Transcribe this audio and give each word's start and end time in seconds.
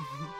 Mm-hmm. 0.00 0.24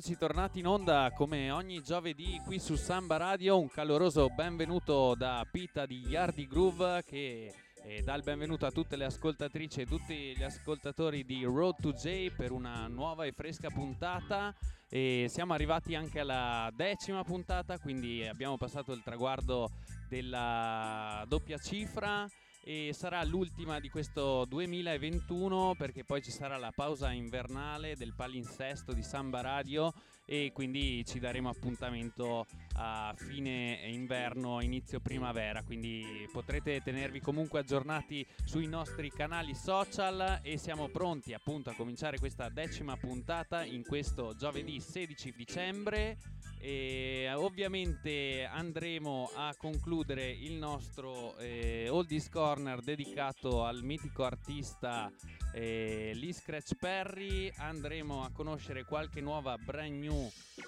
eccoci 0.00 0.16
tornati 0.16 0.60
in 0.60 0.66
onda 0.66 1.12
come 1.14 1.50
ogni 1.50 1.82
giovedì 1.82 2.40
qui 2.46 2.58
su 2.58 2.74
Samba 2.74 3.18
Radio. 3.18 3.60
Un 3.60 3.68
caloroso 3.68 4.30
benvenuto 4.30 5.14
da 5.14 5.46
Pita 5.50 5.84
di 5.84 6.00
Yardi 6.08 6.46
Groove 6.46 7.02
che 7.04 7.52
eh, 7.84 8.00
dà 8.00 8.14
il 8.14 8.22
benvenuto 8.22 8.64
a 8.64 8.70
tutte 8.70 8.96
le 8.96 9.04
ascoltatrici 9.04 9.82
e 9.82 9.86
tutti 9.86 10.34
gli 10.34 10.42
ascoltatori 10.42 11.22
di 11.26 11.44
Road 11.44 11.82
to 11.82 11.92
J 11.92 12.30
per 12.34 12.50
una 12.50 12.86
nuova 12.86 13.26
e 13.26 13.32
fresca 13.32 13.68
puntata. 13.68 14.54
E 14.88 15.26
siamo 15.28 15.52
arrivati 15.52 15.94
anche 15.94 16.20
alla 16.20 16.72
decima 16.74 17.22
puntata, 17.22 17.78
quindi 17.78 18.26
abbiamo 18.26 18.56
passato 18.56 18.92
il 18.92 19.02
traguardo 19.02 19.68
della 20.08 21.22
doppia 21.28 21.58
cifra 21.58 22.26
e 22.62 22.92
sarà 22.92 23.24
l'ultima 23.24 23.80
di 23.80 23.88
questo 23.88 24.44
2021 24.44 25.74
perché 25.76 26.04
poi 26.04 26.22
ci 26.22 26.30
sarà 26.30 26.58
la 26.58 26.72
pausa 26.74 27.10
invernale 27.10 27.96
del 27.96 28.14
palinsesto 28.14 28.92
di 28.92 29.02
Samba 29.02 29.40
Radio 29.40 29.92
e 30.30 30.52
quindi 30.54 31.04
ci 31.04 31.18
daremo 31.18 31.48
appuntamento 31.48 32.46
a 32.74 33.12
fine 33.16 33.80
inverno, 33.86 34.60
inizio 34.60 35.00
primavera, 35.00 35.64
quindi 35.64 36.28
potrete 36.30 36.80
tenervi 36.84 37.18
comunque 37.18 37.58
aggiornati 37.58 38.24
sui 38.44 38.68
nostri 38.68 39.10
canali 39.10 39.56
social 39.56 40.38
e 40.44 40.56
siamo 40.56 40.86
pronti 40.86 41.32
appunto 41.32 41.70
a 41.70 41.74
cominciare 41.74 42.20
questa 42.20 42.48
decima 42.48 42.96
puntata 42.96 43.64
in 43.64 43.82
questo 43.84 44.36
giovedì 44.36 44.78
16 44.78 45.32
dicembre 45.36 46.16
e 46.60 47.28
ovviamente 47.34 48.44
andremo 48.44 49.30
a 49.34 49.54
concludere 49.56 50.30
il 50.30 50.52
nostro 50.52 51.36
eh, 51.38 51.88
Oldies 51.88 52.28
Corner 52.28 52.82
dedicato 52.82 53.64
al 53.64 53.82
mitico 53.82 54.24
artista 54.24 55.10
eh, 55.54 56.12
Lee 56.14 56.34
Scratch 56.34 56.74
Perry. 56.74 57.50
Andremo 57.56 58.22
a 58.24 58.30
conoscere 58.30 58.84
qualche 58.84 59.22
nuova 59.22 59.56
brand 59.56 59.98
new 59.98 60.19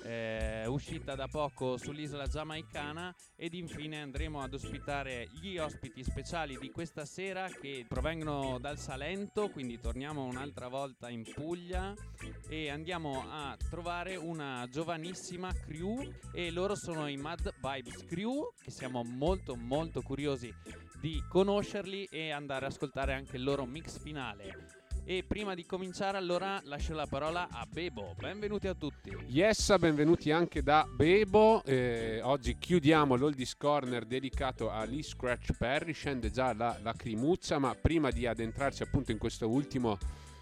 eh, 0.05 0.65
uscita 0.67 1.15
da 1.15 1.29
poco 1.29 1.77
sull'isola 1.77 2.27
giamaicana 2.27 3.15
ed 3.37 3.55
infine 3.55 4.01
andremo 4.01 4.41
ad 4.41 4.55
ospitare 4.55 5.29
gli 5.41 5.59
ospiti 5.59 6.03
speciali 6.03 6.59
di 6.59 6.71
questa 6.71 7.05
sera 7.05 7.49
che 7.49 7.85
provengono 7.89 8.59
dal 8.59 8.79
Salento, 8.79 9.49
quindi 9.51 9.79
torniamo 9.79 10.25
un'altra 10.25 10.69
volta 10.69 11.09
in 11.09 11.25
Puglia 11.33 11.95
e 12.49 12.71
andiamo 12.71 13.25
a 13.29 13.57
trovare 13.69 14.17
una 14.17 14.67
giovanissima 14.71 15.53
crew 15.53 16.03
e 16.33 16.51
loro 16.51 16.75
sono 16.75 17.09
i 17.09 17.17
Mad 17.17 17.55
Vibes 17.61 18.05
Crew 18.07 18.53
che 18.61 18.71
siamo 18.71 19.03
molto 19.03 19.57
molto 19.57 20.03
curiosi 20.03 20.53
di 21.01 21.23
conoscerli 21.29 22.05
e 22.05 22.31
andare 22.31 22.67
ad 22.67 22.73
ascoltare 22.73 23.13
anche 23.13 23.37
il 23.37 23.43
loro 23.43 23.65
mix 23.67 24.01
finale. 24.01 24.82
E 25.05 25.25
prima 25.27 25.57
di 25.57 25.67
cominciare 25.67 26.17
allora 26.17 26.61
lascio 26.65 26.95
la 26.95 27.07
parola 27.07 27.49
a 27.51 27.67
Bebo. 27.69 28.15
Benvenuti 28.17 28.69
a 28.69 28.75
tutti. 28.75 29.11
Yes, 29.27 29.77
benvenuti 29.77 30.31
anche 30.31 30.63
da 30.63 30.87
Bebo. 30.89 31.65
Eh, 31.65 32.21
oggi 32.23 32.57
chiudiamo 32.57 33.17
l'Oldies 33.17 33.57
Corner 33.57 34.05
dedicato 34.05 34.71
a 34.71 34.85
Lee 34.85 35.03
Scratch 35.03 35.57
Perry. 35.59 35.93
Scende 35.93 36.31
già 36.31 36.55
la 36.55 36.79
lacrimuccia, 36.81 37.59
ma 37.59 37.75
prima 37.75 38.11
di 38.13 38.27
addentrarci 38.27 38.85
appunto 38.85 39.11
in 39.11 39.19
questo 39.19 39.49
ultimo 39.49 39.99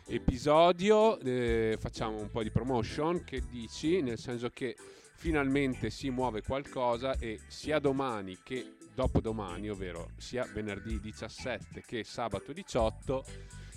episodio 0.06 1.18
eh, 1.20 1.78
facciamo 1.80 2.20
un 2.20 2.30
po' 2.30 2.42
di 2.42 2.50
promotion. 2.50 3.24
Che 3.24 3.42
dici? 3.48 4.02
Nel 4.02 4.18
senso 4.18 4.50
che 4.50 4.76
finalmente 5.14 5.88
si 5.88 6.10
muove 6.10 6.42
qualcosa 6.42 7.16
e 7.18 7.40
sia 7.48 7.78
domani 7.78 8.38
che 8.42 8.74
dopodomani, 8.94 9.70
ovvero 9.70 10.10
sia 10.18 10.46
venerdì 10.52 11.00
17 11.00 11.82
che 11.86 12.04
sabato 12.04 12.52
18 12.52 13.24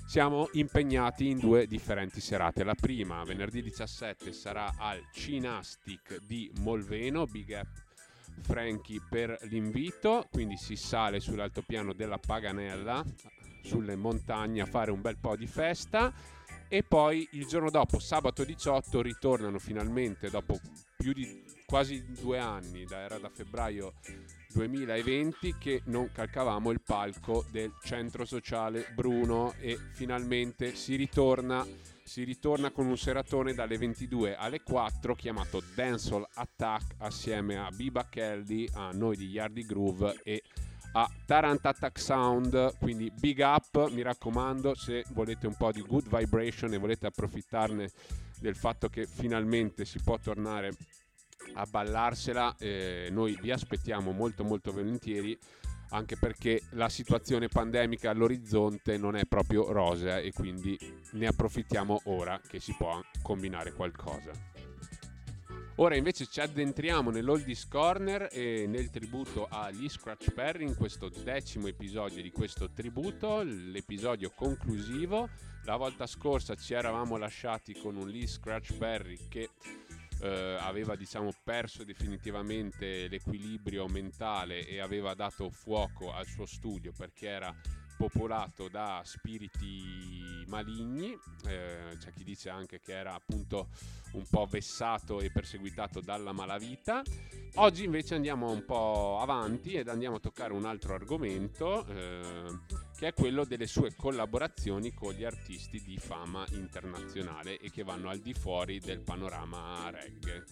siamo 0.06 0.50
impegnati 0.53 1.30
in 1.30 1.40
due 1.40 1.68
differenti 1.68 2.22
serate. 2.22 2.64
La 2.64 2.75
prima, 2.75 3.24
venerdì 3.24 3.62
17, 3.62 4.31
sarà 4.31 4.74
al 4.78 5.02
Cinastic 5.12 6.19
di 6.25 6.52
Molveno, 6.59 7.25
Big 7.25 7.50
Up 7.50 7.84
Frankie 8.41 9.02
per 9.08 9.38
l'invito, 9.44 10.28
quindi 10.31 10.58
si 10.58 10.75
sale 10.75 11.19
sull'altopiano 11.19 11.94
della 11.94 12.18
Paganella, 12.18 13.03
sulle 13.64 13.96
montagne 13.96 14.62
a 14.62 14.66
fare 14.66 14.91
un 14.91 15.02
bel 15.02 15.18
po' 15.18 15.36
di 15.36 15.47
festa. 15.47 16.14
E 16.68 16.84
poi 16.84 17.28
il 17.31 17.46
giorno 17.46 17.70
dopo, 17.70 18.00
sabato 18.00 18.44
18, 18.44 19.02
ritornano 19.02 19.59
finalmente 19.59 20.30
dopo 20.30 20.59
più 20.97 21.14
di 21.14 21.44
quasi 21.66 22.03
due 22.20 22.40
anni, 22.40 22.84
da, 22.85 22.97
era 22.97 23.18
da 23.20 23.30
febbraio 23.30 23.94
2020 24.53 25.56
che 25.58 25.81
non 25.86 26.12
calcavamo 26.12 26.72
il 26.72 26.81
palco 26.81 27.46
del 27.52 27.74
centro 27.84 28.25
sociale 28.25 28.88
Bruno 28.94 29.53
e 29.59 29.78
finalmente 29.94 30.75
si 30.75 30.96
ritorna 30.96 31.66
si 32.03 32.24
ritorna 32.24 32.72
con 32.72 32.86
un 32.86 32.97
seratone 32.97 33.53
dalle 33.53 33.78
22 33.78 34.36
alle 34.36 34.62
4 34.62 35.16
chiamato 35.16 35.62
Dancehall 35.74 36.28
Attack 36.34 36.96
assieme 36.97 37.58
a 37.58 37.69
Biba 37.69 38.08
Kelly, 38.09 38.68
a 38.74 38.91
noi 38.91 39.16
di 39.16 39.30
Yardi 39.30 39.66
Groove 39.66 40.19
e 40.24 40.44
a 40.94 41.09
Tarant 41.25 41.66
Attack 41.66 42.00
Sound. 42.00 42.78
Quindi 42.78 43.12
big 43.18 43.40
up 43.40 43.90
mi 43.91 44.02
raccomando 44.02 44.75
se 44.75 45.03
volete 45.12 45.47
un 45.47 45.56
po' 45.56 45.72
di 45.72 45.81
good 45.81 46.08
vibration 46.08 46.74
e 46.74 46.78
volete 46.78 47.08
approfittarne 47.08 47.90
del 48.40 48.56
fatto 48.56 48.90
che 48.90 49.08
finalmente 49.08 49.85
si 49.85 50.00
può 50.03 50.20
tornare 50.20 50.72
a 51.53 51.65
ballarsela. 51.65 52.55
Eh, 52.57 53.09
noi 53.11 53.37
vi 53.41 53.51
aspettiamo 53.51 54.11
molto 54.11 54.43
molto 54.43 54.72
volentieri 54.72 55.37
anche 55.90 56.17
perché 56.17 56.63
la 56.72 56.90
situazione 56.90 57.47
pandemica 57.47 58.09
all'orizzonte 58.09 58.97
non 58.97 59.16
è 59.16 59.25
proprio 59.25 59.72
rosea 59.72 60.17
e 60.17 60.31
quindi 60.31 60.78
ne 61.11 61.28
approfittiamo 61.28 62.01
ora 62.05 62.40
che 62.47 62.59
si 62.59 62.73
può 62.75 62.99
combinare 63.22 63.73
qualcosa. 63.73 64.31
Ora 65.78 65.95
invece 65.95 66.28
ci 66.28 66.40
addentriamo 66.40 67.09
nell'Oldies 67.09 67.67
Corner 67.67 68.29
e 68.31 68.67
nel 68.67 68.91
tributo 68.91 69.47
agli 69.49 69.89
Scratch 69.89 70.31
Perry 70.31 70.66
in 70.66 70.75
questo 70.75 71.09
decimo 71.09 71.66
episodio 71.66 72.22
di 72.22 72.31
questo 72.31 72.69
tributo, 72.69 73.41
l'episodio 73.41 74.31
conclusivo. 74.35 75.29
La 75.66 75.75
volta 75.75 76.05
scorsa 76.05 76.53
ci 76.53 76.75
eravamo 76.75 77.17
lasciati 77.17 77.73
con 77.73 77.96
un 77.96 78.07
Lee 78.07 78.28
Scratch 78.28 78.78
Perry 78.78 79.17
che 79.28 79.49
eh, 80.23 80.58
aveva 80.59 80.96
diciamo 80.96 81.31
perso 81.43 81.84
definitivamente 81.84 83.08
l'equilibrio 83.09 83.87
mentale 83.87 84.66
e 84.66 84.79
aveva 84.79 85.14
dato 85.14 85.49
fuoco 85.49 86.14
al 86.14 86.25
suo 86.25 86.46
studio 86.46 86.93
perché 86.96 87.28
era 87.28 87.53
popolato 87.97 88.70
da 88.70 89.02
spiriti 89.03 90.43
maligni, 90.47 91.17
eh, 91.46 91.96
c'è 91.97 92.11
chi 92.11 92.23
dice 92.23 92.49
anche 92.49 92.79
che 92.79 92.93
era 92.93 93.14
appunto 93.14 93.70
un 94.14 94.25
po' 94.29 94.46
vessato 94.46 95.20
e 95.20 95.31
perseguitato 95.31 96.02
dalla 96.02 96.31
malavita. 96.31 97.02
Oggi 97.55 97.84
invece 97.84 98.16
andiamo 98.16 98.52
un 98.52 98.66
po' 98.66 99.20
avanti 99.20 99.73
ed 99.73 99.87
andiamo 99.87 100.16
a 100.16 100.20
toccare 100.20 100.53
un 100.53 100.66
altro 100.66 100.96
argomento 100.96 101.85
eh, 101.85 102.46
che 103.03 103.09
è 103.09 103.14
quello 103.14 103.44
delle 103.44 103.67
sue 103.67 103.94
collaborazioni 103.97 104.94
con 104.94 105.11
gli 105.11 105.26
artisti 105.26 105.84
di 105.84 105.97
fama 105.97 106.46
internazionale 106.52 107.59
e 107.59 107.70
che 107.70 107.84
vanno 107.84 108.08
al 108.08 108.20
di 108.20 108.34
fuori 108.34 108.79
del 108.79 109.02
panorama 109.02 109.90
reggae. 109.90 110.46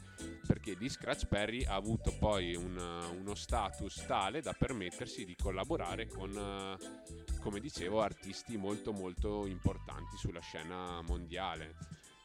Perché 0.45 0.75
di 0.75 0.89
Scratch 0.89 1.27
Perry 1.27 1.63
ha 1.63 1.75
avuto 1.75 2.13
poi 2.19 2.53
un, 2.56 2.77
uno 3.18 3.36
status 3.36 4.03
tale 4.06 4.42
da 4.42 4.51
permettersi 4.51 5.24
di 5.24 5.33
collaborare 5.42 6.07
con, 6.07 6.77
come 7.39 7.62
dicevo, 7.62 8.01
artisti 8.01 8.57
molto 8.57 8.92
molto 8.92 9.45
importanti 9.47 10.18
sulla 10.18 10.42
scena 10.42 11.01
mondiale. 11.04 11.75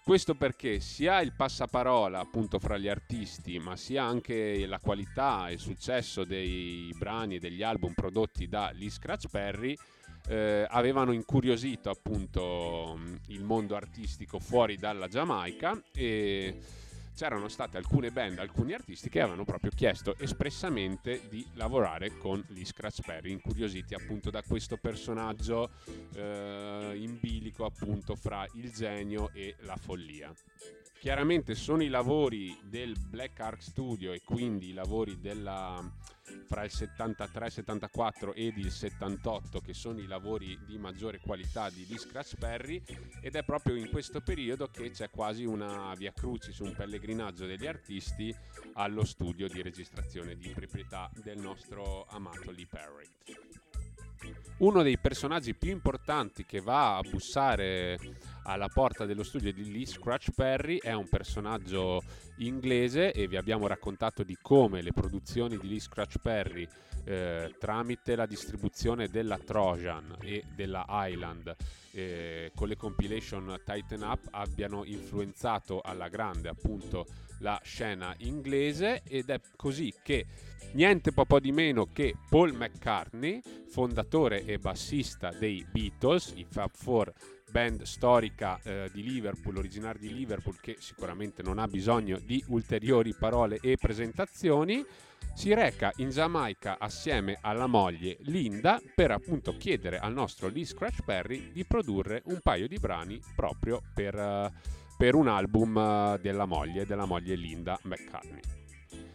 Questo 0.03 0.35
perché 0.35 0.81
sia 0.81 1.21
il 1.21 1.35
passaparola 1.37 2.19
appunto 2.19 2.59
fra 2.59 2.79
gli 2.79 2.89
artisti, 2.89 3.61
ma 3.61 3.77
sia 3.77 4.03
anche 4.03 4.67
la 4.67 4.81
qualità 4.81 5.49
e 5.49 5.53
il 5.53 5.61
successo 5.61 6.25
dei 6.25 6.93
brani 6.99 7.37
e 7.37 7.39
degli 7.39 7.63
album 7.63 7.93
prodotti 7.93 8.49
da 8.49 8.73
Lee 8.73 8.91
Scratch 8.91 9.29
Perry 9.29 9.77
eh, 10.29 10.67
avevano 10.69 11.13
incuriosito 11.13 11.91
appunto 11.91 12.99
il 13.29 13.45
mondo 13.45 13.77
artistico 13.77 14.39
fuori 14.39 14.77
dalla 14.77 15.09
Giamaica 15.09 15.81
e 15.93 16.59
c'erano 17.17 17.49
state 17.49 17.79
alcune 17.79 18.11
band, 18.11 18.39
alcuni 18.39 18.75
artisti 18.75 19.09
che 19.09 19.21
avevano 19.23 19.45
proprio 19.45 19.71
chiesto 19.75 20.17
espressamente 20.19 21.23
di 21.31 21.47
lavorare 21.55 22.19
con 22.19 22.45
gli 22.49 22.65
Scratch 22.65 23.01
Perry, 23.05 23.33
incuriositi 23.33 23.95
appunto 23.95 24.29
da 24.31 24.43
questo 24.43 24.77
personaggio 24.77 25.71
eh, 26.15 26.93
in 26.95 27.19
bilico 27.19 27.65
appunto 27.65 28.15
fra 28.15 28.47
il 28.55 28.71
genio 28.71 29.31
e 29.33 29.57
la 29.61 29.77
follia. 29.77 30.33
Chiaramente 31.07 31.55
sono 31.55 31.85
i 31.85 31.89
lavori 31.89 32.59
del 32.65 32.97
Black 32.99 33.39
Ark 33.39 33.63
Studio 33.63 34.13
e 34.13 34.23
quindi 34.25 34.71
i 34.71 34.73
lavori 34.73 35.21
della, 35.21 35.81
fra 36.49 36.65
il 36.65 36.71
73, 36.73 37.49
74 37.49 38.35
ed 38.35 38.57
il 38.57 38.73
78 38.73 39.61
che 39.61 39.73
sono 39.73 40.01
i 40.01 40.09
lavori 40.09 40.59
di 40.67 40.77
maggiore 40.79 41.21
qualità 41.21 41.71
di 41.71 41.87
Lee 41.89 41.99
Scratch 41.99 42.35
Perry 42.35 42.83
ed 43.21 43.37
è 43.37 43.45
proprio 43.45 43.77
in 43.77 43.89
questo 43.89 44.21
periodo 44.21 44.67
che 44.67 44.91
c'è 44.91 45.09
quasi 45.09 45.45
una 45.45 45.95
via 45.95 46.11
crucis, 46.11 46.59
un 46.59 46.75
pellegrinaggio 46.75 47.47
degli 47.47 47.69
artisti 47.69 48.35
allo 48.73 49.05
studio 49.05 49.47
di 49.47 49.63
registrazione 49.63 50.35
di 50.35 50.49
proprietà 50.49 51.09
del 51.23 51.39
nostro 51.39 52.05
amato 52.07 52.51
Lee 52.51 52.67
Perry. 52.67 53.66
Uno 54.59 54.83
dei 54.83 54.99
personaggi 54.99 55.55
più 55.55 55.71
importanti 55.71 56.47
che 56.47 56.61
va 56.61 56.97
a 56.97 57.03
bussare 57.03 57.99
alla 58.45 58.69
porta 58.69 59.05
dello 59.05 59.23
studio 59.23 59.53
di 59.53 59.71
Lee 59.71 59.85
Scratch 59.85 60.31
Perry 60.35 60.79
è 60.79 60.93
un 60.93 61.09
personaggio 61.09 62.03
inglese 62.39 63.13
e 63.13 63.27
vi 63.27 63.37
abbiamo 63.37 63.67
raccontato 63.67 64.23
di 64.23 64.39
come 64.41 64.81
le 64.81 64.93
produzioni 64.93 65.59
di 65.59 65.69
Lee 65.69 65.81
Scratch 65.81 66.19
Perry 66.19 66.67
eh, 67.05 67.55
tramite 67.59 68.17
la 68.17 68.27
distribuzione 68.27 69.09
della 69.09 69.39
Trojan 69.39 70.17
e 70.23 70.43
della 70.55 70.87
Island 70.89 71.55
eh, 71.97 72.53
con 72.55 72.69
le 72.69 72.77
compilation 72.77 73.59
Tighten 73.65 74.03
Up 74.03 74.29
abbiano 74.31 74.85
influenzato 74.85 75.81
alla 75.81 76.09
grande 76.09 76.51
appunto 76.51 77.07
la 77.39 77.59
scena 77.65 78.15
inglese 78.19 79.03
ed 79.05 79.31
è 79.31 79.41
così 79.57 79.93
che 80.03 80.27
niente 80.73 81.13
po' 81.13 81.41
di 81.41 81.53
meno 81.53 81.89
che 81.91 82.15
Paul 82.29 82.53
McCartney, 82.53 83.41
fondatore 83.69 84.45
e 84.45 84.59
bassista 84.59 85.31
dei 85.31 85.67
Beatles, 85.71 86.35
i 86.37 86.47
Fab 86.49 86.71
Four 86.75 87.13
band 87.51 87.83
storica 87.83 88.61
eh, 88.63 88.91
di 88.93 89.03
Liverpool, 89.03 89.57
originaria 89.57 90.01
di 90.01 90.13
Liverpool, 90.13 90.61
che 90.61 90.77
sicuramente 90.79 91.43
non 91.43 91.59
ha 91.59 91.67
bisogno 91.67 92.19
di 92.19 92.43
ulteriori 92.49 93.15
parole 93.15 93.59
e 93.63 93.77
presentazioni, 93.77 94.85
si 95.37 95.53
reca 95.53 95.93
in 95.97 96.09
Giamaica 96.09 96.79
assieme 96.79 97.37
alla 97.43 97.67
moglie 97.67 98.17
Linda 98.23 98.81
per 98.95 99.11
appunto 99.11 99.55
chiedere 99.59 99.99
al 99.99 100.15
nostro 100.15 100.49
Lee 100.49 100.65
Scratch 100.65 101.03
Perry 101.05 101.53
di 101.53 101.67
produrre 101.67 102.23
un 102.25 102.41
paio 102.43 102.67
di 102.67 102.79
brani 102.79 103.21
proprio 103.35 103.83
per, 103.95 104.15
uh, 104.15 104.51
per 104.97 105.15
un 105.15 105.29
album 105.29 105.77
uh, 105.77 106.19
della 106.19 106.47
moglie, 106.47 106.87
della 106.87 107.05
moglie 107.05 107.35
Linda 107.35 107.79
McCartney. 107.83 108.41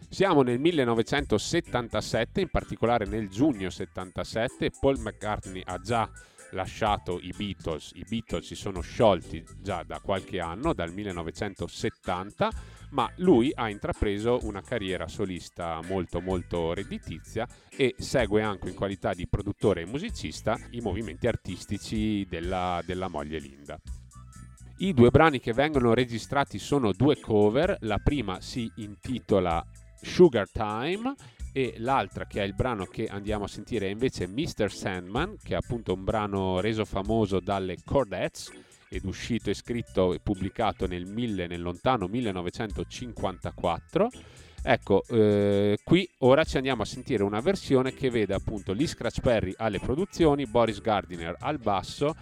Siamo 0.08 0.42
nel 0.42 0.60
1977, 0.60 2.40
in 2.40 2.50
particolare 2.50 3.04
nel 3.04 3.28
giugno 3.28 3.68
77, 3.68 4.70
Paul 4.78 5.00
McCartney 5.00 5.62
ha 5.64 5.78
già 5.78 6.08
lasciato 6.52 7.18
i 7.20 7.32
Beatles, 7.36 7.90
i 7.94 8.04
Beatles 8.08 8.46
si 8.46 8.54
sono 8.54 8.80
sciolti 8.80 9.44
già 9.60 9.82
da 9.82 9.98
qualche 9.98 10.38
anno, 10.38 10.72
dal 10.72 10.92
1970, 10.92 12.50
ma 12.92 13.10
lui 13.16 13.50
ha 13.54 13.68
intrapreso 13.68 14.40
una 14.42 14.62
carriera 14.62 15.08
solista 15.08 15.80
molto 15.84 16.20
molto 16.20 16.72
redditizia 16.72 17.46
e 17.74 17.94
segue 17.98 18.42
anche 18.42 18.68
in 18.68 18.74
qualità 18.74 19.12
di 19.12 19.26
produttore 19.28 19.82
e 19.82 19.86
musicista 19.86 20.58
i 20.70 20.80
movimenti 20.80 21.26
artistici 21.26 22.26
della, 22.28 22.82
della 22.84 23.08
moglie 23.08 23.38
Linda. 23.38 23.78
I 24.78 24.94
due 24.94 25.10
brani 25.10 25.38
che 25.38 25.52
vengono 25.52 25.94
registrati 25.94 26.58
sono 26.58 26.92
due 26.92 27.20
cover, 27.20 27.76
la 27.80 27.98
prima 27.98 28.40
si 28.40 28.70
intitola 28.76 29.64
Sugar 30.00 30.50
Time 30.50 31.14
e 31.52 31.74
l'altra 31.78 32.26
che 32.26 32.40
è 32.40 32.44
il 32.44 32.54
brano 32.54 32.86
che 32.86 33.06
andiamo 33.06 33.44
a 33.44 33.48
sentire 33.48 33.86
è 33.86 33.90
invece 33.90 34.26
Mr. 34.26 34.72
Sandman 34.72 35.36
che 35.42 35.52
è 35.54 35.56
appunto 35.56 35.92
un 35.92 36.02
brano 36.02 36.60
reso 36.60 36.84
famoso 36.84 37.40
dalle 37.40 37.76
Cordettes 37.84 38.50
ed 38.92 39.04
uscito 39.04 39.48
e 39.48 39.54
scritto 39.54 40.12
e 40.12 40.20
pubblicato 40.20 40.86
nel, 40.86 41.06
mille, 41.06 41.46
nel 41.46 41.62
lontano 41.62 42.06
1954 42.06 44.10
ecco 44.62 45.02
eh, 45.08 45.78
qui 45.82 46.08
ora 46.18 46.44
ci 46.44 46.58
andiamo 46.58 46.82
a 46.82 46.84
sentire 46.84 47.22
una 47.22 47.40
versione 47.40 47.94
che 47.94 48.10
vede 48.10 48.34
appunto 48.34 48.74
Lee 48.74 48.86
Scratch 48.86 49.20
Perry 49.20 49.54
alle 49.56 49.80
produzioni 49.80 50.46
Boris 50.46 50.80
Gardiner 50.80 51.36
al 51.40 51.58
basso 51.58 52.14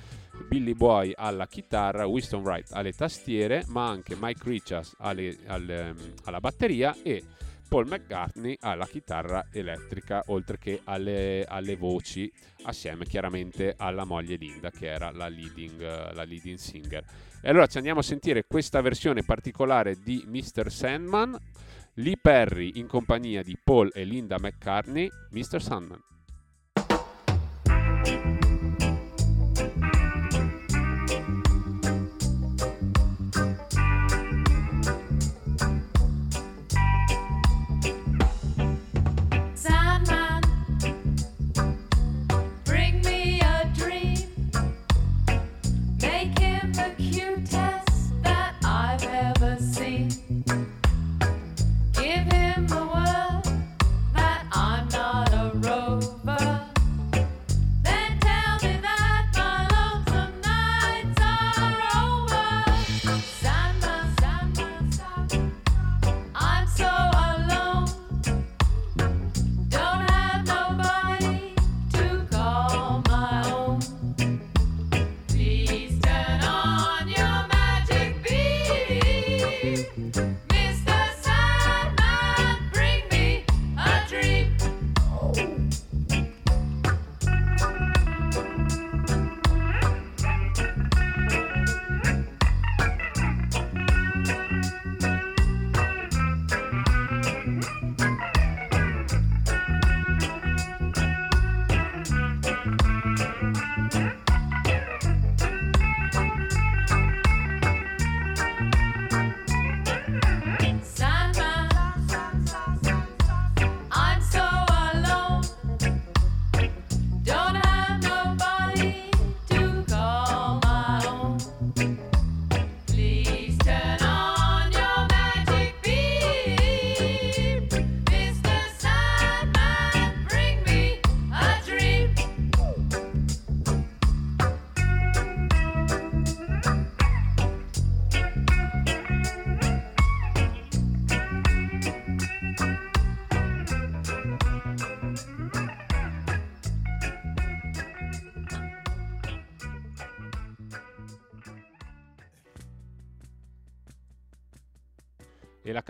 Billy 0.47 0.75
Boy 0.75 1.13
alla 1.15 1.47
chitarra, 1.47 2.07
Winston 2.07 2.43
Wright 2.43 2.73
alle 2.73 2.93
tastiere, 2.93 3.65
ma 3.69 3.89
anche 3.89 4.17
Mike 4.19 4.43
Richards 4.45 4.95
alle, 4.99 5.37
alle, 5.47 5.95
alla 6.25 6.41
batteria 6.41 6.95
e 7.03 7.23
Paul 7.71 7.87
McCartney 7.87 8.57
alla 8.63 8.85
chitarra 8.85 9.47
elettrica, 9.53 10.25
oltre 10.27 10.59
che 10.59 10.81
alle, 10.83 11.45
alle, 11.47 11.77
voci, 11.77 12.31
assieme 12.65 13.05
chiaramente 13.05 13.75
alla 13.77 14.03
moglie 14.03 14.35
Linda, 14.35 14.73
che 14.73 14.89
era 14.89 15.13
la 15.13 15.29
leading, 15.29 15.81
la 16.13 16.25
leading 16.25 16.59
singer. 16.59 17.05
E 17.41 17.49
allora 17.49 17.69
ci 17.69 17.77
andiamo 17.77 18.01
a 18.01 18.03
sentire 18.03 18.45
questa 18.45 18.81
versione 18.81 19.23
particolare 19.23 20.01
di 20.03 20.25
Mr. 20.27 20.69
Sandman, 20.69 21.39
Lee 21.95 22.19
Perry 22.21 22.73
in 22.75 22.89
compagnia 22.89 23.45
di 23.45 23.57
Paul 23.63 23.93
e 23.95 24.03
Linda 24.03 24.35
McCartney, 24.41 25.09
Mr. 25.31 25.63
Sandman. 25.63 26.03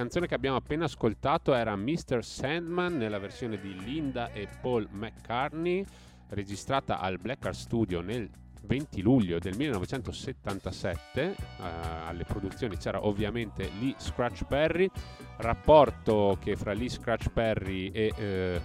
Canzone 0.00 0.26
che 0.26 0.34
abbiamo 0.34 0.56
appena 0.56 0.86
ascoltato 0.86 1.52
era 1.52 1.76
Mr. 1.76 2.24
Sandman 2.24 2.96
nella 2.96 3.18
versione 3.18 3.60
di 3.60 3.78
Linda 3.84 4.32
e 4.32 4.48
Paul 4.62 4.88
McCartney 4.90 5.84
registrata 6.30 7.00
al 7.00 7.18
Black 7.18 7.44
Art 7.44 7.54
Studio 7.54 8.00
nel 8.00 8.26
20 8.62 9.02
luglio 9.02 9.38
del 9.38 9.54
1977 9.58 11.22
eh, 11.22 11.34
alle 11.58 12.24
produzioni 12.24 12.78
c'era 12.78 13.04
ovviamente 13.04 13.70
Lee 13.78 13.94
Scratch 13.98 14.44
Perry 14.44 14.88
rapporto 15.36 16.38
che 16.40 16.56
fra 16.56 16.72
Lee 16.72 16.88
Scratch 16.88 17.28
Perry 17.28 17.90
e 17.90 18.14
eh, 18.16 18.60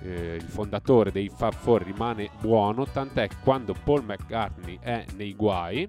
eh, 0.00 0.34
il 0.36 0.48
fondatore 0.48 1.12
dei 1.12 1.28
Fab 1.28 1.52
Four 1.52 1.82
rimane 1.82 2.30
buono 2.40 2.86
tant'è 2.86 3.28
quando 3.44 3.74
Paul 3.74 4.04
McCartney 4.04 4.78
è 4.80 5.04
nei 5.16 5.34
guai 5.34 5.86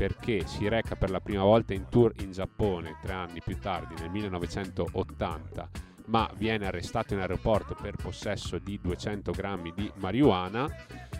perché 0.00 0.46
si 0.46 0.66
reca 0.66 0.96
per 0.96 1.10
la 1.10 1.20
prima 1.20 1.42
volta 1.42 1.74
in 1.74 1.90
tour 1.90 2.14
in 2.20 2.32
Giappone 2.32 2.96
tre 3.02 3.12
anni 3.12 3.42
più 3.44 3.58
tardi, 3.58 3.92
nel 4.00 4.08
1980, 4.08 5.68
ma 6.06 6.26
viene 6.38 6.66
arrestato 6.66 7.12
in 7.12 7.20
aeroporto 7.20 7.76
per 7.78 7.96
possesso 7.96 8.56
di 8.56 8.80
200 8.80 9.30
grammi 9.30 9.74
di 9.76 9.92
marijuana 9.96 10.66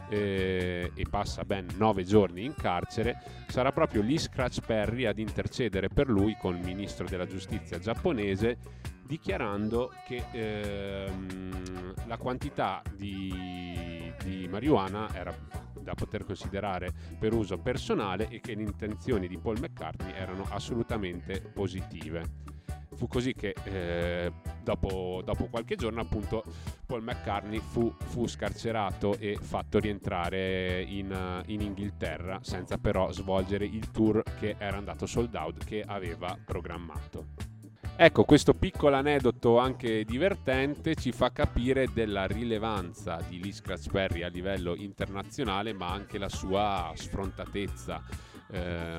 eh, 0.08 0.92
e 0.94 1.06
passa 1.10 1.44
ben 1.44 1.66
nove 1.76 2.04
giorni 2.04 2.42
in 2.42 2.54
carcere, 2.54 3.20
sarà 3.49 3.70
proprio 3.70 4.00
Lee 4.00 4.16
Scratch 4.16 4.62
Perry 4.64 5.04
ad 5.04 5.18
intercedere 5.18 5.90
per 5.90 6.08
lui 6.08 6.34
con 6.40 6.56
il 6.56 6.64
ministro 6.64 7.04
della 7.04 7.26
giustizia 7.26 7.78
giapponese 7.78 8.56
dichiarando 9.06 9.92
che 10.06 10.25
ehm, 10.32 12.06
la 12.06 12.16
quantità 12.16 12.80
di, 12.96 14.10
di 14.25 14.49
marijuana 14.49 15.14
era 15.14 15.37
da 15.82 15.94
poter 15.94 16.25
considerare 16.25 16.92
per 17.18 17.34
uso 17.34 17.58
personale 17.58 18.28
e 18.28 18.40
che 18.40 18.54
le 18.54 18.62
intenzioni 18.62 19.28
di 19.28 19.38
Paul 19.38 19.58
McCartney 19.58 20.12
erano 20.12 20.46
assolutamente 20.50 21.40
positive. 21.40 22.58
Fu 22.94 23.06
così 23.06 23.34
che 23.34 23.54
eh, 23.64 24.32
dopo, 24.62 25.22
dopo, 25.25 25.46
qualche 25.46 25.76
giorno 25.76 26.00
appunto 26.00 26.44
Paul 26.84 27.02
McCartney 27.02 27.60
fu, 27.60 27.94
fu 27.99 28.26
scarcerato 28.26 29.16
e 29.16 29.38
fatto 29.40 29.78
rientrare 29.78 30.82
in, 30.82 31.42
in, 31.46 31.60
Inghilterra 31.60 32.40
senza 32.42 32.78
però 32.78 33.10
svolgere 33.12 33.64
il 33.64 33.90
tour 33.90 34.22
che 34.38 34.56
era 34.58 34.76
andato 34.76 35.06
sold 35.06 35.34
out 35.34 35.64
che 35.64 35.82
aveva 35.87 36.37
programmato. 36.44 37.59
Ecco, 37.97 38.25
questo 38.25 38.54
piccolo 38.54 38.97
aneddoto 38.97 39.59
anche 39.59 40.04
divertente 40.04 40.94
ci 40.94 41.12
fa 41.12 41.30
capire 41.32 41.88
della 41.92 42.26
rilevanza 42.26 43.18
di 43.28 43.42
Lee 43.42 43.52
Scratchberry 43.52 44.23
a 44.23 44.28
livello 44.28 44.75
internazionale, 44.75 45.75
ma 45.75 45.90
anche 45.90 46.16
la 46.16 46.30
sua 46.30 46.92
sfrontatezza 46.94 48.02
eh, 48.52 48.97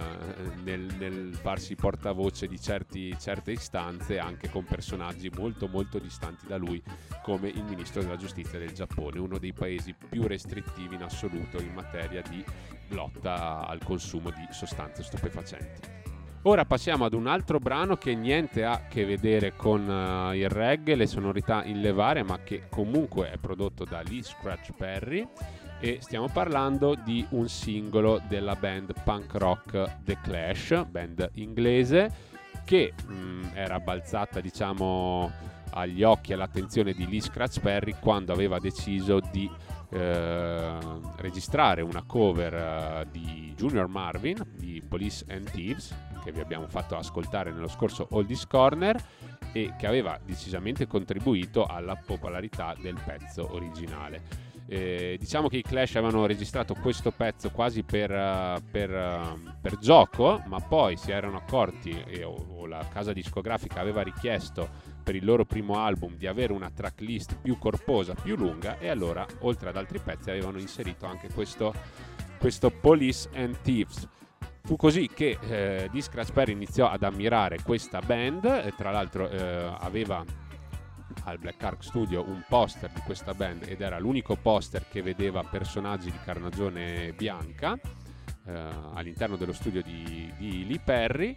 nel, 0.63 0.87
nel, 0.97 1.33
farsi 1.35 1.75
portavoce 1.75 2.47
di 2.47 2.59
certi, 2.59 3.13
certe 3.19 3.51
istanze 3.51 4.17
anche 4.17 4.49
con 4.49 4.63
personaggi 4.63 5.29
molto 5.35 5.67
molto 5.67 5.99
distanti 5.99 6.47
da 6.47 6.55
lui 6.55 6.81
come 7.21 7.49
il 7.49 7.63
ministro 7.63 8.01
della 8.01 8.15
giustizia 8.15 8.59
del 8.59 8.71
Giappone, 8.71 9.19
uno 9.19 9.37
dei 9.37 9.51
paesi 9.51 9.93
più 9.93 10.25
restrittivi 10.25 10.95
in 10.95 11.03
assoluto 11.03 11.59
in 11.59 11.73
materia 11.73 12.21
di 12.21 12.43
lotta 12.89 13.67
al 13.67 13.83
consumo 13.83 14.29
di 14.29 14.47
sostanze 14.51 15.03
stupefacenti. 15.03 16.00
Ora 16.43 16.65
passiamo 16.65 17.05
ad 17.05 17.13
un 17.13 17.27
altro 17.27 17.59
brano 17.59 17.97
che 17.97 18.15
niente 18.15 18.65
ha 18.65 18.71
a 18.71 18.87
che 18.87 19.05
vedere 19.05 19.53
con 19.55 19.87
uh, 19.87 20.33
il 20.33 20.49
reggae, 20.49 20.95
le 20.95 21.05
sonorità 21.05 21.63
in 21.65 21.81
levare, 21.81 22.23
ma 22.23 22.39
che 22.39 22.63
comunque 22.67 23.29
è 23.29 23.37
prodotto 23.37 23.85
da 23.85 24.01
Lee 24.01 24.23
Scratch 24.23 24.71
Perry. 24.75 25.27
E 25.79 25.99
stiamo 26.01 26.29
parlando 26.29 26.95
di 26.95 27.23
un 27.29 27.47
singolo 27.47 28.19
della 28.27 28.55
band 28.55 28.91
punk 29.03 29.35
rock 29.35 29.97
The 30.03 30.17
Clash, 30.23 30.83
band 30.89 31.29
inglese 31.35 32.11
che 32.65 32.93
mh, 33.05 33.13
mm, 33.13 33.43
era 33.53 33.79
balzata 33.79 34.39
diciamo 34.39 35.31
agli 35.73 36.03
occhi 36.03 36.31
e 36.31 36.33
all'attenzione 36.33 36.93
di 36.93 37.07
Lee 37.07 37.21
Scratch 37.21 37.59
Perry 37.59 37.95
quando 37.99 38.33
aveva 38.33 38.59
deciso 38.59 39.19
di 39.31 39.49
eh, 39.89 40.77
registrare 41.17 41.81
una 41.81 42.03
cover 42.03 42.53
eh, 42.53 43.07
di 43.11 43.53
Junior 43.55 43.87
Marvin 43.87 44.37
di 44.55 44.81
Police 44.87 45.25
and 45.29 45.49
Thieves 45.51 45.93
che 46.23 46.31
vi 46.31 46.39
abbiamo 46.39 46.67
fatto 46.67 46.95
ascoltare 46.95 47.51
nello 47.51 47.67
scorso 47.67 48.07
Oldies 48.11 48.47
Corner 48.47 49.01
e 49.51 49.73
che 49.77 49.87
aveva 49.87 50.19
decisamente 50.23 50.87
contribuito 50.87 51.65
alla 51.65 51.95
popolarità 51.95 52.75
del 52.79 52.99
pezzo 53.03 53.53
originale. 53.53 54.49
Eh, 54.73 55.17
diciamo 55.19 55.49
che 55.49 55.57
i 55.57 55.61
Clash 55.63 55.97
avevano 55.97 56.25
registrato 56.25 56.75
questo 56.75 57.11
pezzo 57.11 57.49
quasi 57.49 57.83
per, 57.83 58.09
uh, 58.09 58.63
per, 58.71 58.89
uh, 58.89 59.51
per 59.59 59.77
gioco, 59.79 60.41
ma 60.45 60.61
poi 60.61 60.95
si 60.95 61.11
erano 61.11 61.35
accorti, 61.35 61.89
e, 62.07 62.23
o, 62.23 62.33
o, 62.33 62.65
la 62.67 62.87
casa 62.87 63.11
discografica 63.11 63.81
aveva 63.81 64.01
richiesto 64.01 64.69
per 65.03 65.15
il 65.15 65.25
loro 65.25 65.43
primo 65.43 65.79
album 65.79 66.15
di 66.15 66.25
avere 66.25 66.53
una 66.53 66.71
tracklist 66.73 67.35
più 67.41 67.57
corposa, 67.57 68.13
più 68.13 68.37
lunga, 68.37 68.77
e 68.79 68.87
allora, 68.87 69.25
oltre 69.39 69.67
ad 69.67 69.75
altri 69.75 69.99
pezzi, 69.99 70.29
avevano 70.29 70.57
inserito 70.57 71.05
anche 71.05 71.27
questo, 71.33 71.73
questo 72.37 72.69
Police 72.69 73.27
and 73.33 73.57
Thieves. 73.63 74.07
Fu 74.63 74.75
così 74.75 75.09
che 75.13 75.37
eh, 75.41 75.89
Di 75.91 76.01
Scratch 76.01 76.31
Perry 76.31 76.51
iniziò 76.53 76.89
ad 76.89 77.03
ammirare 77.03 77.61
questa 77.63 77.99
band, 77.99 78.75
tra 78.75 78.91
l'altro 78.91 79.29
eh, 79.29 79.75
aveva 79.79 80.23
al 81.23 81.37
Black 81.37 81.61
Ark 81.63 81.83
Studio 81.83 82.23
un 82.27 82.43
poster 82.47 82.89
di 82.91 83.01
questa 83.01 83.33
band 83.33 83.63
ed 83.67 83.81
era 83.81 83.99
l'unico 83.99 84.35
poster 84.35 84.87
che 84.87 85.01
vedeva 85.01 85.43
personaggi 85.43 86.09
di 86.09 86.17
carnagione 86.23 87.13
bianca 87.13 87.77
eh, 88.45 88.69
all'interno 88.93 89.35
dello 89.35 89.53
studio 89.53 89.81
di, 89.81 90.31
di 90.37 90.65
Lee 90.65 90.81
Perry. 90.83 91.35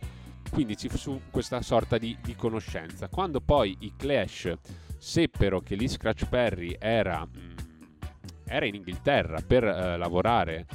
Quindi 0.50 0.76
ci 0.76 0.88
fu 0.88 1.20
questa 1.30 1.62
sorta 1.62 1.98
di, 1.98 2.16
di, 2.22 2.36
conoscenza. 2.36 3.08
Quando 3.08 3.40
poi 3.40 3.76
i 3.80 3.94
Clash 3.96 4.52
seppero 4.98 5.60
che 5.60 5.74
Lee 5.74 5.88
Scratch 5.88 6.28
Perry 6.28 6.76
era, 6.78 7.24
mh, 7.24 7.38
mm, 7.38 7.56
era 8.44 8.66
in 8.66 8.74
Inghilterra 8.74 9.40
per 9.40 9.64
eh, 9.64 9.96
lavorare 9.96 10.66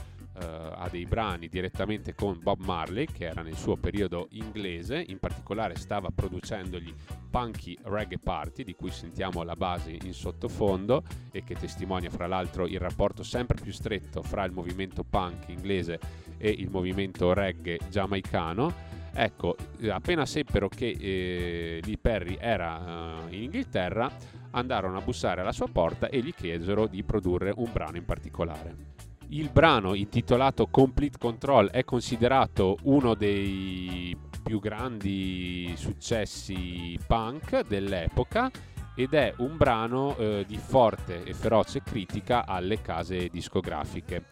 uh, 0.41 0.73
a 0.75 0.87
dei 0.89 1.05
brani 1.05 1.47
direttamente 1.47 2.13
con 2.15 2.39
Bob 2.41 2.61
Marley, 2.61 3.05
che 3.05 3.25
era 3.25 3.41
nel 3.41 3.55
suo 3.55 3.75
periodo 3.75 4.27
inglese, 4.31 5.03
in 5.07 5.19
particolare 5.19 5.75
stava 5.75 6.09
producendogli 6.13 6.93
Punky 7.29 7.77
Reggae 7.83 8.19
Party, 8.19 8.63
di 8.63 8.73
cui 8.73 8.91
sentiamo 8.91 9.43
la 9.43 9.55
base 9.55 9.97
in 10.01 10.13
sottofondo 10.13 11.03
e 11.31 11.43
che 11.43 11.55
testimonia 11.55 12.09
fra 12.09 12.27
l'altro 12.27 12.67
il 12.67 12.79
rapporto 12.79 13.23
sempre 13.23 13.59
più 13.61 13.71
stretto 13.71 14.21
fra 14.21 14.43
il 14.45 14.51
movimento 14.51 15.03
punk 15.03 15.49
inglese 15.49 15.99
e 16.37 16.49
il 16.49 16.69
movimento 16.69 17.33
reggae 17.33 17.79
giamaicano. 17.89 18.97
Ecco, 19.11 19.55
appena 19.89 20.25
seppero 20.25 20.69
che 20.69 20.95
eh, 20.97 21.81
Lee 21.83 21.97
Perry 21.97 22.37
era 22.39 22.77
uh, 23.25 23.33
in 23.33 23.43
Inghilterra, 23.43 24.09
andarono 24.51 24.97
a 24.97 25.01
bussare 25.01 25.41
alla 25.41 25.51
sua 25.51 25.67
porta 25.67 26.07
e 26.09 26.21
gli 26.21 26.33
chiesero 26.33 26.87
di 26.87 27.03
produrre 27.03 27.51
un 27.55 27.69
brano 27.71 27.97
in 27.97 28.05
particolare. 28.05 28.98
Il 29.31 29.51
brano 29.51 29.93
intitolato 29.93 30.65
Complete 30.65 31.19
Control 31.19 31.69
è 31.69 31.83
considerato 31.83 32.77
uno 32.83 33.13
dei 33.13 34.17
più 34.41 34.59
grandi 34.59 35.71
successi 35.75 36.97
punk 37.05 37.67
dell'epoca 37.67 38.49
ed 38.95 39.13
è 39.13 39.31
un 39.37 39.55
brano 39.55 40.17
eh, 40.17 40.45
di 40.47 40.57
forte 40.57 41.23
e 41.23 41.35
feroce 41.35 41.83
critica 41.83 42.43
alle 42.47 42.81
case 42.81 43.27
discografiche. 43.27 44.25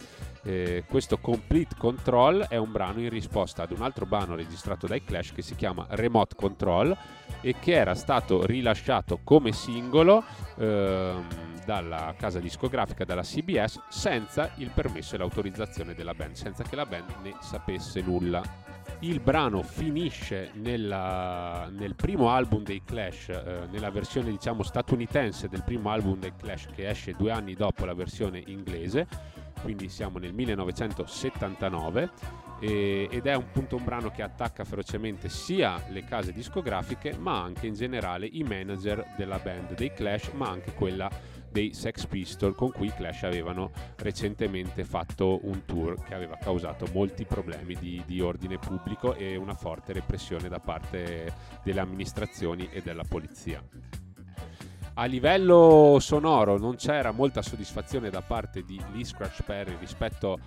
Eh, 0.47 0.85
questo 0.87 1.17
Complete 1.17 1.75
Control 1.77 2.45
è 2.47 2.55
un 2.55 2.71
brano 2.71 3.01
in 3.01 3.09
risposta 3.09 3.63
ad 3.63 3.71
un 3.71 3.81
altro 3.81 4.05
brano 4.05 4.33
registrato 4.33 4.87
dai 4.87 5.03
Clash 5.03 5.33
che 5.33 5.41
si 5.41 5.55
chiama 5.55 5.85
Remote 5.89 6.35
Control 6.35 6.97
e 7.41 7.55
che 7.59 7.73
era 7.73 7.95
stato 7.95 8.45
rilasciato 8.45 9.19
come 9.25 9.51
singolo 9.51 10.23
ehm, 10.57 11.27
dalla 11.65 12.15
casa 12.17 12.39
discografica, 12.39 13.03
dalla 13.03 13.23
CBS, 13.23 13.81
senza 13.89 14.51
il 14.55 14.71
permesso 14.73 15.15
e 15.15 15.17
l'autorizzazione 15.17 15.93
della 15.93 16.13
band, 16.13 16.35
senza 16.35 16.63
che 16.63 16.77
la 16.77 16.85
band 16.85 17.09
ne 17.23 17.35
sapesse 17.41 17.99
nulla. 17.99 18.41
Il 18.99 19.19
brano 19.19 19.61
finisce 19.63 20.51
nella, 20.53 21.67
nel 21.69 21.95
primo 21.95 22.29
album 22.29 22.63
dei 22.63 22.83
Clash, 22.85 23.27
eh, 23.27 23.67
nella 23.69 23.91
versione 23.91 24.29
diciamo 24.29 24.63
statunitense 24.63 25.49
del 25.49 25.63
primo 25.63 25.91
album 25.91 26.19
dei 26.19 26.31
Clash 26.37 26.67
che 26.73 26.87
esce 26.87 27.15
due 27.17 27.31
anni 27.31 27.53
dopo 27.53 27.83
la 27.83 27.93
versione 27.93 28.41
inglese, 28.45 29.07
quindi 29.61 29.89
siamo 29.89 30.17
nel 30.19 30.33
1979 30.33 32.09
e, 32.59 33.07
ed 33.11 33.25
è 33.25 33.35
un, 33.35 33.43
appunto 33.43 33.75
un 33.75 33.83
brano 33.83 34.09
che 34.09 34.23
attacca 34.23 34.63
ferocemente 34.63 35.29
sia 35.29 35.83
le 35.89 36.03
case 36.03 36.31
discografiche 36.31 37.15
ma 37.17 37.41
anche 37.41 37.67
in 37.67 37.73
generale 37.73 38.27
i 38.27 38.43
manager 38.43 39.13
della 39.15 39.39
band 39.39 39.75
dei 39.75 39.93
Clash 39.93 40.31
ma 40.33 40.49
anche 40.49 40.73
quella 40.73 41.09
dei 41.49 41.73
Sex 41.73 42.05
Pistols 42.05 42.55
con 42.55 42.71
cui 42.71 42.87
i 42.87 42.93
Clash 42.93 43.23
avevano 43.23 43.71
recentemente 43.97 44.83
fatto 44.83 45.39
un 45.43 45.65
tour 45.65 46.03
che 46.03 46.13
aveva 46.13 46.37
causato 46.37 46.87
molti 46.91 47.25
problemi 47.25 47.75
di, 47.75 48.03
di 48.05 48.21
ordine 48.21 48.57
pubblico 48.57 49.15
e 49.15 49.35
una 49.35 49.55
forte 49.55 49.93
repressione 49.93 50.49
da 50.49 50.59
parte 50.59 51.33
delle 51.63 51.79
amministrazioni 51.79 52.69
e 52.71 52.81
della 52.81 53.03
polizia. 53.07 54.06
A 54.99 55.05
livello 55.05 55.97
sonoro 55.99 56.57
non 56.57 56.75
c'era 56.75 57.11
molta 57.11 57.43
soddisfazione 57.43 58.09
da 58.09 58.23
parte 58.23 58.63
di 58.63 58.81
Lee 58.93 59.05
Scratch 59.05 59.43
Perry 59.43 59.77
rispetto 59.79 60.39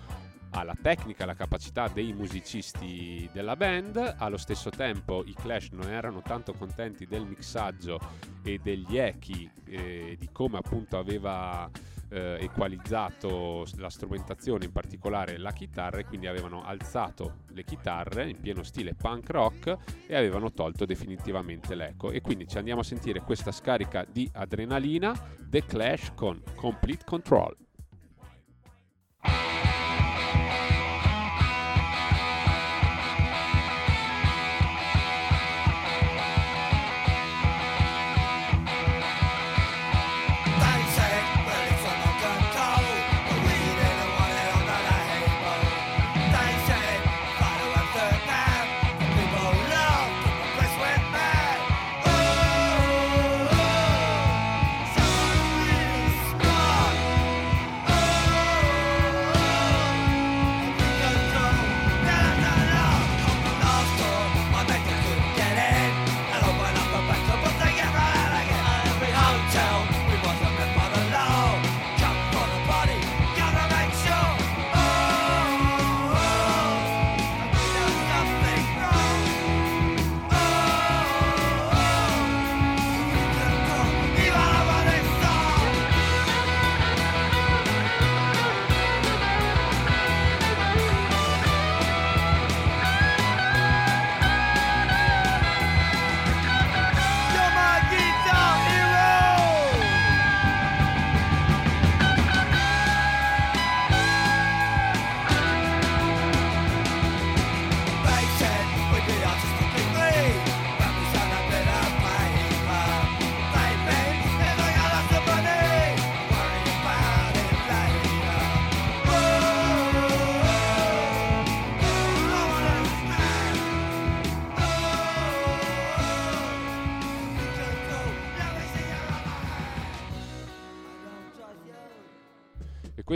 alla 0.49 0.75
tecnica, 0.79 1.23
alla 1.23 1.35
capacità 1.35 1.87
dei 1.87 2.11
musicisti 2.11 3.29
della 3.31 3.55
band. 3.55 4.15
Allo 4.17 4.35
stesso 4.35 4.69
tempo 4.69 5.23
i 5.25 5.33
Clash 5.33 5.69
non 5.71 5.89
erano 5.89 6.21
tanto 6.21 6.51
contenti 6.51 7.07
del 7.07 7.25
mixaggio 7.25 7.97
e 8.43 8.59
degli 8.61 8.97
echi, 8.97 9.49
eh, 9.67 10.17
di 10.19 10.27
come 10.33 10.57
appunto 10.57 10.97
aveva 10.97 11.69
eh, 12.11 12.37
equalizzato 12.41 13.65
la 13.77 13.89
strumentazione, 13.89 14.65
in 14.65 14.71
particolare 14.71 15.37
la 15.37 15.51
chitarra, 15.51 15.99
e 15.99 16.05
quindi 16.05 16.27
avevano 16.27 16.63
alzato 16.63 17.39
le 17.49 17.63
chitarre 17.63 18.29
in 18.29 18.39
pieno 18.39 18.63
stile 18.63 18.93
punk 18.93 19.29
rock 19.29 19.77
e 20.07 20.15
avevano 20.15 20.51
tolto 20.51 20.85
definitivamente 20.85 21.73
l'eco. 21.73 22.11
E 22.11 22.21
quindi 22.21 22.47
ci 22.47 22.57
andiamo 22.57 22.81
a 22.81 22.83
sentire 22.83 23.21
questa 23.21 23.51
scarica 23.51 24.05
di 24.09 24.29
adrenalina, 24.33 25.13
The 25.39 25.65
Clash 25.65 26.11
con 26.13 26.41
Complete 26.55 27.05
Control. 27.05 27.55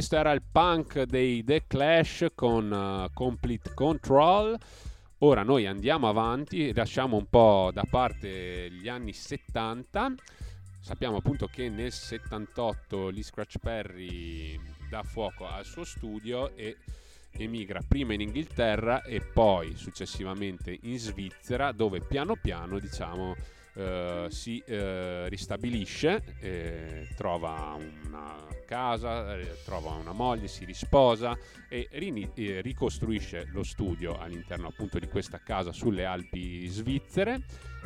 Questo 0.05 0.21
era 0.23 0.33
il 0.33 0.43
punk 0.43 1.01
dei 1.01 1.43
The 1.43 1.63
Clash 1.65 2.27
con 2.35 2.71
uh, 2.71 3.11
Complete 3.11 3.73
Control. 3.73 4.55
Ora 5.19 5.41
noi 5.41 5.65
andiamo 5.65 6.07
avanti, 6.07 6.71
lasciamo 6.75 7.17
un 7.17 7.25
po' 7.27 7.71
da 7.73 7.81
parte 7.89 8.69
gli 8.69 8.87
anni 8.87 9.13
70. 9.13 10.13
Sappiamo 10.79 11.17
appunto 11.17 11.47
che 11.47 11.69
nel 11.69 11.91
78 11.91 13.09
Lee 13.09 13.23
Scratch 13.23 13.57
Perry 13.57 14.59
dà 14.91 15.01
fuoco 15.01 15.47
al 15.47 15.65
suo 15.65 15.83
studio 15.83 16.55
e 16.55 16.77
emigra 17.31 17.81
prima 17.81 18.13
in 18.13 18.21
Inghilterra 18.21 19.01
e 19.01 19.21
poi 19.21 19.75
successivamente 19.75 20.77
in 20.83 20.99
Svizzera 20.99 21.71
dove 21.71 22.01
piano 22.01 22.35
piano 22.35 22.77
diciamo 22.77 23.33
eh, 23.75 24.27
si 24.29 24.63
eh, 24.65 25.27
ristabilisce, 25.29 26.23
eh, 26.39 27.07
trova 27.15 27.77
una 28.05 28.35
casa, 28.65 29.38
eh, 29.38 29.63
trova 29.63 29.91
una 29.91 30.13
moglie, 30.13 30.47
si 30.47 30.65
risposa 30.65 31.38
e 31.69 31.88
eh, 31.91 32.61
ricostruisce 32.61 33.47
lo 33.51 33.63
studio 33.63 34.17
all'interno 34.17 34.67
appunto 34.67 34.97
di 34.99 35.07
questa 35.07 35.39
casa 35.39 35.71
sulle 35.71 36.05
Alpi 36.05 36.67
svizzere 36.67 37.41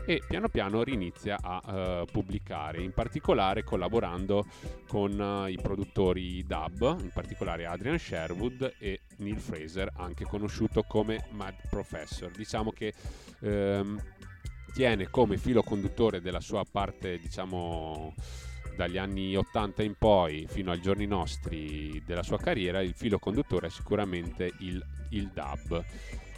e 0.06 0.24
piano 0.28 0.50
piano 0.50 0.82
rinizia 0.82 1.38
a 1.40 2.02
uh, 2.02 2.06
pubblicare, 2.06 2.82
in 2.82 2.94
particolare 2.94 3.64
collaborando 3.64 4.46
con 4.88 5.20
uh, 5.20 5.46
i 5.48 5.60
produttori 5.62 6.44
dub, 6.44 6.98
in 7.00 7.12
particolare 7.14 7.68
Adrian 7.68 8.00
Sherwood 8.00 8.74
e 8.80 9.02
Neil 9.18 9.38
Fraser, 9.38 9.92
anche 9.98 10.26
conosciuto 10.26 10.82
come 10.84 11.28
Mad 11.32 11.54
Professor. 11.70 12.32
Diciamo 12.32 12.72
che 12.72 12.92
um, 13.42 14.02
tiene 14.80 15.10
come 15.10 15.38
filo 15.38 15.62
conduttore 15.62 16.22
della 16.22 16.40
sua 16.40 16.64
parte, 16.64 17.20
diciamo, 17.20 18.14
dagli 18.78 18.98
anni 18.98 19.36
80 19.36 19.84
in 19.84 19.96
poi 19.98 20.46
fino 20.48 20.72
ai 20.72 20.80
giorni 20.80 21.06
nostri 21.06 22.02
della 22.06 22.24
sua 22.24 22.38
carriera, 22.38 22.80
il 22.80 22.94
filo 22.96 23.20
conduttore 23.20 23.68
è 23.68 23.70
sicuramente 23.70 24.54
il, 24.60 24.82
il 25.10 25.32
dub. 25.34 25.84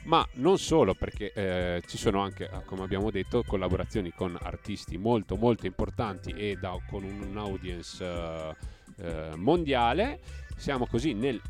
Ma 0.05 0.27
non 0.37 0.57
solo, 0.57 0.95
perché 0.95 1.31
eh, 1.33 1.83
ci 1.85 1.99
sono 1.99 2.21
anche, 2.21 2.49
ah, 2.49 2.61
come 2.61 2.81
abbiamo 2.81 3.11
detto, 3.11 3.43
collaborazioni 3.43 4.11
con 4.11 4.35
artisti 4.41 4.97
molto 4.97 5.35
molto 5.35 5.67
importanti 5.67 6.31
e 6.31 6.57
da, 6.59 6.75
con 6.89 7.03
un'audience 7.03 8.03
eh, 8.03 8.55
eh, 9.01 9.35
mondiale. 9.35 10.19
Siamo 10.61 10.85
così 10.85 11.13
nel 11.13 11.41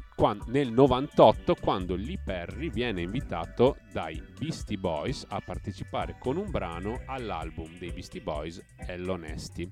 nel 0.45 0.71
98 0.71 1.55
quando 1.55 1.95
Lee 1.95 2.17
Perry 2.23 2.69
viene 2.69 3.01
invitato 3.01 3.75
dai 3.91 4.23
Beastie 4.39 4.77
Boys 4.77 5.25
a 5.27 5.41
partecipare 5.43 6.15
con 6.17 6.37
un 6.37 6.49
brano 6.49 7.01
all'album 7.07 7.77
dei 7.77 7.91
Beastie 7.91 8.21
Boys 8.21 8.63
Hello 8.77 9.17
Nasty. 9.17 9.67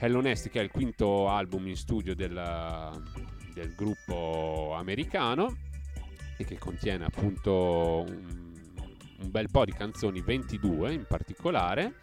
Hello 0.00 0.20
Nasty 0.20 0.48
che 0.48 0.58
è 0.58 0.64
il 0.64 0.70
quinto 0.72 1.28
album 1.28 1.68
in 1.68 1.76
studio 1.76 2.16
del, 2.16 2.34
del 3.54 3.72
gruppo 3.76 4.72
americano 4.74 5.56
e 6.36 6.44
che 6.44 6.58
contiene 6.58 7.04
appunto 7.04 8.04
un, 8.08 8.52
un 9.20 9.30
bel 9.30 9.48
po' 9.48 9.64
di 9.64 9.72
canzoni, 9.72 10.22
22 10.22 10.92
in 10.92 11.04
particolare 11.06 12.00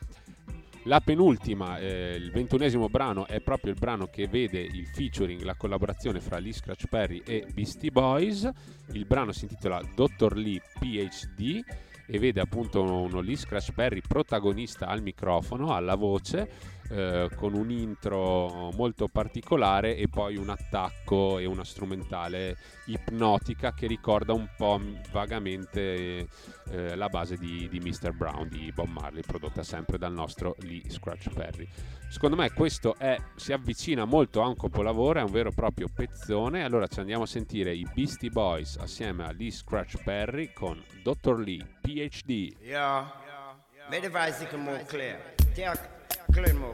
la 0.83 0.99
penultima, 0.99 1.79
eh, 1.79 2.15
il 2.15 2.31
ventunesimo 2.31 2.89
brano, 2.89 3.25
è 3.27 3.39
proprio 3.39 3.71
il 3.71 3.79
brano 3.79 4.07
che 4.07 4.27
vede 4.27 4.59
il 4.59 4.85
featuring, 4.87 5.41
la 5.41 5.55
collaborazione 5.55 6.19
fra 6.19 6.39
Lee 6.39 6.51
Scratch 6.51 6.87
Perry 6.87 7.21
e 7.25 7.45
Beastie 7.53 7.91
Boys. 7.91 8.49
Il 8.91 9.05
brano 9.05 9.31
si 9.31 9.45
intitola 9.45 9.81
Dr. 9.95 10.35
Lee 10.35 10.61
PhD 10.79 11.63
e 12.05 12.19
vede 12.19 12.41
appunto 12.41 12.81
uno 12.81 13.21
Lee 13.21 13.37
Scratch 13.37 13.71
Perry 13.71 14.01
protagonista 14.05 14.87
al 14.87 15.01
microfono, 15.01 15.73
alla 15.73 15.95
voce 15.95 16.72
eh, 16.93 17.29
con 17.36 17.56
un 17.56 17.71
intro 17.71 18.69
molto 18.75 19.08
particolare 19.08 19.95
e 19.95 20.08
poi 20.08 20.36
un 20.36 20.49
attacco 20.49 21.39
e 21.39 21.45
una 21.45 21.63
strumentale 21.63 22.56
ipnotica 22.86 23.73
che 23.73 23.88
ricorda 23.88 24.34
un 24.34 24.47
po' 24.56 24.79
vagamente 25.12 26.27
eh, 26.69 26.95
la 26.95 27.10
base 27.10 27.38
di, 27.38 27.67
di 27.67 27.79
Mr. 27.79 28.13
Brown 28.13 28.47
di 28.47 28.71
Bob 28.71 28.89
Marley 28.89 29.23
prodotta 29.23 29.63
sempre 29.63 29.97
dal 29.97 30.13
nostro 30.13 30.56
Lee 30.60 30.88
Scratch 30.88 31.34
Perry. 31.34 31.67
Secondo 32.10 32.36
me 32.36 32.51
questo 32.51 32.95
è, 32.95 33.17
si 33.36 33.53
avvicina 33.53 34.06
molto 34.06 34.43
a 34.43 34.47
un 34.47 34.56
capolavoro, 34.56 35.19
è 35.19 35.23
un 35.23 35.32
vero 35.32 35.49
e 35.49 35.53
proprio 35.53 35.88
pezzone. 35.91 36.63
Allora 36.63 36.86
ci 36.86 36.99
andiamo 36.99 37.23
a 37.23 37.27
sentire 37.27 37.73
i 37.73 37.88
Beastie 37.91 38.29
Boys 38.29 38.77
assieme 38.77 39.23
a 39.23 39.32
Lee 39.32 39.49
Scratch 39.49 40.03
Perry 40.03 40.53
con 40.53 40.79
Dr. 41.01 41.39
Lee, 41.39 41.65
PhD. 41.82 42.56
Yeah, 42.62 43.12
yeah. 43.25 43.89
Made 43.89 44.01
the 44.01 44.10
voice 44.10 44.45
more 44.56 44.86
clear. 44.86 45.34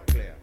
Clear. 0.08 0.36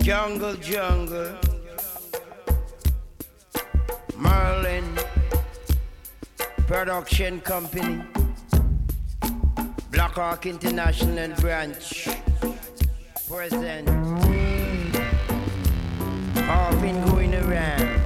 Jungle, 0.00 0.54
jungle, 0.56 1.36
Merlin 4.16 4.84
Production 6.66 7.40
Company, 7.40 8.04
Black 9.90 10.14
Blackhawk 10.14 10.46
International 10.46 11.34
Branch, 11.40 12.08
present 13.28 13.88
I've 16.36 16.80
been 16.80 17.04
going 17.06 17.34
around. 17.34 18.01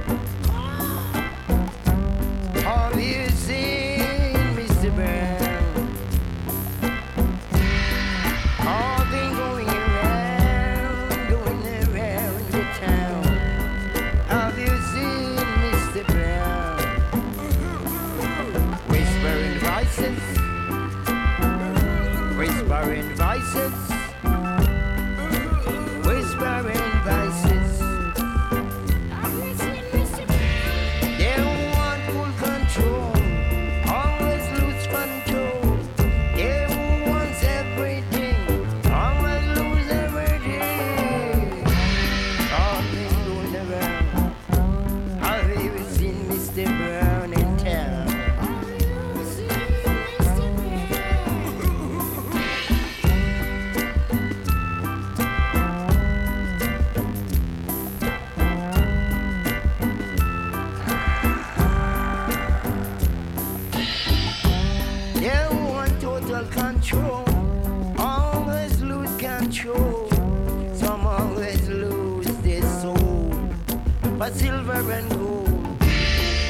Silver 74.37 74.91
and 74.91 75.09
gold, 75.09 75.47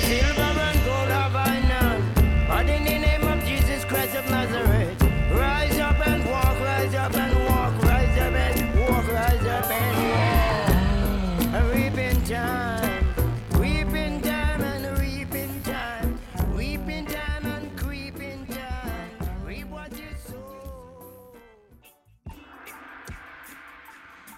silver 0.08 0.60
and 0.70 0.80
gold 0.86 1.10
have 1.10 1.36
I 1.36 1.60
none. 1.74 2.04
But 2.48 2.68
in 2.70 2.84
the 2.84 3.00
name 3.00 3.24
of 3.24 3.44
Jesus 3.46 3.86
Christ 3.86 4.16
of 4.16 4.30
Nazareth, 4.30 5.02
rise 5.32 5.80
up 5.80 6.06
and 6.06 6.26
walk, 6.30 6.60
rise 6.60 6.94
up 6.96 7.16
and 7.16 7.34
walk, 7.46 7.82
rise 7.84 8.18
up 8.18 8.34
and 8.34 8.80
walk, 8.80 9.08
rise 9.08 9.46
up 9.46 9.72
and 9.72 9.96
walk. 10.12 11.54
A 11.54 11.62
reaping 11.74 12.22
time, 12.26 13.06
reaping 13.52 14.22
time 14.22 14.62
and 14.62 15.00
reaping 15.00 15.62
time, 15.64 16.20
reaping 16.54 17.06
time 17.06 17.46
and 17.46 17.78
creeping 17.78 18.46
time. 18.48 19.12
Reap 19.46 19.68
what 19.70 19.92
you 19.98 20.12
sow. 20.28 21.34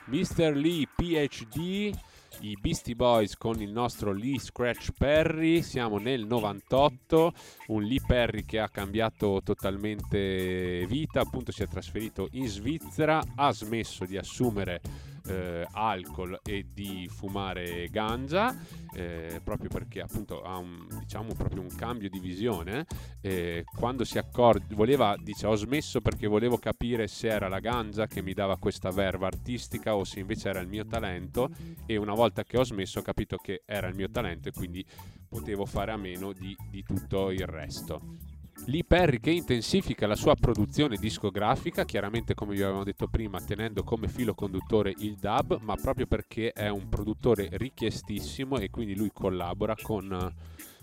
Mr. 0.09 0.55
Lee 0.55 0.87
PhD, 0.99 1.95
i 2.41 2.57
Beastie 2.59 2.95
Boys 2.95 3.35
con 3.35 3.61
il 3.61 3.71
nostro 3.71 4.13
Lee 4.13 4.39
Scratch 4.39 4.91
Perry, 4.97 5.61
siamo 5.61 5.97
nel 5.97 6.25
98, 6.25 7.33
un 7.67 7.83
Lee 7.83 8.01
Perry 8.05 8.45
che 8.45 8.59
ha 8.59 8.69
cambiato 8.69 9.41
totalmente 9.43 10.85
vita, 10.87 11.21
appunto 11.21 11.51
si 11.51 11.63
è 11.63 11.67
trasferito 11.67 12.27
in 12.31 12.47
Svizzera, 12.47 13.21
ha 13.35 13.51
smesso 13.51 14.05
di 14.05 14.17
assumere 14.17 14.81
eh, 15.27 15.67
alcol 15.71 16.39
e 16.43 16.67
di 16.73 17.07
fumare 17.09 17.87
ganja, 17.89 18.55
eh, 18.93 19.41
proprio 19.43 19.69
perché 19.69 20.01
appunto 20.01 20.41
ha 20.41 20.57
un, 20.57 20.87
diciamo, 20.99 21.33
proprio 21.33 21.61
un 21.61 21.73
cambio 21.75 22.09
di 22.09 22.19
visione. 22.19 22.85
Eh, 23.21 23.63
quando 23.75 24.03
si 24.03 24.17
accorge, 24.17 24.73
voleva, 24.75 25.15
dice, 25.21 25.47
ho 25.47 25.55
smesso 25.55 26.01
perché 26.01 26.27
volevo 26.27 26.57
capire 26.57 27.07
se 27.07 27.27
era 27.27 27.47
la 27.47 27.59
ganja 27.59 28.07
che 28.07 28.21
mi 28.21 28.33
dava 28.33 28.57
questa 28.57 28.91
verva 28.91 29.27
artistica 29.27 29.95
o 29.95 30.03
se 30.03 30.19
invece 30.19 30.49
era 30.49 30.59
il 30.59 30.67
mio 30.67 30.85
talento 30.85 31.49
e 31.85 31.97
una 31.97 32.13
volta 32.13 32.43
che 32.43 32.57
ho 32.57 32.63
smesso 32.63 32.99
ho 32.99 33.03
capito 33.03 33.37
che 33.37 33.63
era 33.65 33.87
il 33.87 33.95
mio 33.95 34.09
talento 34.09 34.49
e 34.49 34.51
quindi 34.51 34.85
potevo 35.27 35.65
fare 35.65 35.91
a 35.91 35.97
meno 35.97 36.33
di, 36.33 36.55
di 36.69 36.83
tutto 36.83 37.31
il 37.31 37.45
resto. 37.45 38.28
Lee 38.65 38.83
Perry 38.83 39.19
che 39.19 39.31
intensifica 39.31 40.05
la 40.05 40.15
sua 40.15 40.35
produzione 40.35 40.97
discografica, 40.97 41.85
chiaramente 41.85 42.35
come 42.35 42.53
vi 42.53 42.61
avevamo 42.61 42.83
detto 42.83 43.07
prima, 43.07 43.39
tenendo 43.41 43.83
come 43.83 44.07
filo 44.07 44.35
conduttore 44.35 44.93
il 44.97 45.15
dub, 45.15 45.59
ma 45.61 45.75
proprio 45.75 46.05
perché 46.05 46.51
è 46.51 46.69
un 46.69 46.87
produttore 46.87 47.49
richiestissimo 47.51 48.57
e 48.57 48.69
quindi 48.69 48.95
lui 48.95 49.09
collabora 49.11 49.75
con, 49.81 50.33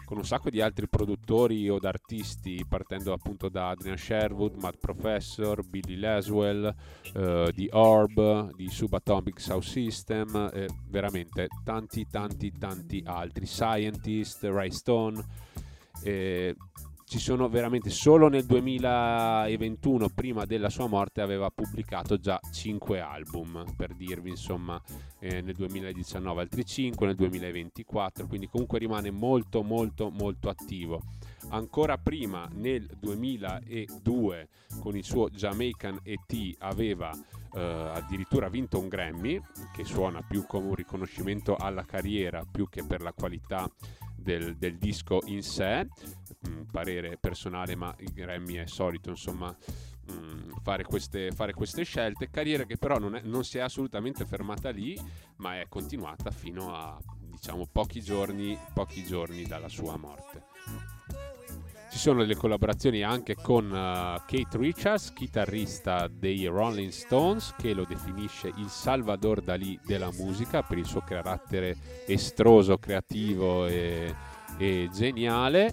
con 0.05 0.17
un 0.17 0.25
sacco 0.25 0.51
di 0.51 0.61
altri 0.61 0.89
produttori 0.89 1.69
o 1.69 1.79
artisti, 1.81 2.65
partendo 2.69 3.13
appunto 3.13 3.49
da 3.49 3.69
Adrian 3.69 3.97
Sherwood, 3.97 4.57
Matt 4.57 4.79
Professor, 4.81 5.65
Billy 5.65 5.97
Laswell, 5.97 6.75
eh, 7.15 7.53
di 7.55 7.69
Orb, 7.73 8.53
di 8.55 8.69
Subatomic 8.69 9.41
Sound 9.41 9.63
System, 9.63 10.51
eh, 10.53 10.69
veramente 10.89 11.47
tanti 11.65 12.07
tanti 12.11 12.51
tanti 12.51 13.03
altri, 13.05 13.47
Scientist, 13.47 14.43
Ray 14.45 14.71
Stone. 14.71 15.25
Eh, 16.03 16.55
ci 17.09 17.21
sono 17.21 17.49
veramente 17.49 17.89
solo 17.89 18.29
nel 18.29 18.45
2021 18.45 20.09
prima 20.09 20.45
della 20.45 20.69
sua 20.69 20.89
morte 20.89 21.21
aveva 21.21 21.51
pubblicato 21.51 22.19
già 22.19 22.41
5 22.51 22.99
album 22.99 23.65
per 23.77 23.95
dirvi 23.95 24.31
insomma 24.31 24.83
eh, 25.21 25.41
nel 25.41 25.55
2019 25.55 26.41
altri 26.41 26.65
5 26.65 27.07
nel 27.07 27.15
2024 27.15 28.27
quindi 28.27 28.49
comunque 28.49 28.81
rimane 28.81 29.13
molto 29.13 29.63
molto 29.63 30.11
molto 30.11 30.49
attivo. 30.49 31.01
Ancora 31.51 31.97
prima 31.97 32.49
nel 32.55 32.91
2002 32.99 34.49
con 34.81 34.97
il 34.97 35.05
suo 35.05 35.31
Jamaican 35.31 36.01
ET 36.03 36.57
aveva 36.59 37.13
eh, 37.55 37.61
addirittura 37.61 38.49
vinto 38.49 38.81
un 38.81 38.89
Grammy 38.89 39.41
che 39.73 39.85
suona 39.85 40.23
più 40.27 40.45
come 40.45 40.67
un 40.67 40.75
riconoscimento 40.75 41.55
alla 41.55 41.85
carriera 41.85 42.45
più 42.51 42.69
che 42.69 42.83
per 42.83 43.01
la 43.01 43.13
qualità 43.13 43.71
del, 44.17 44.57
del 44.57 44.77
disco 44.77 45.21
in 45.27 45.43
sé 45.43 45.87
mm, 46.49 46.63
parere 46.71 47.17
personale 47.19 47.75
ma 47.77 47.95
il 47.99 48.13
Grammy 48.13 48.55
è 48.55 48.67
solito 48.67 49.11
insomma 49.11 49.55
mm, 50.11 50.53
fare 50.63 50.85
queste, 50.85 51.31
fare 51.33 51.53
queste 51.53 51.85
scelte 51.85 52.31
carriera 52.31 52.65
che 52.65 52.77
però 52.77 52.99
non, 52.99 53.17
è- 53.17 53.23
non 53.23 53.45
si 53.45 53.59
è 53.59 53.61
assolutamente 53.61 54.25
fermata 54.25 54.71
lì 54.71 54.99
ma 55.37 55.61
è 55.61 55.67
continuata 55.69 56.31
fino 56.31 56.75
a 56.75 56.99
diciamo 57.19 57.67
pochi 57.71 58.01
giorni 58.01 58.59
pochi 58.73 59.05
giorni 59.05 59.45
dalla 59.45 59.69
sua 59.69 59.97
morte 59.97 60.45
ci 61.97 62.03
sono 62.03 62.21
delle 62.21 62.37
collaborazioni 62.37 63.03
anche 63.03 63.37
con 63.37 63.67
eh, 63.73 64.21
Kate 64.27 64.59
Richards, 64.59 65.15
chitarrista 65.15 66.09
dei 66.09 66.45
Rolling 66.47 66.91
Stones, 66.91 67.55
che 67.57 67.73
lo 67.73 67.85
definisce 67.85 68.53
il 68.57 68.69
Salvador 68.69 69.41
Dalì 69.41 69.79
della 69.83 70.11
musica 70.13 70.63
per 70.63 70.77
il 70.77 70.85
suo 70.85 71.01
carattere 71.01 71.75
estroso, 72.07 72.77
creativo 72.77 73.67
e, 73.67 74.15
e 74.59 74.91
geniale. 74.93 75.73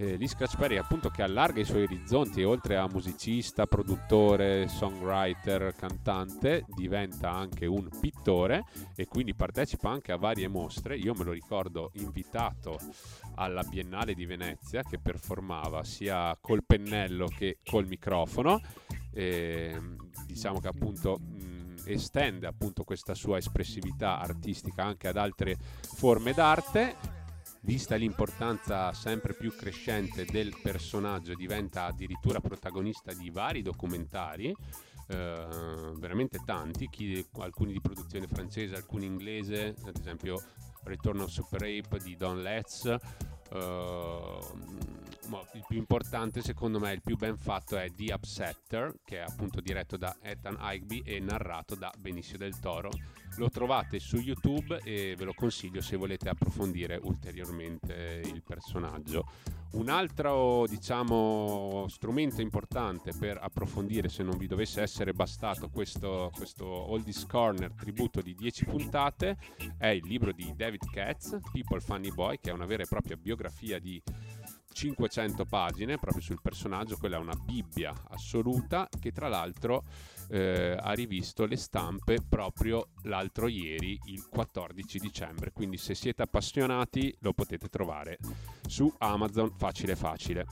Eh, 0.00 0.28
Scratch 0.28 0.56
Perry 0.56 0.76
appunto 0.76 1.08
che 1.08 1.22
allarga 1.22 1.60
i 1.60 1.64
suoi 1.64 1.82
orizzonti 1.82 2.40
e 2.40 2.44
oltre 2.44 2.76
a 2.76 2.86
musicista, 2.86 3.66
produttore, 3.66 4.68
songwriter, 4.68 5.74
cantante 5.74 6.64
diventa 6.68 7.32
anche 7.32 7.66
un 7.66 7.88
pittore 8.00 8.62
e 8.94 9.06
quindi 9.06 9.34
partecipa 9.34 9.90
anche 9.90 10.12
a 10.12 10.16
varie 10.16 10.46
mostre. 10.46 10.96
Io 10.96 11.14
me 11.14 11.24
lo 11.24 11.32
ricordo 11.32 11.90
invitato 11.94 12.78
alla 13.34 13.64
Biennale 13.64 14.14
di 14.14 14.24
Venezia 14.24 14.84
che 14.84 15.00
performava 15.00 15.82
sia 15.82 16.38
col 16.40 16.62
pennello 16.64 17.26
che 17.26 17.58
col 17.64 17.88
microfono. 17.88 18.60
E, 19.12 19.76
diciamo 20.26 20.60
che 20.60 20.68
appunto 20.68 21.18
mh, 21.18 21.74
estende 21.86 22.46
appunto 22.46 22.84
questa 22.84 23.14
sua 23.14 23.38
espressività 23.38 24.20
artistica 24.20 24.84
anche 24.84 25.08
ad 25.08 25.16
altre 25.16 25.56
forme 25.80 26.32
d'arte. 26.32 27.16
Vista 27.60 27.96
l'importanza 27.96 28.92
sempre 28.92 29.34
più 29.34 29.54
crescente 29.54 30.24
del 30.24 30.56
personaggio, 30.62 31.34
diventa 31.34 31.84
addirittura 31.84 32.40
protagonista 32.40 33.12
di 33.12 33.30
vari 33.30 33.62
documentari, 33.62 34.54
eh, 35.08 35.92
veramente 35.96 36.38
tanti, 36.44 36.88
chi- 36.88 37.26
alcuni 37.38 37.72
di 37.72 37.80
produzione 37.80 38.26
francese, 38.26 38.76
alcuni 38.76 39.06
inglese, 39.06 39.74
ad 39.84 39.96
esempio 39.98 40.40
Return 40.84 41.20
of 41.20 41.30
Super 41.30 41.62
Ape 41.62 41.98
di 42.02 42.16
Don 42.16 42.42
Letts. 42.42 42.96
eh, 43.50 44.38
ma 45.28 45.40
il 45.52 45.64
più 45.66 45.76
importante 45.76 46.42
secondo 46.42 46.78
me, 46.78 46.92
il 46.92 47.02
più 47.02 47.16
ben 47.16 47.36
fatto 47.36 47.76
è 47.76 47.90
The 47.94 48.12
Upsetter, 48.12 48.94
che 49.04 49.18
è 49.18 49.20
appunto 49.20 49.60
diretto 49.60 49.96
da 49.96 50.16
Ethan 50.22 50.56
Higby 50.58 51.02
e 51.04 51.20
narrato 51.20 51.74
da 51.74 51.92
Benicio 51.98 52.36
del 52.36 52.58
Toro. 52.60 52.90
Lo 53.38 53.50
trovate 53.50 54.00
su 54.00 54.16
YouTube 54.16 54.80
e 54.82 55.14
ve 55.16 55.24
lo 55.24 55.32
consiglio 55.32 55.80
se 55.80 55.96
volete 55.96 56.28
approfondire 56.28 56.98
ulteriormente 57.00 58.20
il 58.24 58.42
personaggio. 58.42 59.26
Un 59.70 59.88
altro 59.88 60.66
diciamo, 60.66 61.86
strumento 61.88 62.40
importante 62.40 63.12
per 63.16 63.38
approfondire, 63.40 64.08
se 64.08 64.24
non 64.24 64.36
vi 64.36 64.48
dovesse 64.48 64.82
essere 64.82 65.12
bastato 65.12 65.68
questo, 65.68 66.32
questo 66.34 66.66
Oldies 66.66 67.26
Corner 67.26 67.72
tributo 67.74 68.20
di 68.20 68.34
10 68.34 68.64
puntate, 68.64 69.36
è 69.78 69.86
il 69.86 70.04
libro 70.04 70.32
di 70.32 70.52
David 70.56 70.90
Katz, 70.90 71.38
People 71.52 71.80
Funny 71.80 72.10
Boy, 72.10 72.40
che 72.40 72.50
è 72.50 72.52
una 72.52 72.66
vera 72.66 72.82
e 72.82 72.86
propria 72.86 73.16
biografia 73.16 73.78
di 73.78 74.02
500 74.72 75.44
pagine 75.44 75.96
proprio 75.96 76.22
sul 76.22 76.40
personaggio, 76.40 76.96
quella 76.96 77.16
è 77.16 77.20
una 77.20 77.34
Bibbia 77.34 77.92
assoluta 78.08 78.88
che 79.00 79.12
tra 79.12 79.28
l'altro 79.28 79.84
eh, 80.28 80.76
ha 80.78 80.92
rivisto 80.92 81.46
le 81.46 81.56
stampe 81.56 82.18
proprio 82.26 82.88
l'altro 83.02 83.48
ieri, 83.48 83.98
il 84.06 84.26
14 84.28 84.98
dicembre, 84.98 85.52
quindi 85.52 85.76
se 85.76 85.94
siete 85.94 86.22
appassionati 86.22 87.16
lo 87.20 87.32
potete 87.32 87.68
trovare 87.68 88.18
su 88.66 88.92
Amazon 88.98 89.50
facile 89.56 89.96
facile. 89.96 90.46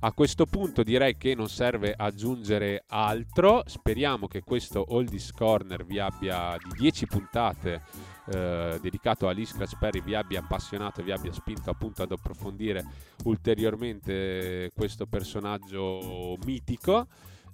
A 0.00 0.12
questo 0.12 0.44
punto 0.44 0.82
direi 0.82 1.16
che 1.16 1.34
non 1.34 1.48
serve 1.48 1.94
aggiungere 1.96 2.84
altro, 2.88 3.62
speriamo 3.64 4.26
che 4.26 4.42
questo 4.42 4.84
Oldies 4.88 5.32
Corner 5.32 5.86
vi 5.86 5.98
abbia 5.98 6.58
di 6.62 6.78
10 6.78 7.06
puntate 7.06 7.82
eh, 8.26 8.78
dedicato 8.80 9.28
a 9.28 9.32
Lee 9.32 9.46
Perry 9.78 10.02
vi 10.02 10.14
abbia 10.14 10.40
appassionato 10.40 11.00
e 11.00 11.04
vi 11.04 11.12
abbia 11.12 11.32
spinto 11.32 11.70
appunto 11.70 12.02
ad 12.02 12.12
approfondire 12.12 12.84
ulteriormente 13.24 14.70
questo 14.74 15.06
personaggio 15.06 16.36
mitico. 16.44 17.06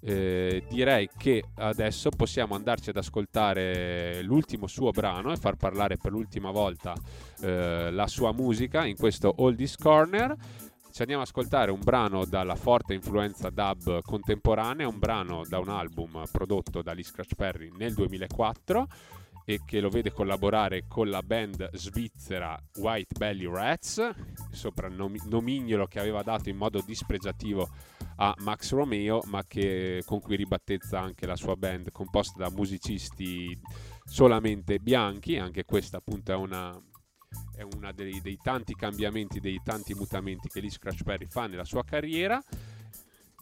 Eh, 0.02 0.64
direi 0.68 1.10
che 1.16 1.44
adesso 1.56 2.08
possiamo 2.08 2.54
andarci 2.54 2.88
ad 2.88 2.96
ascoltare 2.96 4.22
l'ultimo 4.22 4.66
suo 4.66 4.90
brano 4.90 5.30
e 5.30 5.36
far 5.36 5.56
parlare 5.56 5.98
per 5.98 6.10
l'ultima 6.10 6.50
volta 6.50 6.94
eh, 7.42 7.90
la 7.90 8.06
sua 8.06 8.32
musica 8.32 8.86
in 8.86 8.96
questo 8.96 9.32
Oldies 9.38 9.76
Corner. 9.76 10.34
Ci 10.90 11.02
andiamo 11.02 11.22
ad 11.22 11.28
ascoltare 11.28 11.70
un 11.70 11.80
brano 11.82 12.24
dalla 12.24 12.56
forte 12.56 12.94
influenza 12.94 13.50
dub 13.50 14.00
contemporanea, 14.02 14.88
un 14.88 14.98
brano 14.98 15.44
da 15.46 15.58
un 15.58 15.68
album 15.68 16.24
prodotto 16.32 16.82
da 16.82 16.92
Lee 16.92 17.04
Scratch 17.04 17.34
Perry 17.34 17.70
nel 17.76 17.94
2004 17.94 18.88
e 19.52 19.62
che 19.64 19.80
lo 19.80 19.88
vede 19.88 20.12
collaborare 20.12 20.84
con 20.86 21.08
la 21.08 21.24
band 21.24 21.70
svizzera 21.72 22.56
White 22.76 23.16
Belly 23.18 23.50
Rats, 23.50 24.08
soprannomignolo 24.52 25.86
che 25.86 25.98
aveva 25.98 26.22
dato 26.22 26.48
in 26.48 26.56
modo 26.56 26.80
dispregiativo 26.86 27.68
a 28.18 28.32
Max 28.42 28.70
Romeo, 28.70 29.22
ma 29.26 29.42
che, 29.42 30.04
con 30.06 30.20
cui 30.20 30.36
ribattezza 30.36 31.00
anche 31.00 31.26
la 31.26 31.34
sua 31.34 31.56
band 31.56 31.90
composta 31.90 32.44
da 32.44 32.50
musicisti 32.54 33.58
solamente 34.04 34.78
bianchi, 34.78 35.36
anche 35.36 35.64
questa 35.64 35.96
appunto 35.96 36.30
è 36.30 36.36
una, 36.36 36.70
è 37.56 37.62
uno 37.62 37.90
dei, 37.92 38.20
dei, 38.20 38.38
tanti 38.40 38.76
cambiamenti, 38.76 39.40
dei 39.40 39.60
tanti 39.64 39.94
mutamenti 39.94 40.46
che 40.46 40.60
Lee 40.60 40.70
Scratch 40.70 41.02
Perry 41.02 41.26
fa 41.26 41.48
nella 41.48 41.64
sua 41.64 41.82
carriera. 41.82 42.40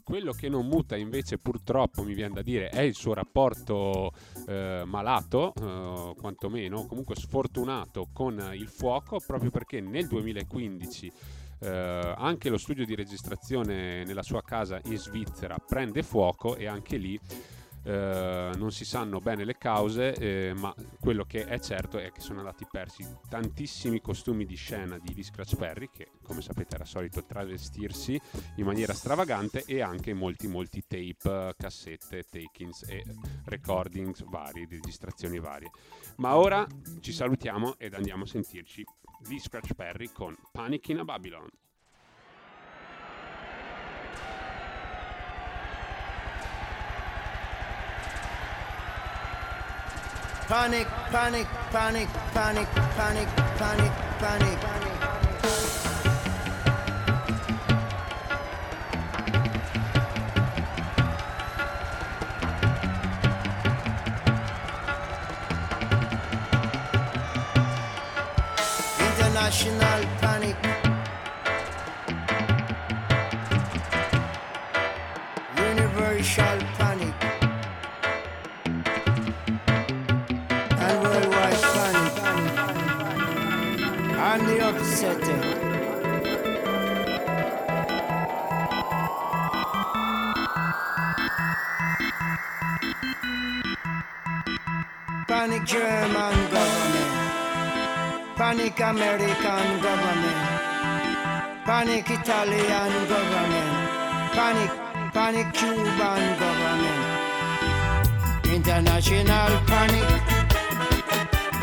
Quello 0.09 0.33
che 0.33 0.49
non 0.49 0.67
muta 0.67 0.97
invece 0.97 1.37
purtroppo 1.37 2.03
mi 2.03 2.15
viene 2.15 2.33
da 2.33 2.41
dire 2.41 2.71
è 2.71 2.81
il 2.81 2.95
suo 2.95 3.13
rapporto 3.13 4.11
eh, 4.47 4.83
malato, 4.87 5.53
eh, 5.55 6.15
quantomeno 6.19 6.87
comunque 6.87 7.15
sfortunato 7.15 8.09
con 8.11 8.53
il 8.55 8.69
fuoco, 8.69 9.21
proprio 9.21 9.51
perché 9.51 9.83
nel 9.83 10.07
2015 10.07 11.13
eh, 11.61 12.15
anche 12.17 12.49
lo 12.49 12.57
studio 12.57 12.87
di 12.87 12.95
registrazione 12.95 14.03
nella 14.05 14.23
sua 14.23 14.41
casa 14.41 14.81
in 14.87 14.97
Svizzera 14.97 15.59
prende 15.59 16.03
fuoco 16.03 16.57
e 16.57 16.67
anche 16.67 16.97
lì 16.97 17.21
eh, 17.83 18.51
non 18.57 18.71
si 18.71 18.85
sanno 18.85 19.21
bene 19.21 19.45
le 19.45 19.57
cause, 19.57 20.15
eh, 20.15 20.55
ma 20.55 20.75
quello 21.01 21.25
che 21.25 21.45
è 21.45 21.59
certo 21.59 21.99
è 21.99 22.11
che 22.13 22.21
sono 22.21 22.39
andati 22.39 22.67
persi 22.71 23.07
tantissimi 23.29 24.01
costumi 24.01 24.45
di 24.45 24.57
scena 24.57 24.99
di 24.99 25.15
Lee 25.15 25.23
Scratch 25.23 25.57
Perry, 25.57 25.89
che 25.91 26.11
come 26.23 26.43
sapete 26.43 26.75
era 26.75 26.85
solito 26.85 27.25
travestirsi 27.25 28.21
in 28.57 28.65
maniera 28.65 28.93
stravagante, 28.93 29.65
e 29.67 29.81
anche 29.81 30.15
molti, 30.15 30.47
molti 30.47 30.83
tape, 30.87 31.55
cassette, 31.57 32.25
takings 32.31 32.83
e 32.89 33.03
recordings 33.45 34.25
vari, 34.25 34.67
registrazioni 34.69 35.39
varie. 35.39 35.71
Ma 36.17 36.37
ora 36.37 36.67
ci 37.01 37.13
salutiamo 37.13 37.77
ed 37.79 37.95
andiamo 37.95 38.25
a 38.25 38.27
sentirci 38.27 38.85
Lee 39.29 39.41
Scratch 39.41 39.75
Perry 39.75 40.11
con 40.13 40.37
Panic 40.53 40.89
in 40.89 40.99
a 40.99 41.05
Babylon. 41.05 41.49
Panic, 50.49 50.89
panic, 51.13 51.47
panic, 51.71 52.09
panic, 52.33 52.69
panic, 52.97 53.29
panic, 53.59 53.93
panic. 54.19 54.59
International 68.99 70.18
Panic 84.99 85.15
German 95.65 96.35
government. 96.51 97.13
Panic 98.35 98.81
American 98.81 99.81
government. 99.81 100.39
Panic 101.65 102.11
Italian 102.11 102.93
government. 103.07 103.71
Panic, 104.35 104.71
panic 105.13 105.47
Cuban 105.55 106.23
government. 106.43 107.03
International 108.53 109.51
panic. 109.69 110.09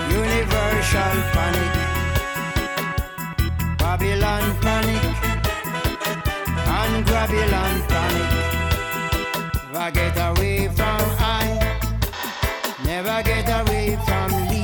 Universal 0.10 1.17
panic. 1.34 1.94
Babylon 4.05 4.55
panic, 4.61 5.03
and 6.77 7.05
Babylon 7.07 7.81
panic. 7.89 8.29
Never 9.73 9.91
get 9.91 10.17
away 10.17 10.67
from 10.67 11.01
I, 11.19 11.45
never 12.85 13.23
get 13.23 13.49
away 13.49 13.97
from. 14.05 14.29
You 14.51 14.54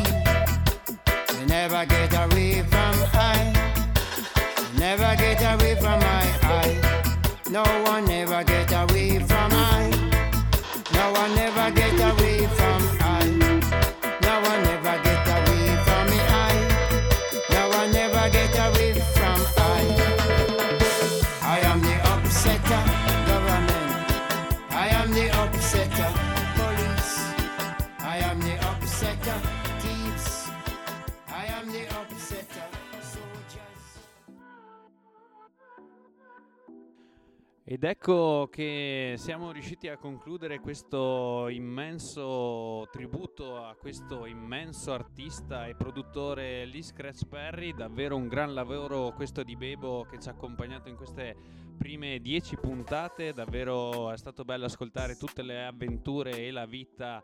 Ed 37.72 37.86
ecco 37.86 38.50
che 38.52 39.14
siamo 39.16 39.54
riusciti 39.54 39.88
a 39.88 39.96
concludere 39.96 40.60
questo 40.60 41.48
immenso 41.48 42.86
tributo 42.92 43.64
a 43.64 43.78
questo 43.80 44.26
immenso 44.26 44.92
artista 44.92 45.68
e 45.68 45.76
produttore 45.76 46.66
Lee 46.66 46.82
Scratch 46.82 47.28
Perry, 47.30 47.74
davvero 47.74 48.18
un 48.18 48.28
gran 48.28 48.54
lavoro 48.54 49.14
questo 49.14 49.42
di 49.44 49.56
Bebo 49.56 50.04
che 50.04 50.20
ci 50.20 50.28
ha 50.28 50.34
accompagnato 50.34 50.90
in 50.90 50.98
queste 50.98 51.34
prime 51.78 52.20
dieci 52.20 52.58
puntate, 52.58 53.32
davvero 53.32 54.12
è 54.12 54.18
stato 54.18 54.44
bello 54.44 54.66
ascoltare 54.66 55.16
tutte 55.16 55.42
le 55.42 55.64
avventure 55.64 56.46
e 56.46 56.52
la 56.52 56.66
vita 56.66 57.24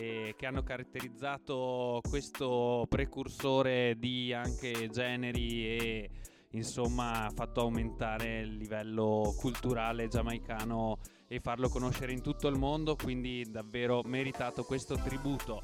eh, 0.00 0.32
che 0.38 0.46
hanno 0.46 0.62
caratterizzato 0.62 1.98
questo 2.08 2.86
precursore 2.88 3.96
di 3.98 4.32
anche 4.32 4.88
generi 4.90 5.66
e 5.66 6.10
insomma 6.58 7.24
ha 7.24 7.30
fatto 7.30 7.62
aumentare 7.62 8.40
il 8.40 8.56
livello 8.56 9.34
culturale 9.38 10.08
giamaicano 10.08 10.98
e 11.26 11.40
farlo 11.40 11.68
conoscere 11.68 12.12
in 12.12 12.20
tutto 12.20 12.48
il 12.48 12.58
mondo, 12.58 12.96
quindi 12.96 13.44
davvero 13.48 14.02
meritato 14.04 14.64
questo 14.64 14.96
tributo. 14.96 15.62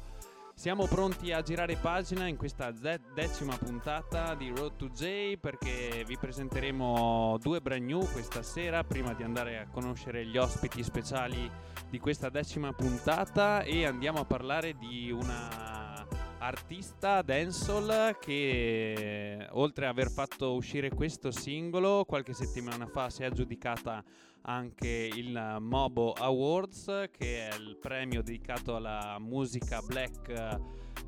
Siamo 0.55 0.87
pronti 0.87 1.33
a 1.33 1.41
girare 1.41 1.75
pagina 1.75 2.27
in 2.27 2.37
questa 2.37 2.71
decima 2.71 3.57
puntata 3.57 4.35
di 4.35 4.49
Road 4.55 4.77
to 4.77 4.87
J 4.87 5.37
perché 5.37 6.05
vi 6.07 6.17
presenteremo 6.17 7.37
due 7.41 7.59
brand 7.59 7.83
new 7.83 8.09
questa 8.11 8.41
sera 8.41 8.83
prima 8.85 9.13
di 9.13 9.23
andare 9.23 9.59
a 9.59 9.67
conoscere 9.67 10.25
gli 10.25 10.37
ospiti 10.37 10.81
speciali 10.81 11.51
di 11.89 11.99
questa 11.99 12.29
decima 12.29 12.71
puntata 12.71 13.63
e 13.63 13.85
andiamo 13.85 14.19
a 14.19 14.25
parlare 14.25 14.75
di 14.77 15.11
una 15.11 15.84
artista 16.45 17.23
dancehall 17.23 18.17
che 18.19 19.47
oltre 19.51 19.85
ad 19.87 19.91
aver 19.97 20.11
fatto 20.11 20.53
uscire 20.53 20.89
questo 20.89 21.31
singolo 21.31 22.05
qualche 22.05 22.33
settimana 22.33 22.85
fa 22.85 23.09
si 23.09 23.23
è 23.23 23.25
aggiudicata 23.25 24.03
anche 24.47 25.09
il 25.11 25.57
Mobo 25.59 26.13
Awards, 26.13 27.09
che 27.11 27.49
è 27.49 27.55
il 27.55 27.77
premio 27.81 28.21
dedicato 28.21 28.75
alla 28.75 29.17
musica 29.19 29.81
black 29.81 30.59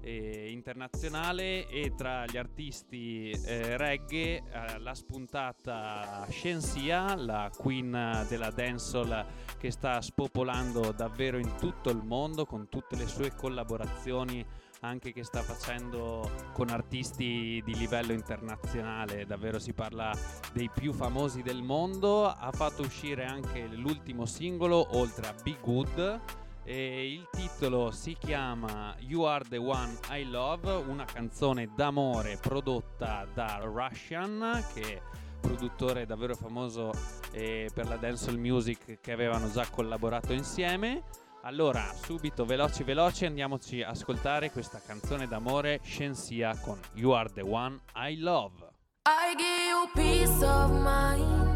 eh, 0.01 0.49
internazionale. 0.49 1.67
E 1.67 1.93
tra 1.95 2.25
gli 2.25 2.37
artisti 2.37 3.29
eh, 3.29 3.77
reggae 3.77 4.37
eh, 4.37 4.79
l'ha 4.79 4.95
spuntata 4.95 6.25
Shensia, 6.29 7.15
la 7.15 7.51
queen 7.55 8.25
della 8.27 8.49
dancehall 8.49 9.25
che 9.57 9.69
sta 9.69 10.01
spopolando 10.01 10.91
davvero 10.91 11.37
in 11.37 11.53
tutto 11.57 11.91
il 11.91 12.01
mondo 12.03 12.45
con 12.45 12.69
tutte 12.69 12.95
le 12.95 13.07
sue 13.07 13.35
collaborazioni 13.35 14.43
anche 14.87 15.11
che 15.11 15.23
sta 15.23 15.41
facendo 15.41 16.29
con 16.53 16.69
artisti 16.69 17.61
di 17.63 17.75
livello 17.75 18.13
internazionale, 18.13 19.25
davvero 19.25 19.59
si 19.59 19.73
parla 19.73 20.11
dei 20.53 20.69
più 20.73 20.93
famosi 20.93 21.41
del 21.41 21.61
mondo, 21.61 22.25
ha 22.27 22.51
fatto 22.51 22.81
uscire 22.81 23.25
anche 23.25 23.67
l'ultimo 23.67 24.25
singolo 24.25 24.97
oltre 24.97 25.27
a 25.27 25.35
Be 25.43 25.57
Good 25.61 26.21
e 26.63 27.13
il 27.13 27.27
titolo 27.31 27.91
si 27.91 28.15
chiama 28.19 28.95
You 28.99 29.23
Are 29.23 29.45
the 29.47 29.57
One 29.57 29.97
I 30.09 30.25
Love, 30.29 30.73
una 30.73 31.05
canzone 31.05 31.69
d'amore 31.75 32.37
prodotta 32.41 33.25
da 33.33 33.59
Russian 33.61 34.65
che 34.73 35.01
produttore 35.39 36.05
davvero 36.05 36.35
famoso 36.35 36.91
eh, 37.31 37.69
per 37.73 37.87
la 37.87 37.95
dancehall 37.95 38.37
music 38.37 38.99
che 38.99 39.11
avevano 39.11 39.49
già 39.49 39.65
collaborato 39.69 40.33
insieme. 40.33 41.03
Allora, 41.43 41.93
subito, 41.93 42.45
veloci 42.45 42.83
veloci, 42.83 43.25
andiamoci 43.25 43.81
a 43.81 43.89
ascoltare 43.89 44.51
questa 44.51 44.81
canzone 44.85 45.27
d'amore 45.27 45.79
Shensia 45.83 46.57
con 46.61 46.79
You 46.93 47.11
Are 47.11 47.29
The 47.31 47.41
One 47.41 47.79
I 47.95 48.17
Love. 48.19 48.67
I 49.05 49.33
give 49.35 49.63
you 49.69 49.89
peace 49.93 50.43
of 50.43 50.71
mind. 50.71 51.55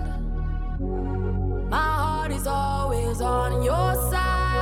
My 1.69 1.77
heart 1.77 2.31
is 2.31 2.45
always 2.45 3.19
on 3.19 3.61
your 3.61 3.95
side. 4.09 4.59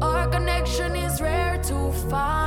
Our 0.00 0.28
connection 0.30 0.94
is 0.94 1.20
rare 1.20 1.60
to 1.64 1.92
find 2.08 2.41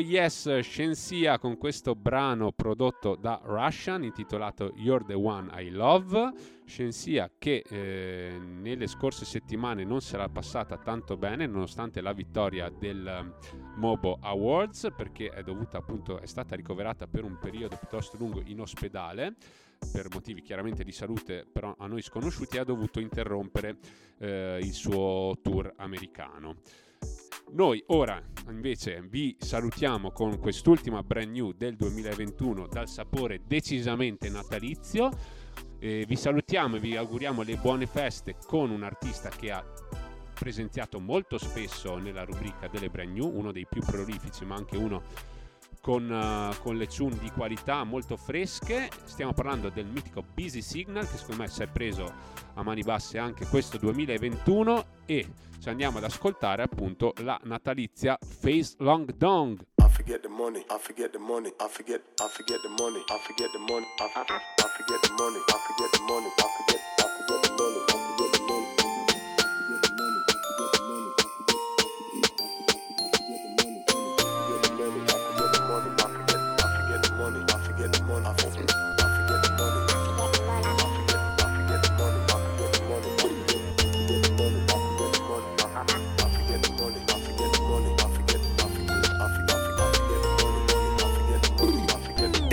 Yes 0.00 0.60
Shensia 0.60 1.38
con 1.38 1.58
questo 1.58 1.94
brano 1.94 2.52
prodotto 2.52 3.16
da 3.16 3.40
Russian 3.44 4.02
intitolato 4.02 4.72
You're 4.76 5.04
the 5.04 5.14
One 5.14 5.50
I 5.62 5.70
Love. 5.70 6.32
Shensia 6.64 7.30
che 7.36 7.62
eh, 7.68 8.38
nelle 8.38 8.86
scorse 8.86 9.24
settimane 9.24 9.84
non 9.84 9.98
l'ha 10.12 10.28
passata 10.28 10.78
tanto 10.78 11.16
bene 11.16 11.46
nonostante 11.46 12.00
la 12.00 12.12
vittoria 12.12 12.70
del 12.70 13.34
Mobo 13.76 14.18
Awards 14.20 14.88
perché 14.96 15.28
è 15.28 15.42
dovuta 15.42 15.78
appunto 15.78 16.18
è 16.18 16.26
stata 16.26 16.56
ricoverata 16.56 17.06
per 17.06 17.24
un 17.24 17.38
periodo 17.38 17.76
piuttosto 17.76 18.16
lungo 18.16 18.42
in 18.44 18.60
ospedale 18.60 19.34
per 19.92 20.08
motivi 20.12 20.42
chiaramente 20.42 20.82
di 20.82 20.92
salute 20.92 21.46
però 21.50 21.74
a 21.78 21.86
noi 21.86 22.02
sconosciuti 22.02 22.58
ha 22.58 22.64
dovuto 22.64 23.00
interrompere 23.00 23.78
eh, 24.18 24.58
il 24.62 24.72
suo 24.72 25.38
tour 25.42 25.72
americano. 25.76 26.56
Noi 27.52 27.82
ora 27.88 28.22
invece 28.48 29.02
vi 29.02 29.36
salutiamo 29.38 30.12
con 30.12 30.38
quest'ultima 30.38 31.02
brand 31.02 31.32
new 31.32 31.52
del 31.52 31.74
2021 31.74 32.68
dal 32.68 32.88
sapore 32.88 33.40
decisamente 33.44 34.28
natalizio. 34.28 35.10
Eh, 35.80 36.04
vi 36.06 36.14
salutiamo 36.14 36.76
e 36.76 36.78
vi 36.78 36.96
auguriamo 36.96 37.42
le 37.42 37.56
buone 37.56 37.86
feste 37.86 38.36
con 38.46 38.70
un 38.70 38.84
artista 38.84 39.30
che 39.30 39.50
ha 39.50 39.64
presenziato 40.32 41.00
molto 41.00 41.38
spesso 41.38 41.96
nella 41.96 42.24
rubrica 42.24 42.68
delle 42.68 42.88
brand 42.88 43.12
new, 43.12 43.28
uno 43.28 43.50
dei 43.50 43.66
più 43.68 43.82
prolifici 43.82 44.44
ma 44.44 44.54
anche 44.54 44.76
uno 44.76 45.02
con, 45.80 46.08
uh, 46.10 46.60
con, 46.62 46.76
le 46.76 46.86
tune 46.86 47.18
di 47.18 47.30
qualità 47.30 47.84
molto 47.84 48.16
fresche. 48.16 48.88
Stiamo 49.04 49.32
parlando 49.32 49.70
del 49.70 49.86
mitico 49.86 50.22
Busy 50.22 50.62
Signal 50.62 51.08
che 51.08 51.16
secondo 51.16 51.42
me 51.42 51.48
si 51.48 51.62
è 51.62 51.66
preso 51.66 52.12
a 52.54 52.62
mani 52.62 52.82
basse 52.82 53.18
anche 53.18 53.46
questo 53.46 53.78
2021 53.78 54.84
e 55.06 55.26
ci 55.60 55.68
andiamo 55.68 55.98
ad 55.98 56.04
ascoltare 56.04 56.62
appunto 56.62 57.12
la 57.18 57.38
natalizia 57.44 58.18
Face 58.20 58.74
Long 58.78 59.12
Dong. 59.14 59.60
I 59.78 59.88
forget 59.88 60.20
the 60.22 60.28
money, 60.28 60.60
I 60.70 60.78
forget 60.78 61.10
the 61.10 61.18
money, 61.18 61.48
I 61.60 61.68
forget, 61.68 62.00
I 62.18 62.28
forget 62.28 62.60
the 62.62 62.82
money, 62.82 63.00
I 63.08 63.18
forget 63.18 63.50
the 63.52 63.58
money, 63.58 63.86
I 63.98 64.08
forget, 64.08 64.40
I 64.58 64.68
forget 64.76 65.00
the 65.02 65.12
money, 65.18 65.38
I 65.38 65.58
forget 65.66 65.90
the 65.92 66.02
money, 66.06 66.28
I 66.38 66.48
forget 66.56 66.79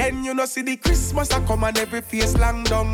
And 0.08 0.24
you 0.24 0.34
know 0.34 0.46
see 0.46 0.62
the 0.62 0.78
Christmas 0.78 1.32
I 1.32 1.46
come 1.46 1.66
and 1.66 1.78
every 1.78 2.00
face 2.00 2.38
long 2.38 2.64
down. 2.64 2.94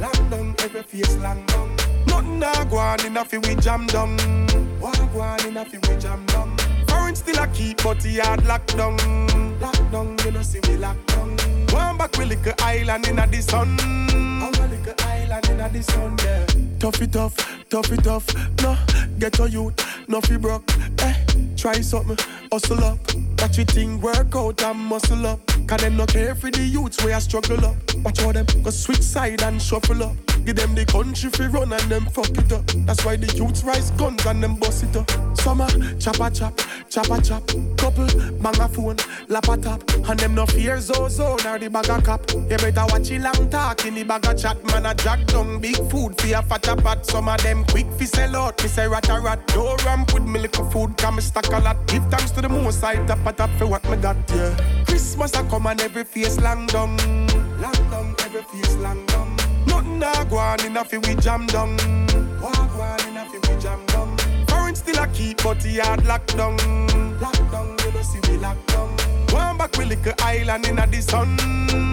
Long 0.00 0.30
down, 0.30 0.56
every 0.58 0.82
face 0.82 1.16
long 1.18 1.46
down. 1.46 1.76
Nothing 2.08 2.42
a 2.42 2.68
go 2.68 2.76
on 2.76 3.06
in 3.06 3.14
fi 3.14 3.38
we 3.38 3.54
jam 3.54 3.86
down. 3.86 4.16
What 4.80 4.98
go 5.12 5.20
on 5.20 5.46
in 5.46 5.54
fi 5.54 5.78
we 5.88 5.96
jam 6.00 6.26
down. 6.26 6.56
Foreign 6.88 7.14
still 7.14 7.40
a 7.40 7.46
keep 7.46 7.80
but 7.84 8.00
the 8.00 8.10
yard 8.10 8.44
locked 8.46 8.76
down. 8.76 8.96
Locked 9.60 9.92
down, 9.92 10.16
you 10.24 10.32
know 10.32 10.42
see 10.42 10.58
we 10.66 10.76
locked. 10.76 11.09
One 11.72 11.96
back 11.98 12.16
we 12.18 12.24
little 12.24 12.52
island 12.60 13.08
in 13.08 13.18
a 13.18 13.26
the 13.26 13.40
sun. 13.42 13.76
Island 15.04 15.48
in 15.50 15.60
a 15.60 15.68
the 15.68 15.82
sun, 15.82 16.16
yeah. 16.24 16.46
Tough 16.78 17.02
it 17.02 17.12
tough, 17.12 17.36
tough 17.68 17.92
it 17.92 18.04
tough. 18.04 18.26
No, 18.62 18.76
get 19.18 19.38
your 19.38 19.48
youth, 19.48 20.08
no 20.08 20.20
fi 20.20 20.36
broke. 20.36 20.70
Eh, 21.00 21.14
try 21.56 21.80
something, 21.80 22.16
hustle 22.50 22.82
up. 22.84 22.98
Watch 23.38 23.56
your 23.56 23.66
thing 23.66 24.00
work 24.00 24.34
out 24.34 24.62
and 24.62 24.78
muscle 24.78 25.26
up. 25.26 25.40
Cause 25.66 25.80
them 25.80 25.96
no 25.96 26.06
care 26.06 26.34
for 26.34 26.50
the 26.50 26.62
youths 26.62 27.02
where 27.04 27.14
I 27.14 27.20
struggle 27.20 27.64
up. 27.64 27.76
Watch 28.04 28.20
how 28.20 28.32
them 28.32 28.46
go 28.62 28.70
switch 28.70 29.02
side 29.02 29.42
and 29.42 29.60
shuffle 29.60 30.02
up. 30.02 30.16
Give 30.44 30.56
them 30.56 30.74
the 30.74 30.84
country 30.84 31.30
fi 31.30 31.46
run 31.46 31.72
and 31.72 31.82
them 31.82 32.06
fuck 32.06 32.30
it 32.30 32.52
up. 32.52 32.66
That's 32.86 33.04
why 33.04 33.16
the 33.16 33.32
youths 33.36 33.62
rise 33.62 33.90
guns 33.92 34.24
and 34.26 34.42
them 34.42 34.56
bust 34.56 34.84
it 34.84 34.96
up. 34.96 35.10
Summer, 35.38 35.68
chopper 35.98 36.30
chop, 36.30 36.58
chopper 36.88 37.20
chop. 37.20 37.46
Couple, 37.76 38.06
bang 38.40 38.60
a 38.60 38.68
phone, 38.68 38.96
lap 39.28 39.48
a 39.48 39.56
top. 39.56 39.82
And 40.08 40.18
them 40.18 40.34
no 40.34 40.46
fear 40.46 40.80
zone 41.10 41.46
or 41.46 41.58
the 41.58 41.68
bag 41.68 41.88
a 41.88 42.00
cap. 42.00 42.22
You 42.30 42.56
better 42.56 42.84
watch 42.88 43.10
it 43.10 43.20
long 43.20 43.50
talk 43.50 43.84
in 43.84 43.94
the 43.94 44.04
bag 44.04 44.26
a 44.26 44.34
chat. 44.34 44.62
Man 44.66 44.86
a 44.86 44.94
jack 44.94 45.26
down 45.26 45.60
big 45.60 45.76
food 45.90 46.18
for 46.20 46.34
a 46.34 46.42
fat 46.42 46.68
a 46.68 46.76
pot. 46.76 47.04
Some 47.04 47.28
of 47.28 47.42
them 47.42 47.64
quick 47.64 47.86
fi 47.98 48.04
sell 48.04 48.36
out. 48.36 48.62
Me 48.62 48.68
say 48.68 48.88
rat 48.88 49.08
a 49.08 49.20
rat. 49.20 49.40
No 49.54 49.76
ramp 49.84 50.14
with 50.14 50.24
me 50.24 50.40
little 50.40 50.70
food. 50.70 50.96
Come 50.96 51.16
me 51.16 51.22
stack 51.22 51.48
a 51.48 51.58
lot. 51.58 51.86
Give 51.86 52.04
thanks 52.06 52.30
to 52.32 52.40
the 52.40 52.48
most 52.48 52.82
I 52.82 53.04
tap 53.06 53.26
a 53.26 53.32
tap 53.32 53.50
for 53.58 53.66
what 53.66 53.84
me 53.90 53.96
got, 53.96 54.16
yeah. 54.30 54.56
Christmas 54.86 55.34
a 55.34 55.42
come 55.44 55.66
and 55.66 55.80
every 55.80 56.04
face 56.04 56.40
long 56.40 56.66
down. 56.66 56.96
Long 57.60 57.72
down, 57.90 58.14
every 58.24 58.42
face 58.42 58.76
long 58.76 59.04
down. 59.06 59.36
Nothing 59.66 60.02
a 60.02 60.24
go 60.30 60.38
on 60.38 60.64
in 60.64 60.76
a 60.76 60.84
fi 60.84 60.98
we 60.98 61.14
jam 61.16 61.46
down. 61.46 61.76
Go 61.76 62.46
on 62.46 63.08
in 63.08 63.16
a 63.16 63.24
fi 63.24 63.38
we 63.38 63.60
jam 63.60 63.84
down. 63.86 64.19
Foreign 64.70 64.76
still 64.76 65.02
a 65.02 65.06
keep 65.08 65.42
but 65.42 65.60
the 65.60 65.80
had 65.82 66.04
locked 66.06 66.36
down. 66.36 66.56
Locked 67.20 67.50
down, 67.50 67.76
you 67.84 67.92
know 67.92 68.02
see 68.02 68.20
we 68.30 68.38
locked 68.38 68.66
down. 68.68 68.88
One 69.30 69.58
back 69.58 69.76
we 69.76 69.84
little 69.84 70.12
island 70.20 70.66
in 70.66 70.78
a 70.78 70.86
the 70.86 71.02
sun. 71.02 71.36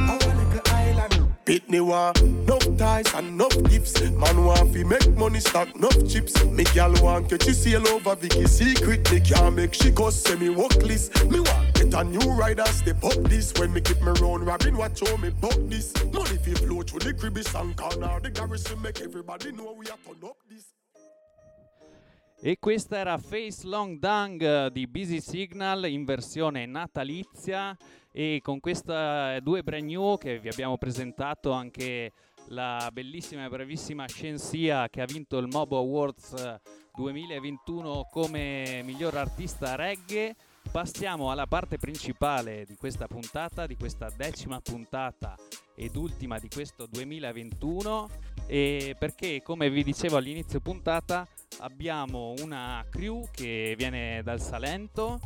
Our 0.08 0.18
little 0.18 0.62
island. 0.74 1.36
Pitney 1.44 1.82
want 1.82 2.22
enough 2.22 2.78
ties 2.78 3.12
and 3.16 3.30
enough 3.30 3.64
gifts. 3.64 4.00
Man 4.12 4.46
want 4.46 4.74
fi 4.74 4.84
make 4.84 5.10
money 5.18 5.40
stack 5.40 5.76
enough 5.76 6.08
chips. 6.08 6.44
Me 6.46 6.66
gal 6.66 6.94
want 7.02 7.30
catch 7.30 7.46
she 7.46 7.54
sail 7.54 7.88
over 7.88 8.16
Vicky 8.16 8.46
secret. 8.46 9.12
Me 9.12 9.22
can't 9.22 9.56
make 9.56 9.74
she 9.74 9.90
go 9.90 10.12
semi 10.12 10.50
workless. 10.50 11.10
Me 11.26 11.40
want 11.40 11.74
get 11.74 11.94
a 11.96 12.04
new 12.04 12.32
rider 12.34 12.66
step 12.66 13.04
up 13.04 13.24
this. 13.24 13.54
When 13.58 13.74
me 13.74 13.82
keep 13.82 14.02
me 14.02 14.12
round 14.22 14.46
Robin 14.46 14.78
watch 14.78 15.00
how 15.00 15.18
me 15.18 15.32
buck 15.32 15.58
this. 15.66 15.96
Money 16.14 16.38
fi 16.38 16.54
flow 16.54 16.84
through 16.84 17.00
the 17.00 17.14
cribby 17.16 17.42
and 17.56 17.76
corner. 17.76 18.20
The 18.20 18.30
garrison 18.30 18.80
make 18.84 19.02
everybody 19.02 19.52
know 19.52 19.74
we 19.74 19.88
are 19.88 19.98
turn 20.06 20.30
up 20.30 20.38
this. 20.48 20.77
E 22.40 22.58
questa 22.60 22.98
era 22.98 23.18
Face 23.18 23.66
Long 23.66 23.98
Dung 23.98 24.42
eh, 24.44 24.70
di 24.72 24.86
Busy 24.86 25.22
Signal 25.22 25.90
in 25.90 26.06
versione 26.06 26.68
natalizia 26.68 27.76
e 28.12 28.42
con 28.44 28.60
queste 28.60 29.40
due 29.42 29.64
brand 29.64 29.86
new 29.86 30.18
che 30.20 30.38
vi 30.38 30.48
abbiamo 30.48 30.78
presentato 30.78 31.52
anche 31.52 32.12
la 32.50 32.92
bellissima 32.94 33.46
e 33.46 33.50
bravissima 33.50 34.08
Scienzia 34.08 34.88
che 34.88 35.02
ha 35.02 35.06
vinto 35.06 35.40
il 35.40 35.48
Mobo 35.48 35.80
Awards 35.80 36.34
eh, 36.34 36.62
2021 36.94 38.08
come 38.12 38.82
miglior 38.84 39.18
artista 39.18 39.76
reggae. 39.76 40.36
Passiamo 40.72 41.32
alla 41.32 41.48
parte 41.48 41.78
principale 41.78 42.66
di 42.66 42.76
questa 42.76 43.08
puntata, 43.08 43.66
di 43.66 43.76
questa 43.76 44.12
decima 44.16 44.62
puntata 44.62 45.36
ed 45.76 45.96
ultima 45.96 46.38
di 46.38 46.50
questo 46.50 46.86
2021 46.86 48.10
e 48.46 48.96
perché 48.98 49.42
come 49.42 49.72
vi 49.72 49.84
dicevo 49.84 50.18
all'inizio 50.18 50.60
puntata 50.60 51.28
abbiamo 51.60 52.34
una 52.40 52.86
crew 52.90 53.28
che 53.32 53.76
viene 53.78 54.22
dal 54.24 54.42
Salento 54.42 55.20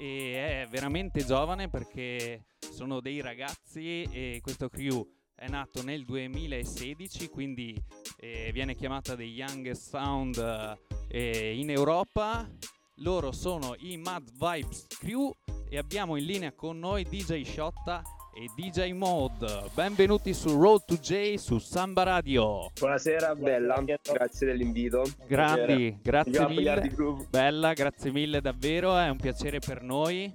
e 0.00 0.62
è 0.62 0.66
veramente 0.68 1.24
giovane 1.24 1.68
perché 1.68 2.44
sono 2.58 3.00
dei 3.00 3.20
ragazzi 3.20 4.02
e 4.10 4.40
questo 4.42 4.68
crew 4.68 5.06
è 5.34 5.48
nato 5.48 5.82
nel 5.82 6.04
2016 6.04 7.28
quindi 7.28 7.76
eh, 8.18 8.50
viene 8.52 8.74
chiamata 8.74 9.16
The 9.16 9.24
Youngest 9.24 9.88
Sound 9.88 10.78
eh, 11.08 11.56
in 11.56 11.70
Europa. 11.70 12.48
Loro 12.96 13.32
sono 13.32 13.74
i 13.78 13.96
Mad 13.96 14.30
Vibes 14.32 14.86
Crew 14.86 15.32
e 15.68 15.78
abbiamo 15.78 16.16
in 16.16 16.24
linea 16.24 16.52
con 16.52 16.78
noi 16.78 17.04
DJ 17.04 17.42
Sciotta 17.42 18.02
e 18.34 18.48
DJ 18.54 18.92
Mode. 18.92 19.70
Benvenuti 19.74 20.32
su 20.32 20.58
Road 20.58 20.84
to 20.86 20.94
J 20.96 21.34
su 21.34 21.58
Samba 21.58 22.02
Radio. 22.02 22.70
Buonasera, 22.78 23.34
bella, 23.34 23.82
grazie 23.82 24.46
dell'invito. 24.46 25.04
Grandi, 25.26 25.98
grazie 26.00 26.48
mille. 26.48 26.90
Bella, 27.28 27.72
grazie 27.74 28.10
mille 28.10 28.40
davvero, 28.40 28.96
è 28.96 29.08
un 29.10 29.18
piacere 29.18 29.58
per 29.58 29.82
noi 29.82 30.32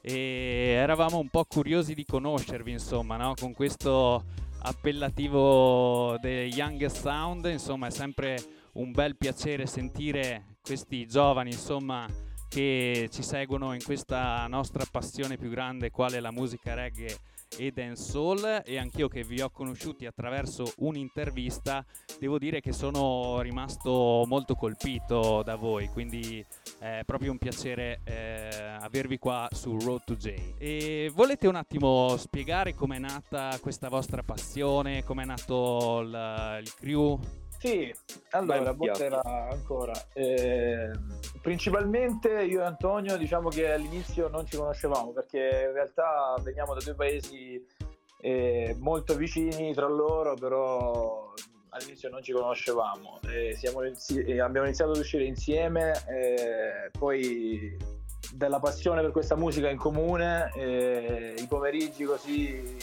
e 0.00 0.74
eravamo 0.76 1.18
un 1.18 1.28
po' 1.28 1.44
curiosi 1.44 1.94
di 1.94 2.04
conoscervi, 2.04 2.70
insomma, 2.70 3.16
no? 3.16 3.34
con 3.38 3.52
questo 3.52 4.24
appellativo 4.62 6.16
The 6.20 6.50
Youngest 6.52 7.00
Sound, 7.00 7.46
insomma, 7.46 7.88
è 7.88 7.90
sempre 7.90 8.38
un 8.74 8.92
bel 8.92 9.16
piacere 9.16 9.66
sentire 9.66 10.58
questi 10.62 11.04
giovani, 11.06 11.50
insomma, 11.50 12.06
che 12.48 13.08
ci 13.10 13.22
seguono 13.22 13.74
in 13.74 13.82
questa 13.82 14.46
nostra 14.46 14.84
passione 14.88 15.36
più 15.36 15.50
grande, 15.50 15.90
quale 15.90 16.20
la 16.20 16.30
musica 16.30 16.74
reggae 16.74 17.16
e 17.56 17.72
dancehall 17.72 18.62
e 18.64 18.78
anch'io 18.78 19.08
che 19.08 19.24
vi 19.24 19.40
ho 19.40 19.50
conosciuti 19.50 20.06
attraverso 20.06 20.72
un'intervista 20.78 21.84
devo 22.18 22.38
dire 22.38 22.60
che 22.60 22.72
sono 22.72 23.40
rimasto 23.40 24.24
molto 24.26 24.54
colpito 24.54 25.42
da 25.42 25.56
voi 25.56 25.88
quindi 25.88 26.44
è 26.78 27.02
proprio 27.04 27.32
un 27.32 27.38
piacere 27.38 28.00
eh, 28.04 28.48
avervi 28.80 29.18
qua 29.18 29.48
su 29.50 29.78
Road 29.78 30.04
to 30.04 30.16
J. 30.16 30.54
E 30.58 31.10
volete 31.14 31.46
un 31.46 31.56
attimo 31.56 32.16
spiegare 32.16 32.74
com'è 32.74 32.98
nata 32.98 33.58
questa 33.60 33.88
vostra 33.88 34.22
passione 34.22 35.04
com'è 35.04 35.24
nato 35.24 36.00
il, 36.00 36.58
il 36.62 36.74
crew 36.74 37.18
Sì, 37.60 37.94
allora, 38.30 38.72
buonasera 38.72 39.20
ancora. 39.22 39.92
Eh, 40.14 40.90
principalmente 41.42 42.42
io 42.42 42.62
e 42.62 42.64
Antonio 42.64 43.18
diciamo 43.18 43.50
che 43.50 43.70
all'inizio 43.70 44.28
non 44.28 44.46
ci 44.46 44.56
conoscevamo 44.56 45.10
perché 45.12 45.66
in 45.66 45.74
realtà 45.74 46.36
veniamo 46.40 46.72
da 46.72 46.80
due 46.82 46.94
paesi 46.94 47.62
eh, 48.22 48.74
molto 48.78 49.14
vicini 49.14 49.74
tra 49.74 49.88
loro, 49.88 50.32
però 50.36 51.34
all'inizio 51.68 52.08
non 52.08 52.22
ci 52.22 52.32
conoscevamo. 52.32 53.20
Eh, 53.28 53.58
eh, 53.60 54.40
abbiamo 54.40 54.66
iniziato 54.66 54.92
ad 54.92 54.96
uscire 54.96 55.24
insieme, 55.24 55.92
eh, 56.08 56.90
poi 56.98 57.76
della 58.32 58.58
passione 58.58 59.02
per 59.02 59.10
questa 59.10 59.36
musica 59.36 59.68
in 59.68 59.76
comune, 59.76 60.50
eh, 60.56 61.34
i 61.36 61.46
pomeriggi 61.46 62.04
così 62.04 62.78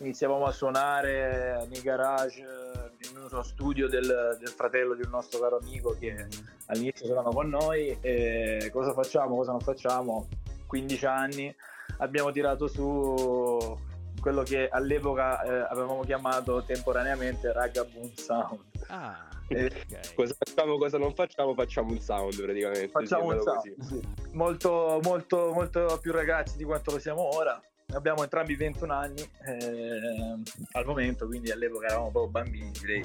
iniziavamo 0.00 0.44
a 0.44 0.50
suonare 0.50 1.64
nei 1.70 1.80
garage 1.80 2.65
in 3.10 3.16
uno 3.16 3.42
studio 3.42 3.88
del, 3.88 4.36
del 4.38 4.48
fratello 4.48 4.94
di 4.94 5.02
un 5.02 5.10
nostro 5.10 5.38
caro 5.40 5.58
amico 5.58 5.96
che 5.98 6.26
all'inizio 6.66 7.06
suonava 7.06 7.30
con 7.30 7.48
noi 7.48 7.96
e 8.00 8.70
cosa 8.72 8.92
facciamo, 8.92 9.36
cosa 9.36 9.52
non 9.52 9.60
facciamo? 9.60 10.28
15 10.66 11.06
anni 11.06 11.54
abbiamo 11.98 12.32
tirato 12.32 12.66
su 12.66 13.78
quello 14.20 14.42
che 14.42 14.68
all'epoca 14.68 15.42
eh, 15.42 15.66
avevamo 15.70 16.02
chiamato 16.02 16.64
temporaneamente 16.64 17.52
Ragaboon 17.52 18.12
Sound. 18.16 18.60
Ah 18.88 19.28
Eh, 19.48 19.66
ok. 19.66 20.14
Cosa 20.14 20.34
facciamo, 20.36 20.76
cosa 20.76 20.98
non 20.98 21.14
facciamo, 21.14 21.54
facciamo 21.54 21.90
un 21.92 22.00
sound 22.00 22.42
praticamente. 22.42 22.88
facciamo 22.88 23.32
un 23.32 23.40
sound 23.40 23.80
sì. 23.80 24.00
molto, 24.32 24.98
molto, 25.02 25.52
molto 25.52 25.98
più 26.00 26.12
ragazzi 26.12 26.56
di 26.56 26.64
quanto 26.64 26.90
lo 26.90 26.98
siamo 26.98 27.34
ora 27.36 27.60
abbiamo 27.96 28.22
entrambi 28.22 28.54
21 28.54 28.92
anni 28.92 29.20
eh, 29.20 30.40
al 30.72 30.84
momento 30.84 31.26
quindi 31.26 31.50
all'epoca 31.50 31.86
eravamo 31.86 32.10
proprio 32.10 32.30
bambini 32.30 32.70
direi. 32.70 33.04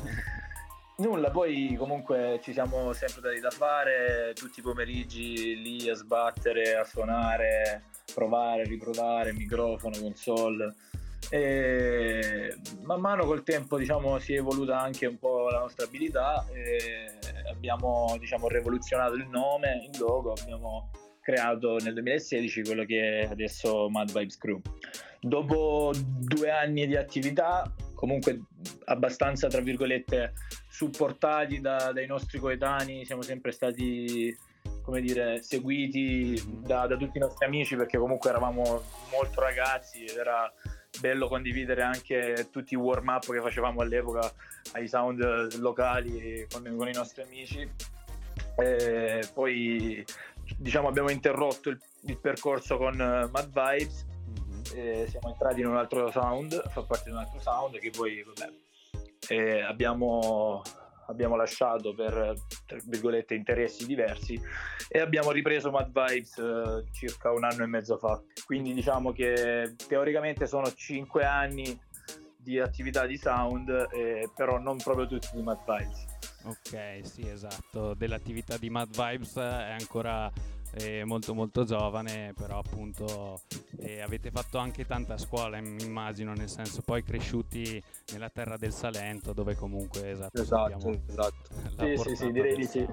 Nulla 0.97 1.31
poi 1.31 1.75
comunque 1.79 2.39
ci 2.43 2.53
siamo 2.53 2.93
sempre 2.93 3.21
dati 3.21 3.39
da 3.39 3.49
fare 3.49 4.33
tutti 4.35 4.59
i 4.59 4.63
pomeriggi 4.63 5.59
lì 5.59 5.89
a 5.89 5.95
sbattere 5.95 6.75
a 6.75 6.83
suonare 6.83 7.85
provare 8.13 8.65
riprovare 8.65 9.33
microfono 9.33 9.97
console. 9.99 10.75
E 11.29 12.55
man 12.81 12.99
mano 12.99 13.25
col 13.25 13.43
tempo 13.43 13.77
diciamo 13.77 14.19
si 14.19 14.33
è 14.33 14.37
evoluta 14.37 14.79
anche 14.79 15.05
un 15.05 15.17
po' 15.17 15.49
la 15.49 15.59
nostra 15.59 15.85
abilità 15.85 16.45
e 16.51 17.17
abbiamo 17.49 18.15
diciamo 18.19 18.47
rivoluzionato 18.47 19.13
il 19.13 19.27
nome 19.27 19.87
il 19.91 19.99
logo 19.99 20.33
abbiamo 20.33 20.89
creato 21.21 21.77
nel 21.77 21.93
2016 21.93 22.63
quello 22.63 22.83
che 22.83 23.19
è 23.19 23.29
adesso 23.29 23.89
Mad 23.89 24.11
Vibes 24.11 24.37
Crew 24.37 24.59
dopo 25.19 25.91
due 25.95 26.49
anni 26.49 26.87
di 26.87 26.95
attività 26.95 27.71
comunque 27.93 28.41
abbastanza 28.85 29.47
tra 29.47 29.61
virgolette 29.61 30.33
supportati 30.69 31.61
da- 31.61 31.91
dai 31.93 32.07
nostri 32.07 32.39
coetanei 32.39 33.05
siamo 33.05 33.21
sempre 33.21 33.51
stati 33.51 34.35
come 34.81 35.01
dire 35.01 35.41
seguiti 35.43 36.41
da, 36.63 36.87
da 36.87 36.97
tutti 36.97 37.17
i 37.17 37.21
nostri 37.21 37.45
amici 37.45 37.75
perché 37.75 37.97
comunque 37.97 38.29
eravamo 38.29 38.83
molto 39.11 39.39
ragazzi 39.39 40.03
ed 40.03 40.17
era 40.17 40.51
bello 40.99 41.27
condividere 41.27 41.81
anche 41.83 42.47
tutti 42.51 42.73
i 42.73 42.77
warm 42.77 43.07
up 43.07 43.31
che 43.31 43.39
facevamo 43.39 43.81
all'epoca 43.81 44.31
ai 44.73 44.87
sound 44.87 45.57
locali 45.59 46.45
con, 46.51 46.73
con 46.75 46.87
i 46.87 46.93
nostri 46.93 47.21
amici. 47.21 47.69
E 48.57 49.23
poi 49.33 50.03
diciamo 50.57 50.87
abbiamo 50.87 51.09
interrotto 51.09 51.69
il, 51.69 51.79
il 52.03 52.17
percorso 52.17 52.77
con 52.77 52.93
uh, 52.93 53.29
Mad 53.29 53.51
Vibes 53.51 54.05
e 54.73 55.07
siamo 55.09 55.29
entrati 55.29 55.59
in 55.59 55.67
un 55.67 55.77
altro 55.77 56.09
sound, 56.11 56.69
fa 56.69 56.83
parte 56.83 57.05
di 57.05 57.11
un 57.11 57.17
altro 57.17 57.39
sound 57.39 57.77
che 57.77 57.89
poi 57.89 58.23
vabbè, 58.23 59.61
abbiamo 59.61 60.61
abbiamo 61.11 61.35
lasciato 61.35 61.93
per 61.93 62.33
interessi 63.35 63.85
diversi 63.85 64.41
e 64.87 64.99
abbiamo 64.99 65.31
ripreso 65.31 65.69
Mad 65.69 65.91
Vibes 65.91 66.37
eh, 66.37 66.85
circa 66.91 67.31
un 67.31 67.43
anno 67.43 67.63
e 67.63 67.67
mezzo 67.67 67.97
fa. 67.97 68.19
Quindi 68.45 68.73
diciamo 68.73 69.11
che 69.11 69.75
teoricamente 69.87 70.47
sono 70.47 70.71
cinque 70.73 71.25
anni 71.25 71.79
di 72.37 72.59
attività 72.59 73.05
di 73.05 73.17
sound, 73.17 73.69
eh, 73.91 74.29
però 74.35 74.57
non 74.57 74.77
proprio 74.77 75.07
tutti 75.07 75.27
di 75.33 75.41
Mad 75.41 75.59
Vibes. 75.65 76.20
Ok, 76.43 77.01
sì, 77.03 77.27
esatto. 77.27 77.93
Dell'attività 77.93 78.57
di 78.57 78.69
Mad 78.69 78.89
Vibes 78.89 79.35
è 79.35 79.75
ancora 79.79 80.31
eh, 80.73 81.03
molto 81.03 81.33
molto 81.33 81.63
giovane, 81.63 82.33
però 82.35 82.59
appunto 82.59 83.41
eh, 83.79 84.01
avete 84.01 84.31
fatto 84.31 84.57
anche 84.57 84.85
tanta 84.85 85.17
scuola, 85.17 85.57
immagino, 85.57 86.33
nel 86.33 86.49
senso 86.49 86.81
poi 86.81 87.03
cresciuti 87.03 87.81
nella 88.13 88.29
terra 88.29 88.57
del 88.57 88.71
Salento, 88.71 89.33
dove 89.33 89.55
comunque 89.55 90.09
esatto, 90.11 90.41
esatto, 90.41 90.89
esatto. 91.07 91.49
Sì, 91.81 91.97
sì, 91.97 92.15
sì, 92.15 92.31
direi 92.31 92.55
di 92.55 92.65
sì. 92.65 92.87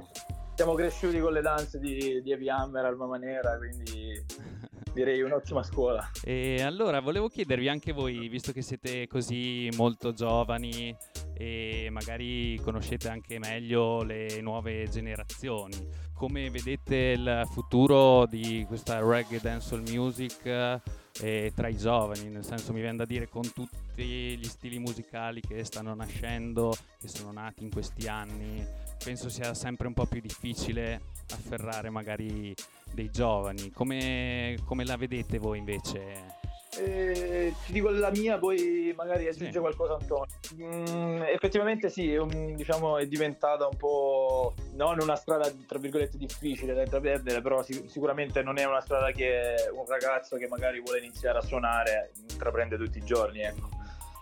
Siamo 0.54 0.74
cresciuti 0.74 1.20
con 1.20 1.32
le 1.32 1.40
danze 1.40 1.78
di, 1.78 2.20
di 2.20 2.32
Heavy 2.32 2.48
Hammer, 2.48 2.84
Alma 2.84 3.06
Manera, 3.06 3.56
quindi 3.56 4.20
direi 4.92 5.22
un'ottima 5.22 5.62
scuola. 5.62 6.10
E 6.24 6.62
allora 6.62 7.00
volevo 7.00 7.28
chiedervi 7.28 7.68
anche 7.68 7.92
voi, 7.92 8.28
visto 8.28 8.50
che 8.50 8.62
siete 8.62 9.06
così 9.06 9.68
molto 9.76 10.12
giovani 10.12 10.96
e 11.38 11.88
magari 11.90 12.60
conoscete 12.62 13.08
anche 13.08 13.38
meglio 13.38 14.02
le 14.02 14.40
nuove 14.40 14.88
generazioni, 14.88 15.76
come 16.12 16.50
vedete 16.50 17.14
il 17.16 17.48
futuro 17.52 18.26
di 18.26 18.64
questa 18.66 18.98
reggae 19.00 19.38
dancehall 19.40 19.88
music 19.88 20.80
eh, 21.20 21.52
tra 21.54 21.68
i 21.68 21.76
giovani, 21.76 22.28
nel 22.28 22.44
senso 22.44 22.72
mi 22.72 22.80
viene 22.80 22.96
da 22.96 23.04
dire 23.04 23.28
con 23.28 23.52
tutti 23.52 24.36
gli 24.36 24.44
stili 24.44 24.80
musicali 24.80 25.40
che 25.40 25.62
stanno 25.62 25.94
nascendo, 25.94 26.74
che 27.00 27.06
sono 27.06 27.30
nati 27.30 27.62
in 27.62 27.70
questi 27.70 28.08
anni, 28.08 28.64
penso 29.02 29.28
sia 29.28 29.54
sempre 29.54 29.86
un 29.86 29.94
po' 29.94 30.06
più 30.06 30.20
difficile 30.20 31.00
afferrare 31.30 31.88
magari 31.88 32.52
dei 32.92 33.10
giovani. 33.10 33.70
Come, 33.70 34.56
come 34.64 34.84
la 34.84 34.96
vedete 34.96 35.38
voi 35.38 35.58
invece? 35.58 36.37
Eh, 36.78 37.52
ti 37.66 37.72
dico 37.72 37.90
la 37.90 38.10
mia, 38.10 38.38
poi 38.38 38.92
magari 38.96 39.26
aggiunge 39.26 39.52
sì. 39.52 39.58
qualcosa 39.58 39.94
Antonio. 39.94 40.26
Mm, 40.54 41.22
effettivamente 41.22 41.88
sì, 41.88 42.14
un, 42.14 42.54
diciamo, 42.54 42.98
è 42.98 43.06
diventata 43.06 43.66
un 43.66 43.76
po' 43.76 44.54
non 44.74 44.98
una 45.00 45.16
strada 45.16 45.50
tra 45.66 45.78
virgolette 45.78 46.16
difficile 46.16 46.74
da 46.74 46.82
intraprendere, 46.82 47.40
però 47.40 47.62
sic- 47.62 47.88
sicuramente 47.88 48.42
non 48.42 48.58
è 48.58 48.64
una 48.64 48.80
strada 48.80 49.10
che 49.10 49.54
un 49.74 49.84
ragazzo 49.86 50.36
che 50.36 50.46
magari 50.46 50.80
vuole 50.80 50.98
iniziare 50.98 51.38
a 51.38 51.42
suonare 51.42 52.12
intraprende 52.30 52.76
tutti 52.76 52.98
i 52.98 53.04
giorni. 53.04 53.40
Ecco. 53.40 53.68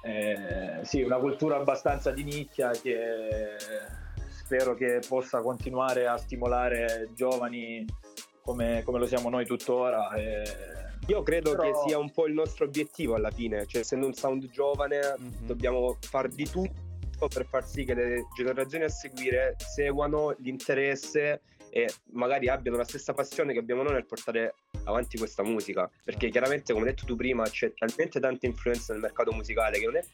Eh, 0.03 0.85
sì, 0.85 1.03
una 1.03 1.19
cultura 1.19 1.57
abbastanza 1.57 2.11
di 2.11 2.23
nicchia 2.23 2.71
che 2.71 3.57
spero 4.29 4.75
che 4.75 5.01
possa 5.07 5.41
continuare 5.41 6.07
a 6.07 6.17
stimolare 6.17 7.09
giovani 7.15 7.85
come, 8.41 8.83
come 8.85 8.99
lo 8.99 9.07
siamo 9.07 9.29
noi 9.29 9.45
tuttora. 9.45 10.15
E... 10.15 10.85
Io 11.07 11.23
credo 11.23 11.53
Però... 11.53 11.63
che 11.63 11.73
sia 11.87 11.99
un 11.99 12.11
po' 12.11 12.27
il 12.27 12.35
nostro 12.35 12.65
obiettivo 12.65 13.15
alla 13.15 13.31
fine, 13.31 13.67
cioè 13.67 13.83
essendo 13.83 14.07
un 14.07 14.15
sound 14.15 14.51
giovane 14.51 15.01
mm-hmm. 15.19 15.47
dobbiamo 15.47 15.97
far 16.01 16.29
di 16.29 16.49
tutto 16.49 17.29
per 17.29 17.47
far 17.47 17.67
sì 17.67 17.85
che 17.85 17.95
le 17.95 18.27
generazioni 18.37 18.85
a 18.85 18.89
seguire 18.89 19.57
seguano 19.59 20.35
l'interesse 20.39 21.41
e 21.71 21.89
magari 22.13 22.49
abbiano 22.49 22.77
la 22.77 22.85
stessa 22.85 23.13
passione 23.13 23.53
che 23.53 23.59
abbiamo 23.59 23.83
noi 23.83 23.93
nel 23.93 24.07
portare 24.07 24.55
avanti 24.85 25.17
questa 25.19 25.43
musica. 25.43 25.91
Perché 26.05 26.29
chiaramente, 26.29 26.73
come 26.73 26.87
hai 26.87 26.95
detto 26.95 27.07
tu 27.07 27.17
prima, 27.17 27.45
c'è 27.45 27.73
talmente 27.75 28.19
tanta 28.19 28.47
influenza 28.47 28.93
nel 28.93 29.03
mercato 29.03 29.33
musicale 29.33 29.79
che 29.79 29.85
non 29.85 29.97
è 29.97 30.05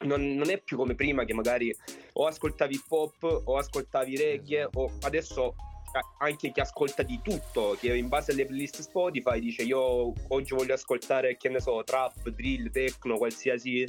non, 0.00 0.34
non, 0.36 0.48
è 0.48 0.60
più 0.60 0.76
come 0.76 0.94
prima 0.94 1.24
che 1.24 1.34
magari 1.34 1.74
o 2.12 2.26
ascoltavi 2.26 2.74
hip 2.74 2.84
hop 2.88 3.42
o 3.44 3.56
ascoltavi 3.56 4.16
reggae 4.16 4.60
esatto. 4.60 4.78
o 4.78 4.92
adesso 5.00 5.54
anche 6.18 6.52
chi 6.52 6.60
ascolta 6.60 7.02
di 7.02 7.20
tutto, 7.22 7.76
che 7.78 7.96
in 7.96 8.08
base 8.08 8.32
alle 8.32 8.46
playlist 8.46 8.80
Spotify 8.80 9.40
dice 9.40 9.62
io 9.62 10.12
oggi 10.28 10.54
voglio 10.54 10.74
ascoltare, 10.74 11.36
che 11.36 11.48
ne 11.48 11.60
so, 11.60 11.82
trap, 11.84 12.28
drill, 12.28 12.70
techno, 12.70 13.16
qualsiasi 13.16 13.86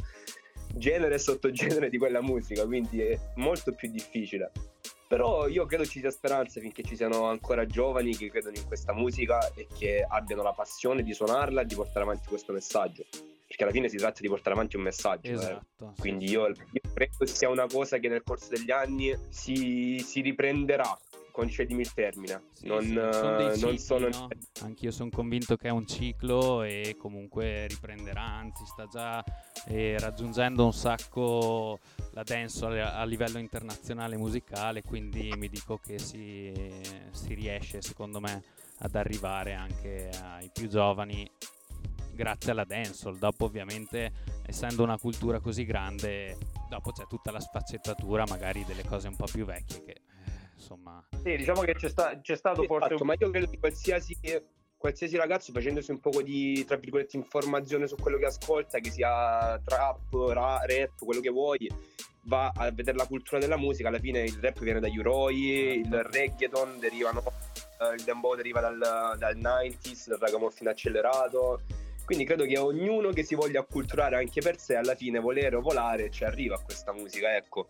genere 0.75 1.15
e 1.15 1.19
sottogenere 1.19 1.89
di 1.89 1.97
quella 1.97 2.21
musica, 2.21 2.65
quindi 2.65 3.01
è 3.01 3.19
molto 3.35 3.73
più 3.73 3.89
difficile. 3.89 4.51
Però 5.07 5.47
io 5.47 5.65
credo 5.65 5.85
ci 5.85 6.01
sia 6.01 6.11
speranza 6.11 6.59
finché 6.59 6.83
ci 6.83 6.95
siano 6.95 7.25
ancora 7.25 7.65
giovani 7.65 8.15
che 8.15 8.29
credono 8.29 8.57
in 8.57 8.67
questa 8.67 8.93
musica 8.93 9.39
e 9.55 9.67
che 9.75 10.05
abbiano 10.07 10.43
la 10.43 10.53
passione 10.53 11.01
di 11.01 11.15
suonarla 11.15 11.61
e 11.61 11.65
di 11.65 11.73
portare 11.73 12.01
avanti 12.01 12.27
questo 12.27 12.53
messaggio. 12.53 13.05
Perché 13.47 13.63
alla 13.63 13.71
fine 13.71 13.89
si 13.89 13.97
tratta 13.97 14.19
di 14.21 14.27
portare 14.27 14.55
avanti 14.55 14.75
un 14.75 14.83
messaggio. 14.83 15.31
Eh. 15.31 15.33
Esatto. 15.33 15.93
Eh. 15.95 15.99
Quindi 15.99 16.29
io, 16.29 16.49
io, 16.49 16.81
credo 16.93 17.25
sia 17.25 17.49
una 17.49 17.65
cosa 17.65 17.97
che 17.97 18.07
nel 18.07 18.21
corso 18.23 18.49
degli 18.49 18.69
anni 18.69 19.17
si, 19.29 19.99
si 20.05 20.21
riprenderà 20.21 20.95
concedimi 21.39 21.81
il 21.81 21.93
termine. 21.93 22.43
Sì, 22.51 22.67
non, 22.67 22.81
sì, 22.81 22.93
sono 22.93 23.53
cicli, 23.53 23.79
sono... 23.79 24.07
No? 24.09 24.27
Anch'io 24.61 24.91
sono 24.91 25.09
convinto 25.09 25.55
che 25.55 25.69
è 25.69 25.71
un 25.71 25.87
ciclo 25.87 26.63
e 26.63 26.95
comunque 26.97 27.67
riprenderà, 27.67 28.21
anzi 28.21 28.65
sta 28.65 28.85
già 28.87 29.23
eh, 29.67 29.97
raggiungendo 29.99 30.65
un 30.65 30.73
sacco 30.73 31.79
la 32.11 32.23
dance 32.23 32.65
a, 32.65 32.99
a, 32.99 33.05
livello 33.05 33.39
internazionale 33.39 34.17
musicale, 34.17 34.81
quindi 34.83 35.33
mi 35.37 35.47
dico 35.47 35.77
che 35.77 35.97
si, 35.97 36.51
si 37.11 37.33
riesce 37.33 37.81
secondo 37.81 38.19
me 38.19 38.43
ad 38.79 38.95
arrivare 38.95 39.53
anche 39.53 40.09
ai 40.21 40.49
più 40.53 40.67
giovani 40.67 41.29
grazie 42.13 42.51
alla 42.51 42.65
dancehall. 42.65 43.17
Dopo 43.17 43.45
ovviamente 43.45 44.11
essendo 44.45 44.83
una 44.83 44.97
cultura 44.97 45.39
così 45.39 45.63
grande, 45.63 46.37
dopo 46.67 46.91
c'è 46.91 47.05
tutta 47.07 47.31
la 47.31 47.39
sfaccettatura 47.39 48.25
magari 48.27 48.65
delle 48.65 48.83
cose 48.83 49.07
un 49.07 49.15
po' 49.15 49.27
più 49.31 49.45
vecchie 49.45 49.83
che 49.83 50.01
insomma. 50.59 51.03
Sì, 51.23 51.37
diciamo 51.37 51.61
che 51.61 51.73
c'è, 51.73 51.89
sta, 51.89 52.19
c'è 52.21 52.35
stato 52.35 52.63
esatto, 52.63 52.79
forse... 52.79 52.93
Un... 53.01 53.07
Ma 53.07 53.15
io 53.17 53.29
credo 53.31 53.49
che 53.49 53.57
qualsiasi, 53.57 54.17
qualsiasi 54.77 55.15
ragazzo 55.15 55.51
facendosi 55.51 55.91
un 55.91 55.99
po' 55.99 56.21
di, 56.21 56.63
tra 56.65 56.75
virgolette, 56.75 57.17
informazione 57.17 57.87
su 57.87 57.95
quello 57.95 58.17
che 58.17 58.25
ascolta, 58.25 58.79
che 58.79 58.91
sia 58.91 59.59
trap, 59.63 60.13
ra, 60.29 60.59
rap, 60.65 61.03
quello 61.03 61.21
che 61.21 61.29
vuoi, 61.29 61.67
va 62.23 62.51
a 62.53 62.69
vedere 62.71 62.97
la 62.97 63.07
cultura 63.07 63.39
della 63.39 63.57
musica, 63.57 63.87
alla 63.87 63.99
fine 63.99 64.23
il 64.23 64.37
rap 64.39 64.59
viene 64.59 64.79
dagli 64.79 64.97
Uroi, 64.97 65.79
il 65.79 65.89
certo. 65.89 66.09
reggaeton 66.11 66.79
derivano, 66.79 67.23
uh, 67.79 67.93
il 67.93 68.03
dembow 68.03 68.35
deriva 68.35 68.59
dal, 68.59 68.77
dal 69.17 69.37
90s, 69.37 70.07
dal 70.07 70.19
ragamuffin 70.19 70.67
accelerato. 70.67 71.61
Quindi 72.05 72.25
credo 72.25 72.43
che 72.45 72.57
ognuno 72.57 73.11
che 73.11 73.23
si 73.23 73.35
voglia 73.35 73.59
acculturare 73.59 74.15
anche 74.15 74.41
per 74.41 74.57
sé, 74.57 74.75
alla 74.75 74.95
fine 74.95 75.19
volere 75.19 75.55
o 75.55 75.61
volare, 75.61 76.09
ci 76.09 76.23
arriva 76.23 76.55
a 76.55 76.59
questa 76.59 76.91
musica, 76.91 77.35
ecco. 77.35 77.67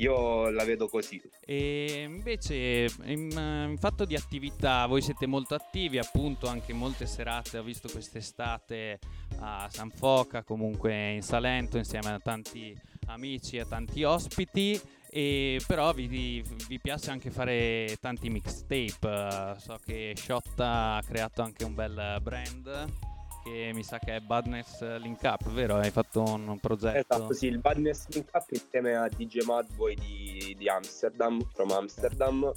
Io 0.00 0.48
la 0.50 0.64
vedo 0.64 0.88
così. 0.88 1.20
E 1.44 2.06
invece, 2.08 2.88
in, 3.04 3.30
in, 3.30 3.76
fatto 3.78 4.06
di 4.06 4.14
attività, 4.14 4.86
voi 4.86 5.02
siete 5.02 5.26
molto 5.26 5.54
attivi, 5.54 5.98
appunto, 5.98 6.48
anche 6.48 6.72
molte 6.72 7.04
serate. 7.04 7.58
Ho 7.58 7.62
visto 7.62 7.88
quest'estate 7.90 8.98
a 9.40 9.68
San 9.70 9.90
Foca, 9.90 10.42
comunque 10.42 11.12
in 11.12 11.22
Salento, 11.22 11.76
insieme 11.76 12.12
a 12.12 12.18
tanti 12.18 12.74
amici 13.06 13.58
a 13.58 13.66
tanti 13.66 14.02
ospiti. 14.02 14.80
E 15.12 15.60
però 15.66 15.92
vi, 15.92 16.06
vi, 16.06 16.80
piace 16.80 17.10
anche 17.10 17.30
fare 17.30 17.98
tanti 18.00 18.30
mixtape. 18.30 19.56
So 19.58 19.78
che 19.84 20.14
Shotta 20.16 20.94
ha 20.94 21.02
creato 21.02 21.42
anche 21.42 21.64
un 21.64 21.74
bel 21.74 22.18
brand 22.22 23.09
che 23.42 23.70
mi 23.74 23.82
sa 23.82 23.98
che 23.98 24.16
è 24.16 24.20
Badness 24.20 24.98
Link 24.98 25.20
Up, 25.22 25.48
vero? 25.50 25.76
Hai 25.76 25.90
fatto 25.90 26.22
un 26.22 26.58
progetto. 26.60 26.98
Esatto, 26.98 27.32
sì, 27.32 27.46
il 27.46 27.58
Badness 27.58 28.08
Link 28.08 28.28
Up 28.32 28.46
insieme 28.50 28.94
a 28.96 29.08
DJ 29.08 29.44
Madboy 29.44 29.94
di, 29.94 30.54
di 30.58 30.68
Amsterdam, 30.68 31.40
from 31.52 31.70
Amsterdam, 31.70 32.52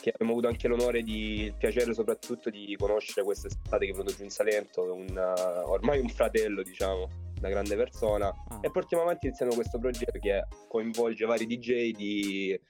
che 0.00 0.10
abbiamo 0.10 0.32
avuto 0.32 0.48
anche 0.48 0.68
l'onore 0.68 1.02
di 1.02 1.42
il 1.42 1.54
piacere 1.54 1.94
soprattutto 1.94 2.50
di 2.50 2.76
conoscere 2.78 3.24
quest'estate 3.24 3.86
che 3.86 3.92
è 3.92 3.94
venuto 3.94 4.14
giù 4.14 4.24
in 4.24 4.30
Salento, 4.30 4.92
un, 4.92 5.08
uh, 5.08 5.70
ormai 5.70 5.98
un 5.98 6.08
fratello, 6.08 6.62
diciamo, 6.62 7.08
una 7.38 7.48
grande 7.48 7.76
persona. 7.76 8.28
Ah. 8.48 8.58
E 8.62 8.70
portiamo 8.70 9.02
avanti 9.02 9.26
insieme 9.26 9.54
questo 9.54 9.78
progetto 9.78 10.18
che 10.18 10.46
coinvolge 10.68 11.24
vari 11.24 11.46
DJ 11.46 11.90
di 11.92 12.60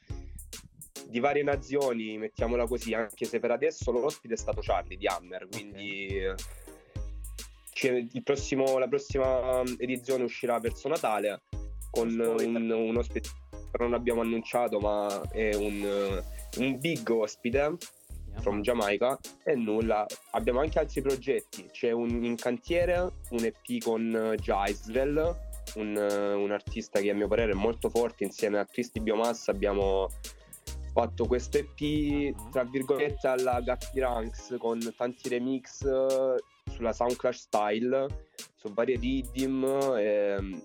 di 1.05 1.21
varie 1.21 1.43
nazioni, 1.43 2.17
mettiamola 2.17 2.67
così, 2.67 2.95
anche 2.95 3.27
se 3.27 3.39
per 3.39 3.51
adesso 3.51 3.91
l'ospite 3.91 4.33
è 4.33 4.37
stato 4.37 4.61
Charlie 4.63 4.97
di 4.97 5.07
Hammer, 5.07 5.47
quindi 5.47 6.25
okay 6.25 6.62
prossimo, 8.23 8.79
la 8.79 8.89
prossima 8.89 9.62
edizione 9.79 10.25
uscirà 10.25 10.59
verso 10.59 10.89
Natale 10.89 11.43
con 11.91 12.09
un, 12.09 12.70
un 12.70 12.97
ospite 12.97 13.29
che 13.51 13.79
non 13.79 13.95
abbiamo 13.95 14.20
annunciato, 14.20 14.79
ma 14.79 15.23
è 15.31 15.55
un, 15.55 16.23
un 16.59 16.79
big 16.79 17.09
ospite 17.09 17.77
from 18.41 18.62
Jamaica 18.62 19.18
e 19.45 19.55
nulla. 19.55 20.07
Abbiamo 20.33 20.61
anche 20.61 20.79
altri 20.79 21.03
progetti. 21.03 21.68
C'è 21.70 21.91
un 21.91 22.25
in 22.25 22.37
cantiere 22.37 23.12
un 23.31 23.45
EP 23.45 23.83
con 23.83 24.35
Jaisvel, 24.39 25.51
un, 25.77 25.97
un 25.97 26.51
artista 26.51 27.01
che 27.01 27.11
a 27.11 27.14
mio 27.14 27.29
parere 27.29 27.53
è 27.53 27.55
molto 27.55 27.89
forte 27.89 28.25
insieme 28.25 28.59
a 28.59 28.66
Cristi 28.66 29.01
Biomassa 29.01 29.53
abbiamo 29.53 30.09
fatto 30.93 31.25
questo 31.27 31.57
EP 31.57 32.51
tra 32.51 32.64
virgolette 32.64 33.27
alla 33.27 33.61
Gatti 33.61 33.99
Ranks 33.99 34.57
con 34.59 34.79
tanti 34.97 35.31
remix 35.31 35.87
sulla 36.71 36.93
Soundclash 36.93 37.39
Style 37.39 38.07
su 38.55 38.73
varie 38.73 38.97
rhythm 38.97 39.65
e, 39.97 40.63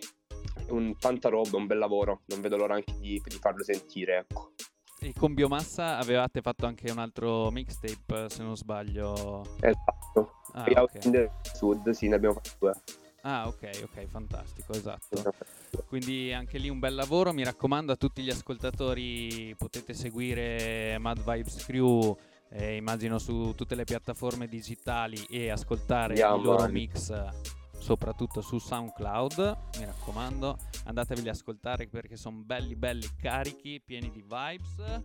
un, 0.70 0.98
tanta 0.98 1.30
roba, 1.30 1.58
un 1.58 1.68
bel 1.68 1.78
lavoro 1.78 2.22
non 2.26 2.42
vedo 2.42 2.58
l'ora 2.58 2.76
anche 2.76 2.94
di, 3.00 3.22
di 3.24 3.38
farlo 3.40 3.64
sentire 3.64 4.26
ecco. 4.28 4.52
E 5.00 5.14
con 5.14 5.34
Biomassa 5.34 5.98
avevate 5.98 6.42
fatto 6.42 6.66
anche 6.66 6.90
un 6.90 6.98
altro 6.98 7.52
mixtape 7.52 8.30
se 8.30 8.42
non 8.42 8.58
sbaglio 8.58 9.46
esatto 9.60 10.32
ah, 10.54 10.82
okay. 10.82 11.30
Sud 11.54 11.90
sì 11.92 12.08
ne 12.08 12.16
abbiamo 12.16 12.36
fatto 12.36 12.52
due 12.60 12.74
Ah, 13.22 13.46
ok, 13.46 13.82
ok, 13.84 14.06
fantastico, 14.06 14.72
esatto. 14.72 15.22
Quindi 15.88 16.32
anche 16.32 16.58
lì 16.58 16.70
un 16.70 16.80
bel 16.80 16.96
lavoro. 16.96 17.34
Mi 17.34 17.44
raccomando 17.44 17.92
a 17.92 17.98
tutti 17.98 18.22
gli 18.22 18.30
ascoltatori, 18.30 19.54
potete 19.58 19.94
seguire 19.94 20.98
Mad 20.98 21.20
Vibes 21.20 21.66
Crew. 21.66 22.18
Eh, 22.50 22.76
immagino 22.78 23.20
su 23.20 23.54
tutte 23.56 23.76
le 23.76 23.84
piattaforme 23.84 24.48
digitali 24.48 25.26
e 25.30 25.50
ascoltare 25.50 26.16
yeah, 26.16 26.34
i 26.34 26.42
loro 26.42 26.62
man. 26.62 26.72
mix 26.72 27.14
soprattutto 27.78 28.42
su 28.42 28.58
SoundCloud 28.58 29.58
mi 29.78 29.86
raccomando 29.86 30.58
andatevi 30.86 31.22
ad 31.22 31.28
ascoltare 31.28 31.88
perché 31.88 32.16
sono 32.16 32.38
belli 32.38 32.76
belli 32.76 33.08
carichi 33.18 33.82
pieni 33.86 34.10
di 34.10 34.22
vibes 34.22 35.04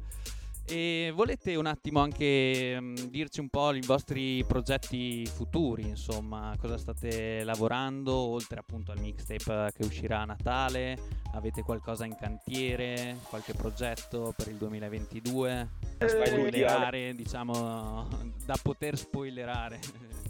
e 0.72 1.12
volete 1.14 1.54
un 1.56 1.66
attimo 1.66 2.00
anche 2.00 2.74
um, 2.78 2.94
dirci 2.94 3.40
un 3.40 3.50
po' 3.50 3.74
i 3.74 3.82
vostri 3.82 4.42
progetti 4.44 5.26
futuri, 5.26 5.86
insomma, 5.86 6.56
cosa 6.58 6.78
state 6.78 7.44
lavorando 7.44 8.14
oltre 8.14 8.60
appunto 8.60 8.90
al 8.90 8.98
mixtape 8.98 9.72
che 9.76 9.84
uscirà 9.84 10.20
a 10.20 10.24
Natale? 10.24 10.96
Avete 11.34 11.62
qualcosa 11.62 12.06
in 12.06 12.16
cantiere, 12.16 13.18
qualche 13.28 13.52
progetto 13.52 14.32
per 14.34 14.48
il 14.48 14.56
2022? 14.56 15.68
Da 15.98 16.08
spoilerare, 16.08 17.14
diciamo, 17.14 18.08
da 18.46 18.54
poter 18.62 18.96
spoilerare. 18.96 19.78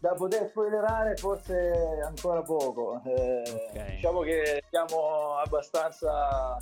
Da 0.00 0.12
poter 0.12 0.46
spoilerare 0.48 1.16
forse 1.16 2.00
ancora 2.04 2.40
poco. 2.42 3.02
Eh, 3.04 3.68
okay. 3.70 3.96
Diciamo 3.96 4.20
che 4.20 4.62
siamo 4.70 5.38
abbastanza 5.38 6.56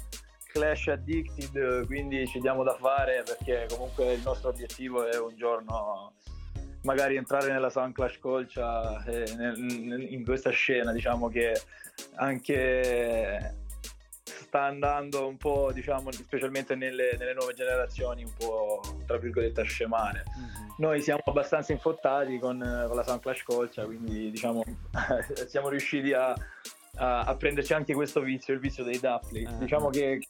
Clash 0.57 0.87
Addicted, 0.87 1.85
quindi 1.85 2.27
ci 2.27 2.41
diamo 2.41 2.65
da 2.65 2.75
fare 2.77 3.23
perché 3.23 3.67
comunque 3.69 4.15
il 4.15 4.23
nostro 4.25 4.49
obiettivo 4.49 5.07
è 5.07 5.19
un 5.19 5.37
giorno 5.37 6.15
magari 6.81 7.17
entrare 7.17 7.53
nella 7.53 7.69
Sound 7.69 7.93
Clash 7.93 8.19
Colcia 8.19 9.05
eh, 9.05 9.27
in 9.59 10.25
questa 10.25 10.49
scena, 10.49 10.93
diciamo 10.93 11.29
che 11.29 11.61
anche 12.15 13.55
sta 14.23 14.63
andando 14.63 15.29
un 15.29 15.37
po', 15.37 15.73
diciamo, 15.75 16.11
specialmente 16.11 16.75
nelle, 16.75 17.17
nelle 17.19 17.35
nuove 17.35 17.53
generazioni, 17.53 18.25
un 18.25 18.33
po' 18.39 18.81
tra 19.05 19.19
virgolette 19.19 19.61
a 19.61 19.65
scemare. 19.65 20.23
Mm-hmm. 20.39 20.69
Noi 20.79 21.03
siamo 21.03 21.21
abbastanza 21.27 21.73
infottati 21.73 22.39
con, 22.39 22.59
con 22.87 22.97
la 22.97 23.03
Sound 23.03 23.21
Clash 23.21 23.43
Colcia, 23.43 23.85
quindi 23.85 24.31
diciamo 24.31 24.65
siamo 25.49 25.69
riusciti 25.69 26.15
a, 26.15 26.35
a, 26.97 27.23
a, 27.23 27.37
prenderci 27.37 27.73
anche 27.73 27.95
questo 27.95 28.21
vizio, 28.21 28.55
il 28.55 28.61
vizio 28.61 28.85
dei 28.85 28.99
Duffley. 28.99 29.45
Uh-huh. 29.45 29.59
Diciamo 29.59 29.89
che 29.91 30.21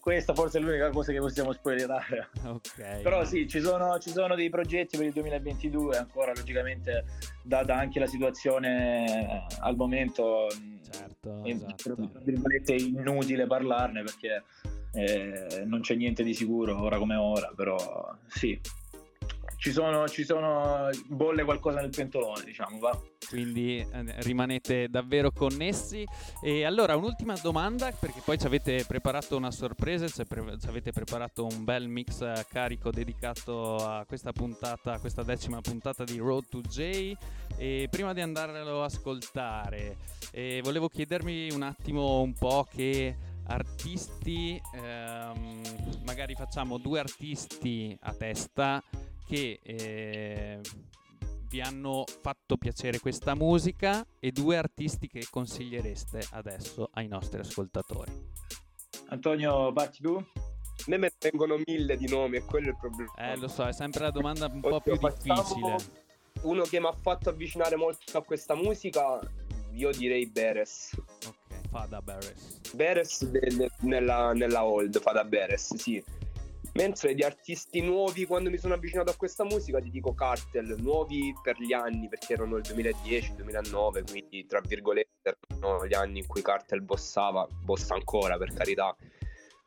questa 0.00 0.32
forse 0.32 0.58
è 0.58 0.60
l'unica 0.62 0.88
cosa 0.90 1.12
che 1.12 1.18
possiamo 1.18 1.52
spoilerare. 1.52 2.30
Okay, 2.42 3.02
Però 3.02 3.24
sì, 3.24 3.46
ci 3.46 3.60
sono, 3.60 3.98
ci 3.98 4.10
sono, 4.10 4.34
dei 4.34 4.48
progetti 4.48 4.96
per 4.96 5.06
il 5.06 5.12
2022, 5.12 5.96
ancora 5.96 6.32
logicamente 6.34 7.04
data 7.42 7.76
anche 7.76 8.00
la 8.00 8.06
situazione 8.06 9.46
al 9.60 9.76
momento, 9.76 10.48
certo, 10.90 11.44
è, 11.44 11.50
esatto. 11.50 12.10
è 12.64 12.72
inutile 12.72 13.46
parlarne 13.46 14.02
perché 14.02 14.42
eh, 14.92 15.64
non 15.66 15.80
c'è 15.80 15.94
niente 15.94 16.22
di 16.22 16.34
sicuro 16.34 16.80
ora 16.82 16.96
come 16.98 17.16
ora, 17.16 17.52
però 17.54 18.16
sì, 18.26 18.58
ci 19.60 19.72
sono, 19.72 20.08
ci 20.08 20.24
sono 20.24 20.88
bolle 21.06 21.44
qualcosa 21.44 21.82
nel 21.82 21.90
pentolone, 21.90 22.44
diciamo, 22.44 22.78
va. 22.78 22.98
Quindi 23.28 23.76
eh, 23.76 23.86
rimanete 24.22 24.88
davvero 24.88 25.30
connessi. 25.30 26.02
E 26.42 26.64
allora, 26.64 26.96
un'ultima 26.96 27.34
domanda, 27.42 27.92
perché 27.92 28.22
poi 28.24 28.38
ci 28.38 28.46
avete 28.46 28.86
preparato 28.86 29.36
una 29.36 29.50
sorpresa, 29.50 30.08
ci, 30.08 30.24
pre- 30.24 30.58
ci 30.58 30.66
avete 30.66 30.92
preparato 30.92 31.44
un 31.44 31.62
bel 31.62 31.88
mix 31.88 32.22
eh, 32.22 32.46
carico 32.48 32.90
dedicato 32.90 33.76
a 33.76 34.06
questa 34.06 34.32
puntata, 34.32 34.94
a 34.94 34.98
questa 34.98 35.22
decima 35.22 35.60
puntata 35.60 36.04
di 36.04 36.16
Road 36.16 36.48
to 36.48 36.62
J. 36.62 37.12
E 37.58 37.86
prima 37.90 38.14
di 38.14 38.22
andarlo 38.22 38.82
ad 38.82 38.90
ascoltare, 38.90 39.98
eh, 40.32 40.60
volevo 40.64 40.88
chiedermi 40.88 41.50
un 41.52 41.62
attimo 41.62 42.22
un 42.22 42.32
po' 42.32 42.66
che 42.68 43.14
artisti, 43.50 44.60
ehm, 44.74 45.62
magari 46.04 46.34
facciamo 46.34 46.78
due 46.78 47.00
artisti 47.00 47.94
a 48.02 48.14
testa 48.14 48.82
che 49.30 49.60
eh, 49.62 50.60
vi 51.46 51.60
hanno 51.60 52.04
fatto 52.20 52.56
piacere 52.56 52.98
questa 52.98 53.36
musica 53.36 54.04
e 54.18 54.32
due 54.32 54.56
artisti 54.56 55.06
che 55.06 55.24
consigliereste 55.30 56.26
adesso 56.32 56.90
ai 56.94 57.06
nostri 57.06 57.38
ascoltatori. 57.38 58.10
Antonio, 59.10 59.72
parti 59.72 60.02
tu? 60.02 60.16
A 60.16 60.84
me 60.86 60.96
me 60.96 61.12
vengono 61.20 61.60
mille 61.64 61.96
di 61.96 62.08
nomi 62.08 62.38
e 62.38 62.44
quello 62.44 62.66
è 62.66 62.70
il 62.70 62.76
problema. 62.76 63.12
Eh, 63.18 63.36
lo 63.36 63.46
so, 63.46 63.64
è 63.68 63.72
sempre 63.72 64.02
la 64.02 64.10
domanda 64.10 64.46
un 64.46 64.60
po' 64.60 64.80
più 64.80 64.96
difficile. 64.96 65.76
Uno 66.42 66.64
che 66.64 66.80
mi 66.80 66.86
ha 66.86 66.94
fatto 67.00 67.28
avvicinare 67.28 67.76
molto 67.76 68.18
a 68.18 68.24
questa 68.24 68.56
musica, 68.56 69.20
io 69.74 69.92
direi 69.92 70.26
Beres. 70.26 71.00
Ok, 71.24 71.68
Fada 71.68 72.02
Beres. 72.02 72.60
Beres 72.74 73.24
de- 73.26 73.54
de- 73.56 73.70
nella, 73.82 74.32
nella 74.32 74.64
old, 74.64 75.00
Fada 75.00 75.22
Beres, 75.22 75.76
sì 75.76 76.02
Mentre 76.74 77.14
di 77.14 77.22
artisti 77.22 77.80
nuovi, 77.80 78.26
quando 78.26 78.48
mi 78.48 78.56
sono 78.56 78.74
avvicinato 78.74 79.10
a 79.10 79.16
questa 79.16 79.44
musica, 79.44 79.80
ti 79.80 79.90
dico 79.90 80.14
Cartel, 80.14 80.76
nuovi 80.78 81.34
per 81.42 81.60
gli 81.60 81.72
anni, 81.72 82.08
perché 82.08 82.34
erano 82.34 82.56
il 82.56 82.64
2010-2009, 82.68 84.08
quindi 84.08 84.46
tra 84.46 84.60
virgolette 84.60 85.36
erano 85.50 85.86
gli 85.86 85.94
anni 85.94 86.20
in 86.20 86.26
cui 86.26 86.42
Cartel 86.42 86.82
bossava, 86.82 87.46
bossa 87.50 87.94
ancora 87.94 88.38
per 88.38 88.52
carità. 88.52 88.96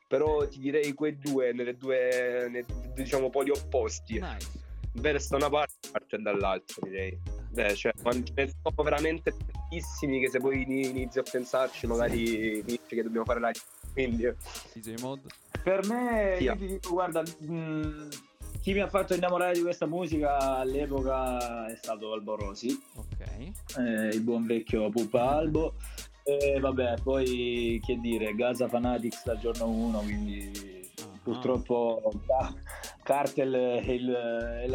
Però 0.08 0.47
ti 0.47 0.60
direi 0.60 0.93
quei 0.93 1.18
due, 1.18 1.51
nelle 1.51 1.76
due, 1.76 2.47
nei, 2.49 2.66
diciamo, 2.93 3.30
poli 3.30 3.49
opposti. 3.49 4.20
Nice. 4.20 4.62
Verso 4.93 5.30
da 5.32 5.38
una 5.38 5.49
parte, 5.49 5.89
Cartel 5.91 6.22
dall'altra, 6.22 6.88
direi. 6.88 7.20
Beh, 7.49 7.76
cioè, 7.76 7.91
ce 7.93 8.32
ne 8.36 8.54
sono 8.62 8.84
veramente 8.84 9.36
tantissimi 9.36 10.20
che 10.20 10.30
se 10.30 10.39
poi 10.39 10.62
inizi 10.62 11.20
a 11.20 11.24
pensarci, 11.24 11.86
magari 11.88 12.64
dici 12.64 12.80
che 12.88 13.04
dobbiamo 13.04 13.26
fare 13.26 13.39
la... 13.39 13.51
Quindi... 13.91 14.32
DJ 14.74 15.01
Mod? 15.01 15.22
Per 15.64 15.88
me, 15.88 16.38
io 16.39 16.55
ti 16.57 16.66
dico, 16.68 16.89
guarda, 16.89 17.22
mh, 17.22 18.07
chi 18.61 18.74
mi 18.74 18.80
ha 18.80 18.88
fatto 18.88 19.14
innamorare 19.14 19.53
di 19.53 19.61
questa 19.61 19.86
musica 19.86 20.57
all'epoca 20.57 21.68
è 21.68 21.76
stato 21.76 22.11
Albo 22.11 22.36
Rosi, 22.36 22.78
okay. 22.95 23.51
eh, 23.78 24.07
il 24.07 24.22
buon 24.22 24.45
vecchio 24.45 24.89
Pupa 24.89 25.30
Albo. 25.36 25.76
E 26.26 26.57
vabbè, 26.59 26.95
poi 27.03 27.82
che 27.86 27.97
dire, 27.99 28.34
Gaza 28.34 28.70
Fanatics 28.70 29.26
dal 29.26 29.39
giorno 29.39 29.68
1, 29.68 29.99
quindi 29.99 30.89
uh-huh. 31.01 31.20
purtroppo 31.22 32.11
Cartel 33.03 33.53
è, 33.53 33.91
il, 33.91 34.09
è 34.09 34.68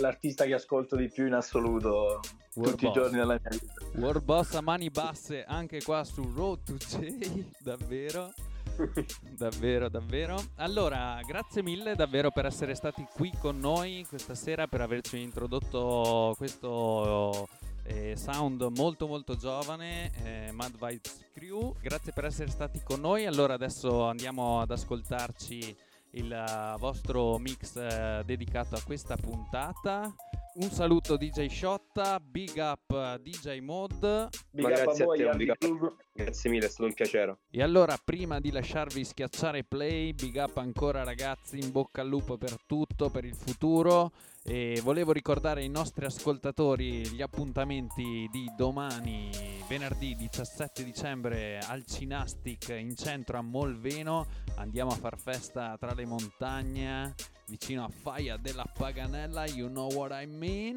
l'artista 0.00 0.44
che 0.44 0.54
ascolto 0.54 0.96
di 0.96 1.08
più 1.08 1.26
in 1.26 1.34
assoluto 1.34 2.20
War 2.54 2.70
tutti 2.70 2.86
Boss. 2.86 2.96
i 2.96 2.98
giorni 2.98 3.18
della 3.18 3.38
mia 3.40 3.50
vita. 3.50 4.00
War 4.00 4.20
Boss 4.20 4.54
a 4.54 4.60
mani 4.60 4.90
basse 4.90 5.44
anche 5.44 5.80
qua 5.82 6.02
su 6.02 6.28
Road 6.34 6.64
to 6.64 6.74
J, 6.74 7.44
davvero. 7.62 8.32
davvero, 9.36 9.88
davvero. 9.88 10.42
Allora, 10.56 11.20
grazie 11.26 11.62
mille 11.62 11.94
davvero 11.94 12.30
per 12.30 12.46
essere 12.46 12.74
stati 12.74 13.06
qui 13.12 13.32
con 13.38 13.58
noi 13.58 14.04
questa 14.08 14.34
sera, 14.34 14.66
per 14.66 14.80
averci 14.80 15.20
introdotto 15.20 16.34
questo 16.36 17.48
eh, 17.84 18.16
sound 18.16 18.62
molto 18.76 19.06
molto 19.06 19.36
giovane, 19.36 20.10
eh, 20.22 20.52
Mad 20.52 20.72
Vibes 20.72 21.26
Crew. 21.32 21.74
Grazie 21.80 22.12
per 22.12 22.24
essere 22.24 22.50
stati 22.50 22.80
con 22.82 23.00
noi. 23.00 23.26
Allora 23.26 23.54
adesso 23.54 24.04
andiamo 24.04 24.60
ad 24.60 24.70
ascoltarci 24.70 25.76
il 26.12 26.30
uh, 26.32 26.78
vostro 26.78 27.38
mix 27.38 27.74
uh, 27.74 28.24
dedicato 28.24 28.74
a 28.74 28.82
questa 28.82 29.16
puntata. 29.16 30.14
Un 30.58 30.70
saluto 30.70 31.18
DJ 31.18 31.48
Shotta, 31.48 32.18
big 32.18 32.56
up 32.56 33.18
DJ 33.18 33.58
Mod. 33.58 34.28
Big 34.50 34.64
grazie 34.64 35.04
a, 35.04 35.06
voi, 35.06 35.22
a 35.22 35.32
te, 35.32 35.36
big 35.36 35.50
up. 35.50 35.96
Grazie 36.14 36.48
mille, 36.48 36.64
è 36.64 36.68
stato 36.70 36.88
un 36.88 36.94
piacere. 36.94 37.36
E 37.50 37.62
allora, 37.62 37.94
prima 38.02 38.40
di 38.40 38.50
lasciarvi 38.50 39.04
schiacciare 39.04 39.64
play, 39.64 40.14
big 40.14 40.36
up 40.36 40.56
ancora 40.56 41.04
ragazzi, 41.04 41.58
in 41.58 41.70
bocca 41.72 42.00
al 42.00 42.08
lupo 42.08 42.38
per 42.38 42.56
tutto, 42.64 43.10
per 43.10 43.26
il 43.26 43.34
futuro. 43.34 44.12
E 44.48 44.80
volevo 44.84 45.10
ricordare 45.10 45.62
ai 45.62 45.68
nostri 45.68 46.04
ascoltatori 46.04 47.04
gli 47.08 47.20
appuntamenti 47.20 48.28
di 48.30 48.48
domani, 48.56 49.28
venerdì 49.68 50.14
17 50.14 50.84
dicembre 50.84 51.58
al 51.58 51.84
Cinastic 51.84 52.68
in 52.68 52.94
centro 52.94 53.38
a 53.38 53.42
Molveno. 53.42 54.24
Andiamo 54.54 54.92
a 54.92 54.94
far 54.94 55.18
festa 55.18 55.76
tra 55.76 55.94
le 55.94 56.06
montagne 56.06 57.14
vicino 57.48 57.82
a 57.84 57.88
Faia 57.88 58.36
della 58.36 58.64
Paganella, 58.72 59.46
you 59.46 59.66
know 59.68 59.92
what 59.92 60.12
I 60.12 60.26
mean. 60.26 60.74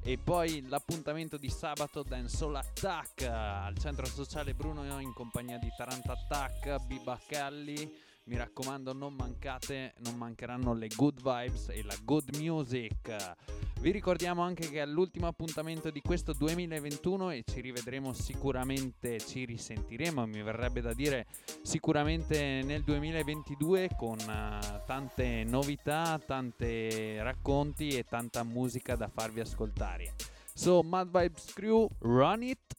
E 0.00 0.16
poi 0.16 0.64
l'appuntamento 0.68 1.36
di 1.36 1.48
sabato 1.48 2.04
Dancehall 2.04 2.54
Attack 2.54 3.22
al 3.22 3.76
centro 3.78 4.06
sociale 4.06 4.54
Bruno 4.54 4.84
in 5.00 5.12
compagnia 5.12 5.58
di 5.58 5.68
Taranta 5.76 6.12
Attack, 6.12 6.86
Biba 6.86 7.18
Calli 7.26 8.06
mi 8.28 8.36
raccomando, 8.36 8.92
non 8.92 9.14
mancate, 9.14 9.94
non 10.04 10.16
mancheranno 10.16 10.74
le 10.74 10.88
good 10.94 11.16
vibes 11.16 11.70
e 11.70 11.82
la 11.82 11.96
good 12.04 12.36
music. 12.36 13.36
Vi 13.80 13.90
ricordiamo 13.90 14.42
anche 14.42 14.68
che 14.68 14.82
è 14.82 14.86
l'ultimo 14.86 15.28
appuntamento 15.28 15.90
di 15.90 16.02
questo 16.02 16.34
2021 16.34 17.30
e 17.30 17.44
ci 17.46 17.60
rivedremo 17.60 18.12
sicuramente, 18.12 19.18
ci 19.18 19.46
risentiremo, 19.46 20.26
mi 20.26 20.42
verrebbe 20.42 20.82
da 20.82 20.92
dire 20.92 21.26
sicuramente 21.62 22.60
nel 22.64 22.82
2022 22.82 23.90
con 23.96 24.18
uh, 24.18 24.84
tante 24.84 25.44
novità, 25.44 26.20
tanti 26.24 27.18
racconti 27.18 27.88
e 27.88 28.04
tanta 28.04 28.42
musica 28.42 28.94
da 28.94 29.08
farvi 29.08 29.40
ascoltare. 29.40 30.14
So, 30.52 30.82
Mad 30.82 31.06
Vibes 31.10 31.52
Crew, 31.54 31.88
run 32.00 32.42
it! 32.42 32.77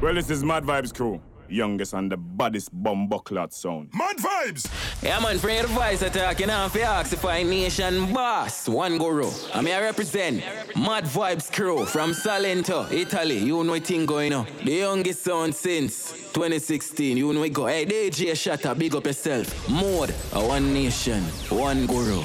Well, 0.00 0.14
this 0.14 0.30
is 0.30 0.44
Mad 0.44 0.62
Vibes 0.62 0.94
Crew. 0.94 1.20
youngest 1.48 1.92
and 1.94 2.12
the 2.12 2.16
baddest 2.16 2.72
bumbleclad 2.82 3.52
sound. 3.52 3.90
Mad 3.94 4.16
vibes! 4.18 4.70
Yeah, 5.02 5.18
man, 5.18 5.38
from 5.38 5.50
your 5.50 5.66
voice 5.66 6.02
attack, 6.02 6.40
you 6.40 6.46
know, 6.46 6.68
for 6.68 6.78
Oxify 6.80 7.44
Nation 7.44 8.12
boss, 8.12 8.68
one 8.68 8.98
guru. 8.98 9.30
I 9.54 9.62
mean, 9.62 9.74
I 9.74 9.80
represent 9.80 10.44
Mad 10.76 11.04
Vibes 11.04 11.50
crew 11.52 11.84
from 11.86 12.12
Salento, 12.12 12.90
Italy. 12.92 13.38
You 13.38 13.64
know 13.64 13.72
what 13.72 13.84
thing 13.84 14.06
going 14.06 14.32
on. 14.32 14.46
The 14.64 14.72
youngest 14.72 15.24
sound 15.24 15.54
since 15.54 16.12
2016. 16.32 17.16
You 17.16 17.32
know 17.32 17.42
it 17.42 17.52
go. 17.52 17.66
Hey, 17.66 17.86
DJ 17.86 18.36
Shatter, 18.36 18.74
big 18.74 18.94
up 18.94 19.06
yourself. 19.06 19.68
Mode, 19.68 20.14
a 20.32 20.46
one 20.46 20.72
nation, 20.72 21.22
one 21.48 21.86
guru. 21.86 22.22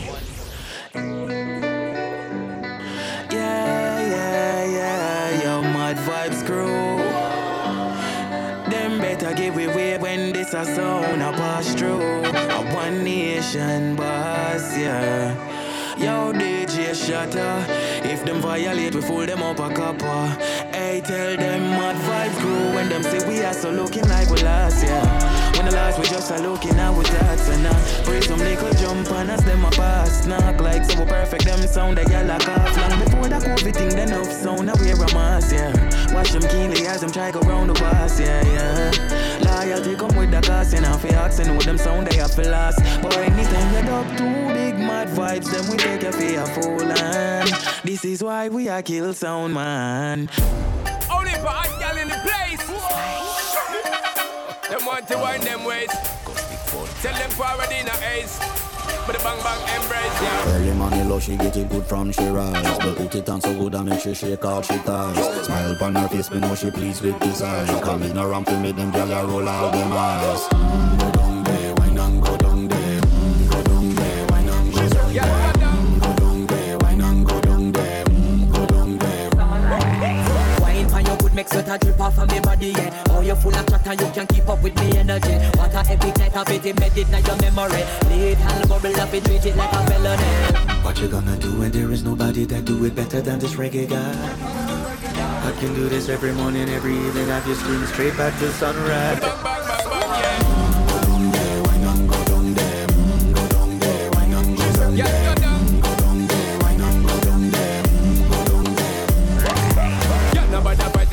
Yeah, 3.31 3.99
yeah, 4.01 4.65
yeah, 4.65 5.43
yo, 5.43 5.61
Mad 5.61 5.97
Vibes 5.97 6.45
crew 6.45 6.92
better 9.15 9.33
give 9.35 9.57
it 9.57 9.75
way 9.75 9.97
when 9.97 10.33
this 10.33 10.53
a 10.53 10.65
sound 10.65 11.21
a 11.21 11.31
pass 11.33 11.75
through. 11.75 12.01
A 12.01 12.73
one 12.73 13.03
nation 13.03 13.95
boss, 13.95 14.77
yeah. 14.77 15.35
Yo, 15.97 16.33
DJ 16.33 16.95
Shatter. 16.95 17.65
If 18.07 18.25
them 18.25 18.41
violate, 18.41 18.95
we 18.95 19.01
fool 19.01 19.25
them 19.25 19.43
up 19.43 19.59
a 19.59 19.69
copper. 19.73 20.25
Hey, 20.73 21.01
tell 21.05 21.37
them 21.37 21.61
mad 21.77 21.95
vibe 22.07 22.39
crew 22.39 22.75
when 22.75 22.89
them 22.89 23.03
say 23.03 23.27
we 23.27 23.43
are 23.43 23.53
so 23.53 23.69
looking 23.69 24.07
like 24.07 24.29
we 24.29 24.41
yeah. 24.41 25.42
We 25.97 26.09
just 26.09 26.31
a 26.31 26.41
looking 26.41 26.77
at 26.79 26.89
with 26.89 27.07
that 27.07 27.39
and 27.49 27.63
now. 27.63 28.03
Bring 28.03 28.21
some 28.23 28.39
little 28.39 28.73
jump 28.73 29.09
and 29.11 29.31
as 29.31 29.43
them 29.45 29.63
a 29.63 29.69
pass. 29.71 30.25
Knock 30.25 30.59
like 30.59 30.83
so 30.83 31.05
perfect, 31.05 31.45
them 31.45 31.65
sound 31.67 31.97
they 31.97 32.05
get 32.05 32.25
like 32.25 32.47
off. 32.49 32.77
Long 32.77 32.99
before 32.99 33.27
that 33.29 33.43
COVID 33.43 33.73
thing, 33.73 33.89
then 33.89 34.11
up 34.11 34.25
sound, 34.25 34.65
now 34.65 34.73
wear 34.79 34.95
a 34.95 35.13
mask, 35.13 35.53
yeah. 35.53 35.71
Watch 36.13 36.31
them 36.31 36.41
keenly 36.41 36.87
as 36.87 37.01
them 37.01 37.11
try 37.11 37.31
go 37.31 37.39
round 37.41 37.69
the 37.69 37.73
bus, 37.75 38.19
yeah, 38.19 38.43
yeah. 38.43 38.91
Loyalty 39.45 39.95
come 39.95 40.15
with 40.17 40.31
the 40.31 40.41
cost, 40.41 40.73
and 40.73 40.85
if 40.85 41.03
you 41.03 41.11
asking 41.11 41.55
with 41.55 41.65
them 41.65 41.77
sound, 41.77 42.07
they 42.07 42.17
have 42.17 42.35
to 42.35 42.49
last. 42.49 42.79
But 43.01 43.15
anytime 43.17 43.85
you 43.85 43.91
up 43.91 44.07
too 44.17 44.53
big 44.53 44.75
mad 44.79 45.09
vibes, 45.09 45.51
then 45.51 45.69
we 45.69 45.77
take 45.77 46.03
a 46.03 46.11
fool, 46.47 46.81
and 46.81 47.49
this 47.83 48.03
is 48.03 48.23
why 48.23 48.49
we 48.49 48.67
are 48.67 48.81
kill 48.81 49.13
sound, 49.13 49.53
man. 49.53 50.29
Only 51.09 51.31
for 51.31 51.47
hot 51.47 51.79
gal 51.79 51.97
in 51.97 52.09
the 52.09 52.15
place. 52.15 52.42
Them 54.69 54.85
want 54.85 55.07
to 55.07 55.17
wind 55.17 55.43
them 55.43 55.63
ways. 55.63 55.89
Tell 57.01 57.13
them 57.13 57.29
forward 57.31 57.71
in 57.71 57.87
a 57.87 57.95
ace. 58.15 58.39
But 59.05 59.17
the 59.17 59.23
bang 59.23 59.39
bang 59.43 59.81
embrace, 59.81 60.21
yeah. 60.21 60.55
Early 60.55 60.73
money 60.73 61.03
low, 61.03 61.19
she 61.19 61.35
get 61.35 61.55
it 61.57 61.69
good 61.69 61.85
from 61.85 62.11
she 62.11 62.25
rise. 62.27 62.77
But 62.77 62.95
put 62.95 63.15
it 63.15 63.29
on 63.29 63.41
so 63.41 63.53
good, 63.57 63.75
I 63.75 63.83
make 63.83 63.99
she 63.99 64.13
shake 64.13 64.45
all 64.45 64.61
she 64.61 64.77
ties. 64.79 65.45
Smile 65.45 65.71
upon 65.73 65.95
her 65.95 66.07
face, 66.07 66.31
me 66.31 66.39
know 66.39 66.55
she 66.55 66.71
pleased 66.71 67.01
with 67.01 67.19
this 67.19 67.41
eyes. 67.41 67.69
Coming 67.81 68.17
around 68.17 68.45
to 68.45 68.59
make 68.59 68.75
them 68.75 68.91
gyal 68.91 69.27
roll 69.27 69.47
out 69.47 69.73
them 69.73 69.91
eyes. 69.91 70.39
Mm, 70.49 70.99
go 70.99 71.11
down 71.11 71.43
there, 71.43 71.75
wine 71.75 71.97
and 71.97 72.21
go 72.21 72.37
down 72.37 72.67
there. 72.67 73.01
Mm, 73.01 73.51
go 73.51 73.63
down 73.63 73.95
there, 73.95 74.27
wine 74.27 74.49
and 74.49 74.73
go 74.73 74.87
down 74.87 75.07
there. 75.07 75.83
make 81.33 81.49
sweat 81.49 81.67
a 81.67 81.77
drip 81.77 81.99
off 81.99 82.17
of 82.19 82.31
me 82.31 82.39
body, 82.39 82.67
yeah. 82.67 83.12
Oh, 83.23 83.25
you 83.25 83.35
full 83.35 83.55
of 83.55 83.65
chatter, 83.67 83.93
you 83.93 84.11
can 84.11 84.27
keep 84.27 84.49
up 84.49 84.61
with 84.61 84.75
me 84.75 84.97
energy. 84.97 85.35
What 85.55 85.73
a 85.73 85.79
epic 85.89 86.17
night 86.17 86.35
of 86.35 86.49
it 86.49 86.65
embedded 86.65 87.07
in 87.07 87.25
your 87.25 87.37
memory. 87.37 87.83
Lead 88.09 88.35
hand 88.35 88.67
bubble 88.67 88.99
up, 88.99 89.13
it 89.13 89.23
treat 89.23 89.45
it 89.45 89.55
like 89.55 89.71
a 89.71 89.87
felony. 89.87 90.83
What 90.83 90.99
you 90.99 91.07
gonna 91.07 91.37
do 91.37 91.57
when 91.57 91.71
there 91.71 91.89
is 91.91 92.03
nobody 92.03 92.43
that 92.43 92.65
do 92.65 92.83
it 92.83 92.95
better 92.95 93.21
than 93.21 93.39
this 93.39 93.53
reggae 93.53 93.87
guy? 93.87 94.11
I 95.47 95.51
can 95.57 95.73
do 95.73 95.87
this 95.87 96.09
every 96.09 96.33
morning, 96.33 96.67
every 96.67 96.97
evening. 96.97 97.27
Have 97.27 97.47
you 97.47 97.55
scream 97.55 97.85
straight 97.85 98.17
back 98.17 98.37
to 98.39 98.51
sunrise. 98.51 99.23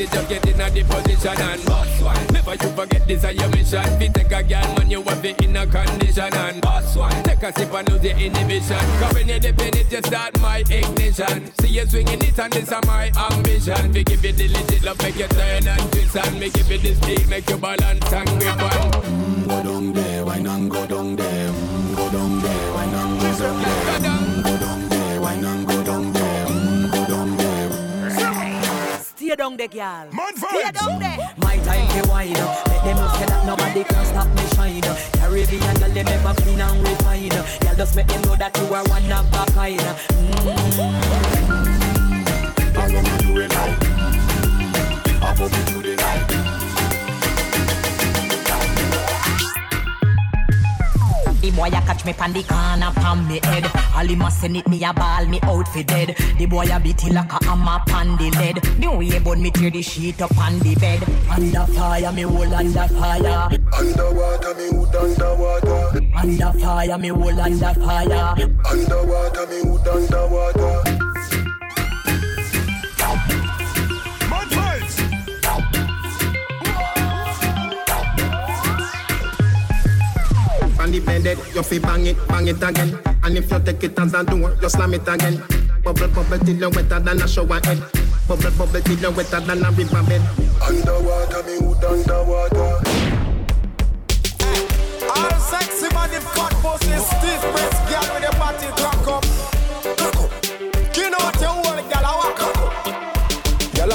it, 0.01 0.11
just 0.11 0.29
get 0.29 0.47
in 0.47 0.61
a 0.61 0.71
the 0.71 0.83
position 0.83 1.41
and 1.41 1.65
boss 1.67 1.89
one. 2.11 2.27
Never 2.35 2.55
you 2.55 2.71
forget 2.75 3.07
this 3.07 3.25
is 3.25 3.35
your 3.35 3.49
mission. 3.51 3.85
Fi 3.99 4.09
take 4.09 4.33
a 4.33 4.43
girl, 4.43 4.69
man, 4.77 4.91
you 4.91 5.03
have 5.03 5.25
it 5.25 5.45
in 5.45 5.57
a 5.57 5.67
condition 5.67 6.35
and 6.35 6.61
boss 6.61 6.97
one. 6.97 7.23
Take 7.23 7.43
a 7.43 7.53
sip 7.57 7.73
and 7.73 7.89
lose 7.91 8.01
the 8.03 8.11
inhibition. 8.11 8.85
Cause 9.01 9.15
when 9.15 9.29
you 9.29 9.39
dip 9.41 9.59
in 9.61 9.77
it, 9.77 9.93
you 9.93 10.03
start 10.03 10.41
my 10.41 10.59
ignition. 10.69 11.53
See 11.61 11.69
you 11.69 11.87
swinging 11.87 12.23
it 12.23 12.39
and 12.39 12.53
this 12.53 12.71
is 12.71 12.87
my 12.87 13.11
ambition. 13.31 13.93
We 13.93 14.05
give 14.05 14.25
you 14.25 14.33
the 14.33 14.49
legit 14.49 14.83
love, 14.83 14.99
make 15.03 15.17
you 15.17 15.29
turn 15.29 15.67
and 15.67 15.93
twist 15.93 16.17
and 16.17 16.41
make 16.41 16.53
give 16.55 16.71
you 16.71 16.79
the 16.79 16.95
speed, 16.95 17.29
make 17.29 17.49
you 17.49 17.57
balance 17.57 18.13
and 18.13 18.29
grip 18.39 18.63
on. 18.63 18.91
Mm, 19.03 19.49
go 19.49 19.63
down 19.63 19.93
there, 19.93 20.25
why 20.25 20.39
not 20.39 20.69
go 20.69 20.87
down 20.87 21.17
there? 21.17 21.30
Down 29.41 29.57
there, 29.57 29.68
girl. 29.68 30.07
Man 30.12 30.36
Stay 30.36 30.70
down 30.70 31.01
there. 31.01 31.16
My 31.38 31.57
time 31.64 31.88
to 32.03 32.09
wine 32.11 32.36
up. 32.36 32.68
Let 32.68 32.84
them 32.84 32.97
know 32.97 33.09
that 33.09 33.47
nobody 33.47 33.84
can 33.84 34.05
stop 34.05 34.28
me 34.36 34.43
shine. 34.55 34.82
Caribbean 35.18 35.76
girl, 35.80 35.88
they 35.88 36.03
never 36.03 36.34
clean 36.43 36.61
and 36.61 36.82
refine. 36.86 37.28
Girl, 37.30 37.74
just 37.74 37.97
make 37.97 38.07
them 38.09 38.20
know 38.22 38.36
that 38.36 38.55
you 38.59 38.74
are 38.74 38.84
one 38.84 39.11
of 39.11 39.32
a 39.32 39.47
kind. 39.53 39.80
Mm. 39.80 40.51
I 42.76 42.95
wanna 42.95 43.18
do 43.22 43.41
it 43.41 43.51
like. 43.51 43.84
I 45.22 45.34
hope 45.34 45.53
you 45.57 45.64
do 45.82 45.91
it 45.91 45.99
like. 45.99 46.60
The 51.51 51.57
boy 51.57 51.67
a 51.67 51.83
catch 51.83 52.05
me 52.05 52.13
pan 52.13 52.33
the 52.33 52.45
corner 52.45 52.93
pan 52.95 53.27
me 53.27 53.41
head. 53.43 53.67
All 53.97 54.07
him 54.07 54.23
a 54.23 54.31
send 54.31 54.57
it 54.57 54.69
me 54.69 54.85
a 54.85 54.93
ball 54.93 55.27
me 55.27 55.41
out 55.43 55.67
for 55.67 55.83
dead. 55.83 56.15
The 56.39 56.47
boy 56.47 56.67
a 56.71 56.79
beat 56.79 57.03
it 57.03 57.13
like 57.13 57.33
a 57.33 57.45
hammer 57.45 57.83
pan 57.87 58.17
the 58.19 58.31
lead. 58.39 58.63
The 58.79 58.89
way 58.89 59.19
bun 59.19 59.43
me 59.43 59.51
tear 59.51 59.71
the 59.71 59.83
sheet 59.83 60.23
up 60.23 60.39
on 60.39 60.61
the 60.61 60.77
bed. 60.77 61.03
Under 61.29 61.67
fire 61.73 62.13
me 62.13 62.23
hold 62.23 62.53
under 62.53 62.87
fire. 62.87 63.49
Underwater 63.77 64.55
me 64.55 64.69
hood 64.71 64.95
underwater. 64.95 66.01
Under 66.15 66.53
fire 66.61 66.99
me 66.99 67.09
hold 67.09 67.39
under 67.41 67.75
fire. 67.75 68.35
Underwater 68.71 69.47
me 69.49 69.59
hood 69.69 69.89
underwater. 69.89 71.10
On 81.09 81.23
the 81.23 81.35
bed, 81.35 81.39
you 81.55 81.63
fi 81.63 81.79
bang 81.79 82.07
it, 82.07 82.29
bang 82.29 82.49
it 82.49 82.63
again. 82.63 82.99
And 83.23 83.37
if 83.37 83.51
you 83.51 83.61
take 83.61 83.85
it 83.85 83.99
as 83.99 84.15
a 84.15 84.25
door, 84.25 84.57
you 84.61 84.69
slam 84.69 84.95
it 84.95 85.07
again. 85.07 85.43
Bubble, 85.83 86.09
bubble 86.09 86.39
till 86.39 86.57
you 86.57 86.71
wetter 86.71 87.01
than 87.01 87.23
a 87.23 87.29
shower 87.29 87.61
head. 87.65 87.83
Bubble, 88.27 88.51
bubble 88.53 88.81
till 88.81 88.99
you 88.99 89.11
wetter 89.11 89.41
than 89.41 89.65
a 89.65 89.71
river 89.71 90.03
bed. 90.03 90.23
Underwater, 90.63 91.43
me 91.45 91.57
hood 91.59 91.85
underwater. 91.85 92.81
All 95.11 95.41
sexy 95.41 95.95
man 95.95 96.15
in 96.15 96.21
fat 96.21 96.55
pussy, 96.63 96.97
stiff 96.97 97.43
breast, 97.53 97.81
girl 97.89 98.15
with 98.15 98.23
your 98.23 98.33
body 98.33 98.67
crack 98.77 99.09
up. 99.09 99.50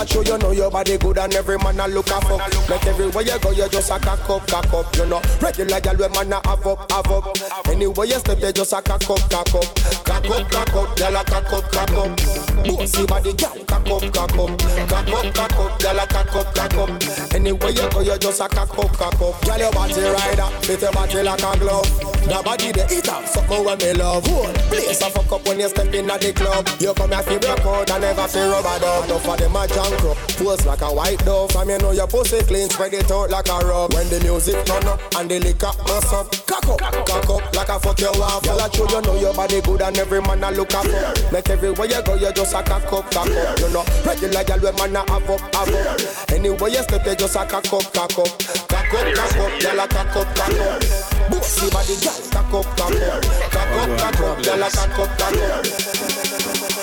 I 0.06 0.08
show 0.08 0.22
you 0.22 0.38
know 0.38 0.52
your 0.52 0.70
body 0.70 1.00
good 1.00 1.18
and 1.18 1.34
every 1.34 1.58
man 1.58 1.80
a 1.80 1.88
look 1.88 2.06
a 2.12 2.22
fuck. 2.22 2.70
Make 2.70 2.86
everywhere 2.86 3.24
you 3.24 3.40
go, 3.40 3.50
you 3.50 3.68
just 3.68 3.90
a 3.90 3.98
cock 3.98 4.30
up, 4.30 4.46
cock 4.46 4.72
up. 4.72 4.96
You 4.96 5.08
know, 5.08 5.20
regular 5.42 5.82
girl 5.82 5.98
when 5.98 6.12
man 6.12 6.34
a 6.34 6.48
have 6.48 6.68
up, 6.68 6.92
have 6.92 7.12
up. 7.12 7.36
Anywhere 7.68 8.06
you 8.06 8.20
step, 8.20 8.40
you 8.40 8.52
just 8.52 8.74
a 8.74 8.84
cock 8.84 9.10
up, 9.10 9.18
cock 9.32 9.56
up, 9.56 9.66
cock 10.06 10.30
up, 10.30 10.52
cock 10.52 10.76
up. 10.76 10.96
Girl 10.96 11.16
a 11.16 11.24
cock 11.26 11.54
up, 11.54 11.72
cock 11.72 11.92
up. 11.98 12.18
Bossy 12.66 13.06
body, 13.08 13.34
girl 13.34 13.58
cock 13.66 13.90
up, 13.90 14.14
cock 14.14 14.38
up, 14.38 14.60
cock 14.90 15.10
up, 15.10 15.34
cock 15.34 15.58
up. 15.58 15.80
Girl 15.82 15.98
a 15.98 16.06
cock 16.06 16.36
up, 16.36 16.54
cock 16.54 16.74
up. 16.76 17.34
Anywhere 17.34 17.72
you 17.72 17.90
go, 17.90 18.02
you 18.02 18.18
just 18.20 18.42
a 18.42 18.48
cock 18.48 18.78
up, 18.78 18.94
cock 18.94 19.22
up. 19.22 19.42
Girl 19.42 19.58
your 19.58 19.72
body 19.72 20.02
rider, 20.02 20.50
fit 20.62 20.82
your 20.82 20.92
body 20.92 21.24
like 21.24 21.42
a 21.42 21.58
glove. 21.58 22.16
The 22.26 22.42
body 22.44 22.72
the 22.72 22.86
eat 22.94 23.10
up, 23.10 23.26
something 23.26 23.64
when 23.66 23.78
me 23.80 23.94
love. 23.94 24.26
Whoa, 24.28 24.54
place 24.70 25.02
a 25.02 25.10
fuck 25.10 25.32
up 25.32 25.48
when 25.48 25.60
you 25.60 25.70
step 25.70 25.94
in 25.94 26.10
at 26.10 26.22
the 26.22 26.34
club. 26.34 26.70
You 26.80 26.94
come 26.94 27.10
here 27.10 27.22
feel 27.24 27.40
broke 27.40 27.66
out 27.66 27.90
and 27.90 28.02
never 28.02 28.28
feel 28.28 28.50
rubber 28.50 28.80
dub. 28.80 29.06
Enough 29.06 29.26
for 29.26 29.38
them 29.38 29.56
a 29.56 29.68
junk 29.68 29.95
up, 30.04 30.18
pose 30.38 30.66
like 30.66 30.82
a 30.82 30.92
white 30.92 31.20
dove. 31.26 31.52
From 31.52 31.70
you 31.70 31.78
know 31.78 31.92
your 31.92 32.08
pussy 32.08 32.40
clean, 32.44 32.70
spread 32.70 32.94
it 32.94 33.12
out 33.12 33.30
like 33.30 33.48
a 33.48 33.58
rug. 33.60 33.94
When 33.94 34.10
the 34.10 34.20
music 34.22 34.64
turn 34.66 34.84
up 34.86 35.00
and 35.16 35.30
the 35.30 35.40
liquor 35.40 35.72
mess 35.88 36.12
up, 36.14 36.30
cock 36.48 36.68
up, 36.68 36.80
cock 37.06 37.30
up 37.30 37.56
like 37.56 37.70
a 37.70 37.80
fuck 37.80 38.00
your 38.00 38.12
wife. 38.20 38.48
I 38.50 38.70
show 38.72 38.88
you 38.90 39.02
know 39.02 39.16
your 39.20 39.34
body 39.34 39.62
good 39.62 39.82
and 39.82 39.98
every 39.98 40.22
man 40.22 40.44
a 40.44 40.52
look 40.52 40.74
up. 40.74 40.86
Make 41.32 41.50
everywhere 41.50 41.88
you 41.88 42.02
go, 42.04 42.16
you 42.16 42.32
just 42.34 42.54
a 42.54 42.64
cock 42.64 42.92
up, 42.92 43.12
cock 43.12 43.30
up. 43.30 43.60
You 43.60 43.70
know, 43.70 43.86
regular 44.06 44.44
girl 44.44 44.60
when 44.60 44.76
man 44.76 44.96
a 44.96 45.12
have 45.12 45.30
up, 45.30 45.56
have 45.56 45.74
up. 45.74 46.32
Anywhere 46.32 46.70
you 46.70 46.84
step, 46.84 47.06
you 47.06 47.16
just 47.16 47.36
a 47.36 47.46
cock 47.46 47.72
up, 47.72 47.94
cock 47.94 48.18
up, 48.18 48.32
cock 48.68 48.94
up, 48.94 49.08
cock 49.16 49.38
up. 49.38 49.52
Girl, 49.62 49.80
a 49.80 49.88
cock 49.88 50.16
up, 50.16 50.36
cock 50.36 50.60
up. 50.60 50.82
Bossy 51.30 51.70
body, 51.70 51.96
girl, 52.02 52.20
cock 52.32 52.54
up, 52.54 52.66
cock 52.78 52.94
up, 52.94 53.24
cock 53.52 53.72
up, 53.76 53.90
cock 54.00 54.20
up. 54.20 54.44
Girl, 54.44 54.64
a 54.64 54.70
cock 54.70 55.00
up, 55.00 55.18
cock 55.18 55.36
up. 55.36 56.75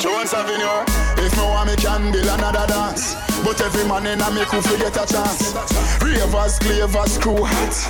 Jones 0.00 0.32
Avenue, 0.32 0.84
if 1.26 1.36
me 1.36 1.42
want 1.42 1.70
me 1.70 1.74
can 1.74 2.12
build 2.12 2.26
another 2.26 2.66
dance. 2.68 3.16
But 3.42 3.60
every 3.60 3.84
man 3.84 4.06
in 4.06 4.20
a 4.20 4.30
me 4.30 4.44
could 4.44 4.64
forget 4.64 4.94
a 4.94 5.04
chance. 5.04 5.54
Ravers, 6.00 6.58
clavers, 6.60 7.18
crew 7.18 7.42
hats. 7.42 7.84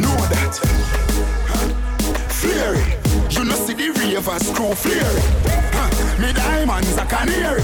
Know 0.00 0.16
that. 0.32 0.54
Flary, 2.30 2.80
you 3.30 3.44
know 3.44 3.54
see 3.54 3.74
the 3.74 3.90
ravers 4.00 4.50
crew 4.56 4.74
flary. 4.74 5.22
Huh. 5.74 6.22
Me 6.22 6.32
diamonds 6.32 6.96
a 6.96 7.04
canary. 7.04 7.62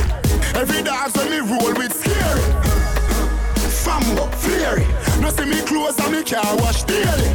Every 0.54 0.82
dance 0.82 1.16
when 1.16 1.30
me 1.30 1.38
roll 1.38 1.72
with 1.72 1.94
scary. 1.94 2.42
Fambo, 3.84 4.28
flary. 4.34 4.84
No 5.22 5.30
see 5.30 5.46
me 5.46 5.62
clothes 5.62 5.98
and 5.98 6.12
me 6.12 6.22
car 6.22 6.56
wash 6.58 6.82
daily. 6.82 7.28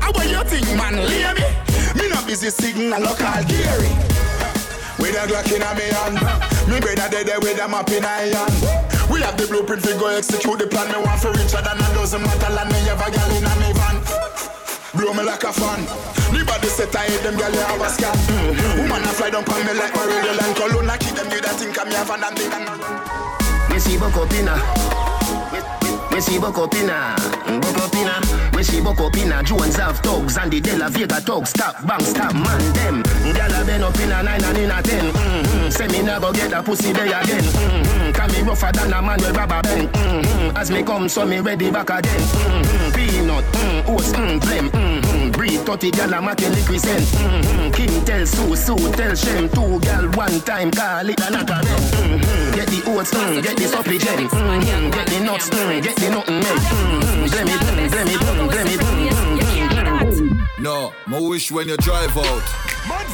How 0.00 0.10
about 0.10 0.28
you 0.28 0.44
think 0.44 0.66
man, 0.76 0.94
lay 1.08 1.34
me? 1.34 1.61
Busy 2.26 2.50
signal 2.50 3.00
local 3.00 3.42
Gary. 3.48 3.90
With 4.98 5.18
a 5.18 5.26
Glock 5.26 5.50
in 5.50 5.62
a 5.62 5.74
me 5.74 5.90
hand 5.90 6.16
Me 6.70 6.78
brother 6.78 7.10
dead 7.10 7.26
there 7.26 7.40
with 7.40 7.58
a 7.58 7.66
map 7.66 7.90
in 7.90 8.04
iron 8.04 8.46
We 9.10 9.20
have 9.22 9.36
the 9.36 9.46
blueprint 9.50 9.82
to 9.84 9.94
go 9.98 10.06
execute 10.06 10.58
the 10.58 10.66
plan. 10.66 10.92
Me 10.92 11.02
want 11.02 11.20
for 11.20 11.32
richer 11.32 11.58
than 11.58 11.80
a 11.80 11.88
dozen 11.92 12.22
metal 12.22 12.58
And 12.58 12.70
me 12.70 12.78
have 12.86 13.02
a 13.02 13.10
gal 13.10 13.30
in 13.34 13.42
a 13.42 13.52
me 13.58 13.74
van. 13.74 13.98
Blow 14.94 15.12
me 15.12 15.24
like 15.24 15.42
a 15.42 15.52
fan. 15.52 15.82
Me 16.30 16.44
body 16.44 16.68
set 16.68 16.94
I 16.94 17.10
hate 17.10 17.22
them 17.26 17.36
gal 17.36 17.50
you 17.50 17.66
have 17.66 17.80
a 17.80 17.88
scan. 17.90 18.14
Woman 18.78 19.02
a 19.02 19.12
fly 19.12 19.30
down 19.30 19.42
on 19.42 19.66
me 19.66 19.72
like 19.74 19.94
Marilyn 19.94 20.38
and 20.38 20.54
Cologne 20.54 20.90
I 20.90 20.96
keep 20.98 21.18
them 21.18 21.28
do 21.28 21.40
that 21.42 21.58
me 21.58 21.94
have 21.94 22.10
an 22.14 22.22
and 22.22 22.38
and 22.38 23.70
Me 23.72 23.78
see 23.82 23.98
Bokopina 23.98 25.11
Me 26.12 26.20
see 26.20 26.38
Bokopina 26.38 27.16
Bokopina 27.46 28.54
Me 28.54 28.62
see 28.62 28.80
Bokopina 28.80 29.42
Jones 29.42 29.76
have 29.76 29.98
thugs 30.00 30.36
And 30.36 30.52
the 30.52 30.60
De 30.60 30.76
Vega 30.90 31.20
thugs 31.20 31.50
Stop 31.50 31.86
bang 31.86 32.00
stop 32.02 32.34
man 32.34 32.72
them 32.74 33.02
Gyal 33.32 33.62
a 33.62 33.64
been 33.64 33.82
up 33.82 33.98
in 33.98 34.12
a 34.12 34.22
nine 34.22 34.44
and 34.44 34.58
in 34.58 34.70
a 34.70 34.82
ten 34.82 35.10
mm-hmm. 35.10 35.70
Say 35.70 35.88
me 35.88 36.02
never 36.02 36.30
get 36.32 36.52
a 36.52 36.62
pussy 36.62 36.92
there 36.92 37.06
again 37.06 37.42
mm-hmm. 37.42 38.12
Can 38.12 38.30
me 38.32 38.42
rougher 38.42 38.72
than 38.72 38.92
a 38.92 39.00
man 39.00 39.18
with 39.20 39.34
rubber 39.36 39.62
band 39.62 39.88
mm-hmm. 39.88 40.56
As 40.56 40.70
me 40.70 40.82
come 40.82 41.08
so 41.08 41.24
me 41.24 41.40
ready 41.40 41.70
back 41.70 41.88
again 41.88 42.20
mm-hmm. 42.20 42.92
Peanut, 42.94 43.44
mm, 43.44 43.88
oats, 43.88 44.12
mm, 44.12 44.38
blem 44.40 44.68
mm-hmm. 44.68 45.01
Breed 45.32 45.60
30 45.60 45.90
gyal 45.90 46.18
a 46.18 46.22
make 46.22 46.40
liquid 46.40 46.80
cent 46.80 47.04
mm-hmm. 47.04 47.70
King 47.72 48.04
tell 48.04 48.26
Sue, 48.26 48.56
Sue 48.56 48.92
tell 48.92 49.14
Shem 49.14 49.48
Two 49.48 49.80
gyal 49.80 50.14
one 50.16 50.40
time 50.40 50.70
call 50.70 51.08
it 51.08 51.20
a 51.20 51.30
knock 51.30 51.50
a 51.50 51.58
mm-hmm. 51.60 52.54
Get 52.54 52.68
the 52.68 52.82
oats, 52.90 53.10
mm, 53.12 53.42
get 53.42 53.56
the 53.56 53.66
supplement 53.68 54.30
mm-hmm. 54.30 54.90
Get 54.90 55.06
the 55.08 55.20
nuts, 55.20 55.48
mm, 55.50 55.82
get 55.82 55.96
the 55.96 56.10
nothing 56.10 56.38
milk 56.40 56.58
mm-hmm. 56.58 57.24
Blem 57.32 57.48
it, 57.48 57.60
mm, 57.60 57.88
blem 57.88 58.08
it, 58.14 58.20
mm, 58.20 58.48
blem 58.48 58.66
it, 58.66 58.80
mm, 58.80 59.08
mm, 59.08 60.62
No, 60.62 60.92
my 61.06 61.18
wish 61.18 61.50
when 61.50 61.68
you 61.68 61.76
drive 61.78 62.16
out, 62.16 62.42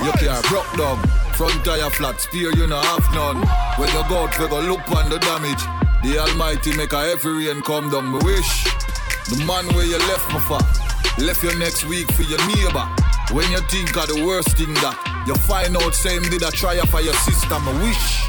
you 0.05 0.13
can 0.13 0.43
broke 0.43 0.77
down. 0.77 0.99
Front 1.33 1.65
tire 1.65 1.89
flat, 1.91 2.21
spear 2.21 2.53
you 2.57 2.67
no 2.67 2.81
have 2.81 3.09
none. 3.15 3.47
When 3.79 3.89
you 3.89 4.03
go 4.09 4.25
out, 4.25 4.39
we 4.39 4.49
go 4.49 4.61
look 4.61 4.91
on 4.91 5.09
the 5.09 5.19
damage. 5.19 5.63
The 6.03 6.19
Almighty 6.19 6.77
make 6.77 6.93
a 6.93 7.01
heavy 7.01 7.29
rain 7.47 7.63
come 7.63 7.91
down. 7.91 8.07
My 8.07 8.19
wish, 8.19 8.65
the 9.31 9.45
man 9.47 9.67
where 9.75 9.87
you 9.87 9.99
left 9.99 10.33
me 10.33 10.41
for, 10.41 10.59
left 11.19 11.43
you 11.43 11.55
next 11.59 11.85
week 11.85 12.11
for 12.13 12.23
your 12.23 12.39
neighbor. 12.47 12.87
When 13.33 13.51
you 13.53 13.61
think 13.69 13.97
of 13.97 14.09
the 14.09 14.25
worst 14.25 14.57
thing 14.57 14.73
that 14.81 14.97
you 15.27 15.35
find 15.45 15.77
out, 15.77 15.95
same 15.95 16.23
did 16.23 16.43
I 16.43 16.51
try 16.51 16.79
for 16.87 17.01
your 17.01 17.15
sister. 17.29 17.59
My 17.61 17.73
wish, 17.85 18.25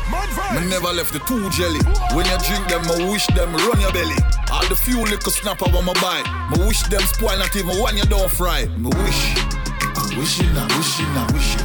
me 0.57 0.67
never 0.67 0.91
left 0.91 1.13
the 1.13 1.19
two 1.23 1.49
jelly. 1.55 1.79
When 2.11 2.25
you 2.27 2.37
drink 2.43 2.67
them, 2.67 2.83
I 2.83 3.07
wish 3.09 3.27
them 3.31 3.55
run 3.55 3.79
your 3.79 3.93
belly. 3.93 4.19
All 4.51 4.67
the 4.67 4.75
few 4.75 4.99
little 4.99 5.31
snapper 5.31 5.69
when 5.71 5.85
my 5.85 5.93
buy, 6.03 6.19
my 6.51 6.67
wish 6.67 6.83
them 6.91 7.01
spoil 7.01 7.37
not 7.37 7.55
even 7.55 7.79
one 7.79 7.95
you 7.95 8.03
don't 8.03 8.29
fry. 8.29 8.65
My 8.75 8.91
wish, 9.05 9.37
I'm 9.95 10.17
wishing, 10.19 10.51
I'm 10.57 10.67
wishing, 10.75 11.11
I'm 11.15 11.31
wishing. 11.31 11.63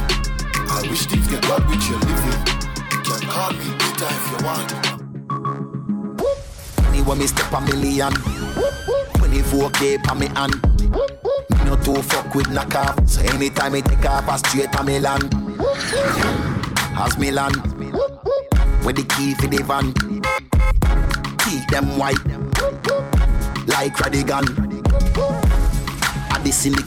I 0.69 0.81
wish 0.87 1.05
things 1.07 1.27
get 1.27 1.41
bad 1.43 1.67
with 1.67 1.83
your 1.89 1.99
living. 1.99 2.39
You 2.91 3.01
can 3.03 3.21
call 3.27 3.51
me 3.51 3.67
Peter 3.83 4.09
if 4.15 4.25
you 4.31 4.39
want. 4.47 4.71
Money 6.83 7.01
when 7.03 7.17
me 7.19 7.27
step 7.27 7.51
a 7.51 7.59
million. 7.61 8.13
When 9.19 9.31
he 9.31 9.41
vote 9.41 9.73
day 9.79 9.97
pa 9.97 10.13
me 10.13 10.27
hand. 10.27 10.74
Me 10.95 11.65
no 11.65 11.75
too 11.77 12.01
fuck 12.01 12.33
with 12.33 12.49
knock 12.49 12.73
off. 12.75 13.07
So 13.07 13.21
anytime 13.21 13.73
me 13.73 13.81
take 13.81 14.05
off, 14.05 14.27
I 14.27 14.37
straight 14.37 14.71
to 14.71 14.83
me 14.83 14.99
land. 14.99 15.33
As 16.97 17.17
me 17.17 17.31
land. 17.31 17.55
With 18.85 18.95
the 18.95 19.05
key 19.15 19.33
for 19.35 19.47
the 19.47 19.61
van. 19.63 19.93
Keep 21.43 21.67
them 21.69 21.97
white. 21.97 22.23
Like 23.67 23.93
Radigan. 23.97 24.45
At 26.31 26.43
the 26.43 26.51
silly. 26.51 26.83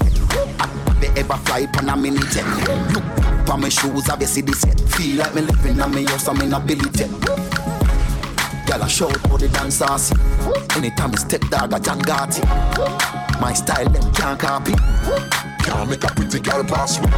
They 1.00 1.08
ever 1.20 1.36
fly 1.44 1.66
pan 1.66 1.88
a 1.90 1.96
mini 1.96 2.18
jet. 2.30 2.46
Look 2.92 3.04
for 3.46 3.56
my 3.56 3.68
shoes, 3.68 4.08
I 4.08 4.18
you 4.18 4.26
see 4.26 4.40
the 4.40 4.52
set? 4.52 4.80
Feel 4.90 5.16
like 5.18 5.34
me 5.34 5.42
living 5.42 5.80
on 5.80 5.94
me 5.94 6.04
house, 6.04 6.28
I'm 6.28 6.40
in 6.40 6.52
a 6.52 6.60
billy 8.68 8.78
jet. 8.78 8.78
Girl, 8.78 8.82
I 8.82 8.88
shout 8.88 9.16
how 9.26 9.36
the 9.36 9.48
dancers. 9.48 10.12
Anytime 10.76 11.12
I 11.12 11.16
step 11.16 11.40
dog, 11.50 11.72
I 11.72 11.78
John 11.78 12.00
Gotti. 12.00 12.42
My 13.40 13.52
style, 13.52 13.88
them 13.88 14.12
can't 14.12 14.40
copy. 14.40 14.72
Can't 15.64 15.90
make 15.90 16.04
a 16.04 16.08
pretty 16.08 16.40
girl 16.40 16.64
pass 16.64 17.00
me. 17.00 17.08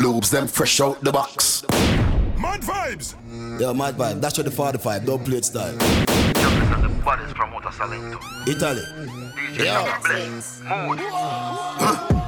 Lobes 0.00 0.30
them 0.30 0.46
fresh 0.46 0.80
out 0.80 1.02
the 1.02 1.12
box. 1.12 1.64
Mad 2.38 2.62
vibes. 2.62 3.14
Yeah, 3.60 3.72
mad 3.72 3.96
vibe. 3.96 4.20
That's 4.20 4.38
what 4.38 4.44
the 4.44 4.50
45. 4.50 5.06
Don't 5.06 5.24
play 5.24 5.38
it 5.38 5.44
style. 5.44 5.76
baddest 7.04 7.34
promoter 7.34 7.70
Italy. 8.48 8.82
DJ 9.54 9.64
Shaka 9.64 10.08
Mood. 10.68 10.98
Bumbo 11.78 12.21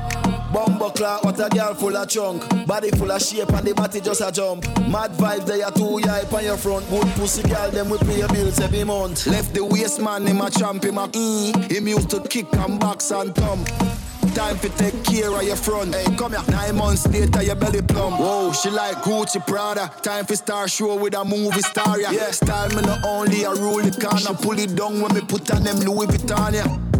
clock, 0.95 1.25
what 1.25 1.39
a 1.39 1.49
girl 1.49 1.75
full 1.75 1.97
of 1.97 2.09
chunk. 2.09 2.67
Body 2.67 2.91
full 2.91 3.11
of 3.11 3.21
shape 3.21 3.49
and 3.51 3.67
the 3.67 3.75
body 3.75 4.01
just 4.01 4.21
a 4.21 4.31
jump. 4.33 4.65
Mad 4.89 5.11
vibes, 5.13 5.47
they 5.47 5.63
are 5.63 5.73
too 5.73 5.99
hype 5.99 6.33
on 6.33 6.45
your 6.45 6.57
front. 6.57 6.89
Good 6.89 7.07
pussy 7.15 7.43
girl, 7.49 7.71
them 7.71 7.91
we 7.91 7.99
pay 7.99 8.19
your 8.19 8.29
bills 8.29 8.61
every 8.61 8.85
month. 8.85 9.27
Left 9.27 9.53
the 9.55 9.65
waist 9.65 10.01
man, 10.01 10.27
him 10.27 10.41
a 10.41 10.51
champ, 10.51 10.85
him 10.85 10.99
a 10.99 11.09
mm. 11.09 11.71
Him 11.71 11.89
used 11.89 12.11
to 12.11 12.21
kick 12.21 12.47
and 12.55 12.81
box 12.81 13.11
and 13.11 13.35
thump. 13.35 13.69
Time 14.35 14.59
to 14.59 14.69
take 14.71 15.05
care 15.05 15.31
of 15.31 15.45
your 15.45 15.55
front. 15.55 15.95
Hey, 15.95 16.05
come 16.17 16.33
here. 16.33 16.43
Nine 16.49 16.75
months 16.75 17.07
later, 17.07 17.43
your 17.43 17.55
belly 17.55 17.83
plump. 17.83 18.19
Whoa, 18.19 18.53
she 18.53 18.69
like 18.69 18.97
Gucci 18.97 19.47
Prada. 19.47 19.93
Time 20.03 20.25
for 20.25 20.35
star 20.35 20.67
show 20.67 20.97
with 20.97 21.15
a 21.15 21.25
movie 21.25 21.61
star. 21.61 22.01
Yeah, 22.01 22.11
yeah 22.11 22.31
style 22.33 22.69
me 22.71 22.83
not 22.83 23.05
only 23.05 23.45
a 23.45 23.55
rule 23.55 23.81
the 23.81 23.93
corner. 23.93 24.37
Pull 24.37 24.59
it 24.59 24.75
down 24.75 25.01
when 25.01 25.15
me 25.15 25.21
put 25.21 25.49
on 25.55 25.63
them 25.63 25.79
Louis 25.79 26.07
Vuitton. 26.09 26.55
Yeah. 26.55 26.94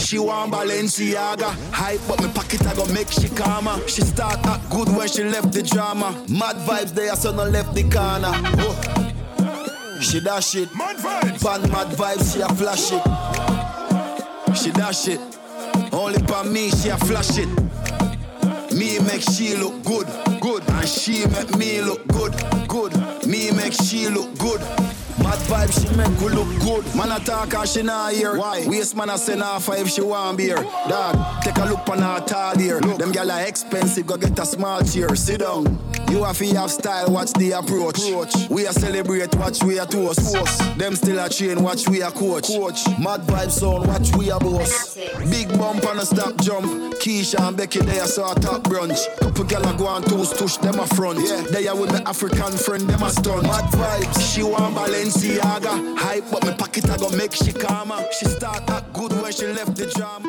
She 0.00 0.18
want 0.18 0.52
Balenciaga. 0.52 1.50
Hype 1.72 2.00
but 2.08 2.22
me 2.22 2.32
pocket 2.32 2.66
I 2.66 2.74
go 2.74 2.86
make 2.86 3.10
she 3.10 3.28
calmer. 3.28 3.76
She 3.86 4.00
start 4.00 4.44
act 4.46 4.70
good 4.70 4.88
when 4.88 5.06
she 5.06 5.24
left 5.24 5.52
the 5.52 5.62
drama. 5.62 6.12
Mad 6.28 6.56
vibes 6.66 6.94
there 6.94 7.14
so 7.14 7.32
no 7.32 7.44
left 7.44 7.74
the 7.74 7.82
corner. 7.82 8.32
Oh. 8.58 10.00
She 10.00 10.20
dash 10.20 10.54
it. 10.56 10.74
Mad 10.74 10.96
vibes. 10.96 11.44
Pan 11.44 11.70
mad 11.70 11.88
vibes 11.88 12.34
she 12.34 12.40
a 12.40 12.48
flash 12.48 12.92
it. 12.92 14.56
She 14.56 14.70
dash 14.72 15.08
it. 15.08 15.20
Only 15.92 16.22
pan 16.22 16.50
me 16.52 16.70
she 16.70 16.88
a 16.88 16.96
flash 16.96 17.36
it. 17.38 17.48
Me 18.72 18.98
make 19.00 19.22
she 19.22 19.54
look 19.56 19.82
good, 19.84 20.08
good. 20.40 20.62
And 20.70 20.88
she 20.88 21.26
make 21.26 21.56
me 21.56 21.82
look 21.82 22.06
good, 22.08 22.34
good. 22.68 22.94
Me 23.26 23.50
make 23.50 23.74
she 23.74 24.08
look 24.08 24.36
good 24.38 24.62
Mad 25.22 25.38
vibe, 25.48 25.72
she 25.72 25.96
make 25.96 26.20
we 26.20 26.28
look 26.32 26.48
good. 26.60 26.94
Man 26.96 27.12
attack 27.12 27.52
her, 27.52 27.66
she 27.66 27.82
not 27.82 28.12
here. 28.12 28.36
Why? 28.36 28.66
Waste 28.66 28.96
man 28.96 29.10
a 29.10 29.18
send 29.18 29.42
her 29.42 29.60
five, 29.60 29.88
she 29.90 30.00
want 30.00 30.38
beer. 30.38 30.56
Dad, 30.56 31.42
take 31.42 31.58
a 31.58 31.64
look 31.64 31.88
on 31.88 31.98
her 31.98 32.20
tall 32.26 32.56
here. 32.56 32.80
Them 32.80 33.12
gyal 33.12 33.30
are 33.30 33.46
expensive, 33.46 34.06
go 34.06 34.16
get 34.16 34.38
a 34.38 34.46
small 34.46 34.82
chair. 34.82 35.14
Sit 35.14 35.40
down. 35.40 35.78
You 36.10 36.24
have 36.24 36.38
to 36.38 36.46
have 36.56 36.70
style, 36.72 37.12
watch 37.12 37.32
the 37.34 37.52
approach. 37.52 38.00
We 38.50 38.66
are 38.66 38.72
celebrate, 38.72 39.32
watch 39.36 39.62
we 39.62 39.78
are 39.78 39.86
toast. 39.86 40.34
Them 40.76 40.96
still 40.96 41.24
a 41.24 41.28
train, 41.28 41.62
watch 41.62 41.88
we 41.88 42.02
are 42.02 42.10
coach. 42.10 42.48
Mad 42.98 43.20
vibe 43.22 43.50
sound, 43.50 43.86
watch 43.86 44.14
we 44.16 44.30
are 44.30 44.40
boss. 44.40 44.96
Big 45.30 45.48
bump 45.56 45.84
and 45.84 46.00
a 46.00 46.04
stop 46.04 46.36
jump. 46.40 46.94
Keisha 46.94 47.40
and 47.46 47.56
Becky, 47.56 47.78
they 47.80 48.00
are 48.00 48.08
saw 48.08 48.34
top 48.34 48.64
brunch. 48.64 48.98
Couple 49.20 49.44
gal 49.44 49.62
a 49.62 49.78
go 49.78 49.86
on 49.86 50.02
toast, 50.02 50.36
touch 50.36 50.58
them 50.58 50.80
a 50.80 50.86
front. 50.88 51.20
Yeah, 51.20 51.42
they 51.42 51.68
are 51.68 51.76
with 51.76 51.92
my 51.92 52.02
African 52.10 52.52
friend, 52.58 52.88
them 52.88 53.02
a 53.02 53.10
stunt. 53.10 53.44
Mad 53.44 53.70
vibes, 53.70 54.34
she 54.34 54.42
want 54.42 54.74
Balenciaga. 54.74 55.96
Hype, 55.96 56.28
but 56.30 56.44
my 56.44 56.52
pocket 56.54 56.90
I 56.90 56.96
go 56.96 57.08
make 57.10 57.34
she 57.34 57.52
calmer. 57.52 58.04
She 58.18 58.24
start 58.26 58.68
act 58.68 58.92
good 58.92 59.12
when 59.12 59.32
she 59.32 59.46
left 59.46 59.76
the 59.76 59.86
jam. 59.86 60.22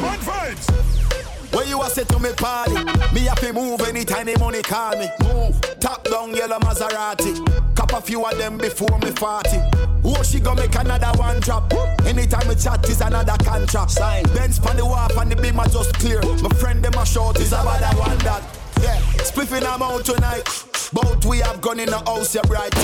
Mad 0.00 0.20
vibes. 0.20 1.19
When 1.60 1.68
you 1.68 1.82
a 1.82 1.90
say 1.90 2.04
to 2.04 2.18
me 2.18 2.32
party, 2.32 2.72
me 3.12 3.20
happy 3.28 3.52
move 3.52 3.82
anytime 3.82 4.24
the 4.24 4.38
money 4.38 4.62
call 4.62 4.96
me. 4.96 5.10
Move, 5.20 5.60
top 5.78 6.02
down 6.04 6.34
yellow 6.34 6.58
Maserati. 6.58 7.36
Cop 7.76 7.92
a 7.92 8.00
few 8.00 8.24
of 8.24 8.38
them 8.38 8.56
before 8.56 8.98
me 9.00 9.12
party. 9.12 9.60
Oh, 10.02 10.22
she 10.22 10.40
gonna 10.40 10.62
make 10.62 10.74
another 10.74 11.12
one 11.18 11.38
drop. 11.40 11.70
Anytime 12.06 12.48
we 12.48 12.54
chat 12.54 12.88
is 12.88 13.02
another 13.02 13.36
contract. 13.44 13.90
Sign. 13.90 14.24
Benz 14.32 14.58
pan 14.58 14.78
the 14.78 14.86
wharf 14.86 15.14
and 15.18 15.30
the 15.30 15.36
beam 15.36 15.60
are 15.60 15.68
just 15.68 15.92
clear. 15.98 16.22
My 16.40 16.48
friend 16.56 16.82
them 16.82 16.94
a 16.94 17.04
short 17.04 17.38
is 17.38 17.52
about 17.52 17.78
that 17.80 17.94
one 17.94 18.16
that. 18.20 18.42
Yeah, 18.80 18.98
spliffing 19.20 19.62
I'm 19.62 19.82
out 19.82 20.06
tonight. 20.06 20.48
Both 20.94 21.26
we 21.26 21.40
have 21.40 21.60
gone 21.60 21.78
in 21.78 21.90
the 21.90 21.98
house, 21.98 22.34
you 22.34 22.40
bright. 22.44 22.74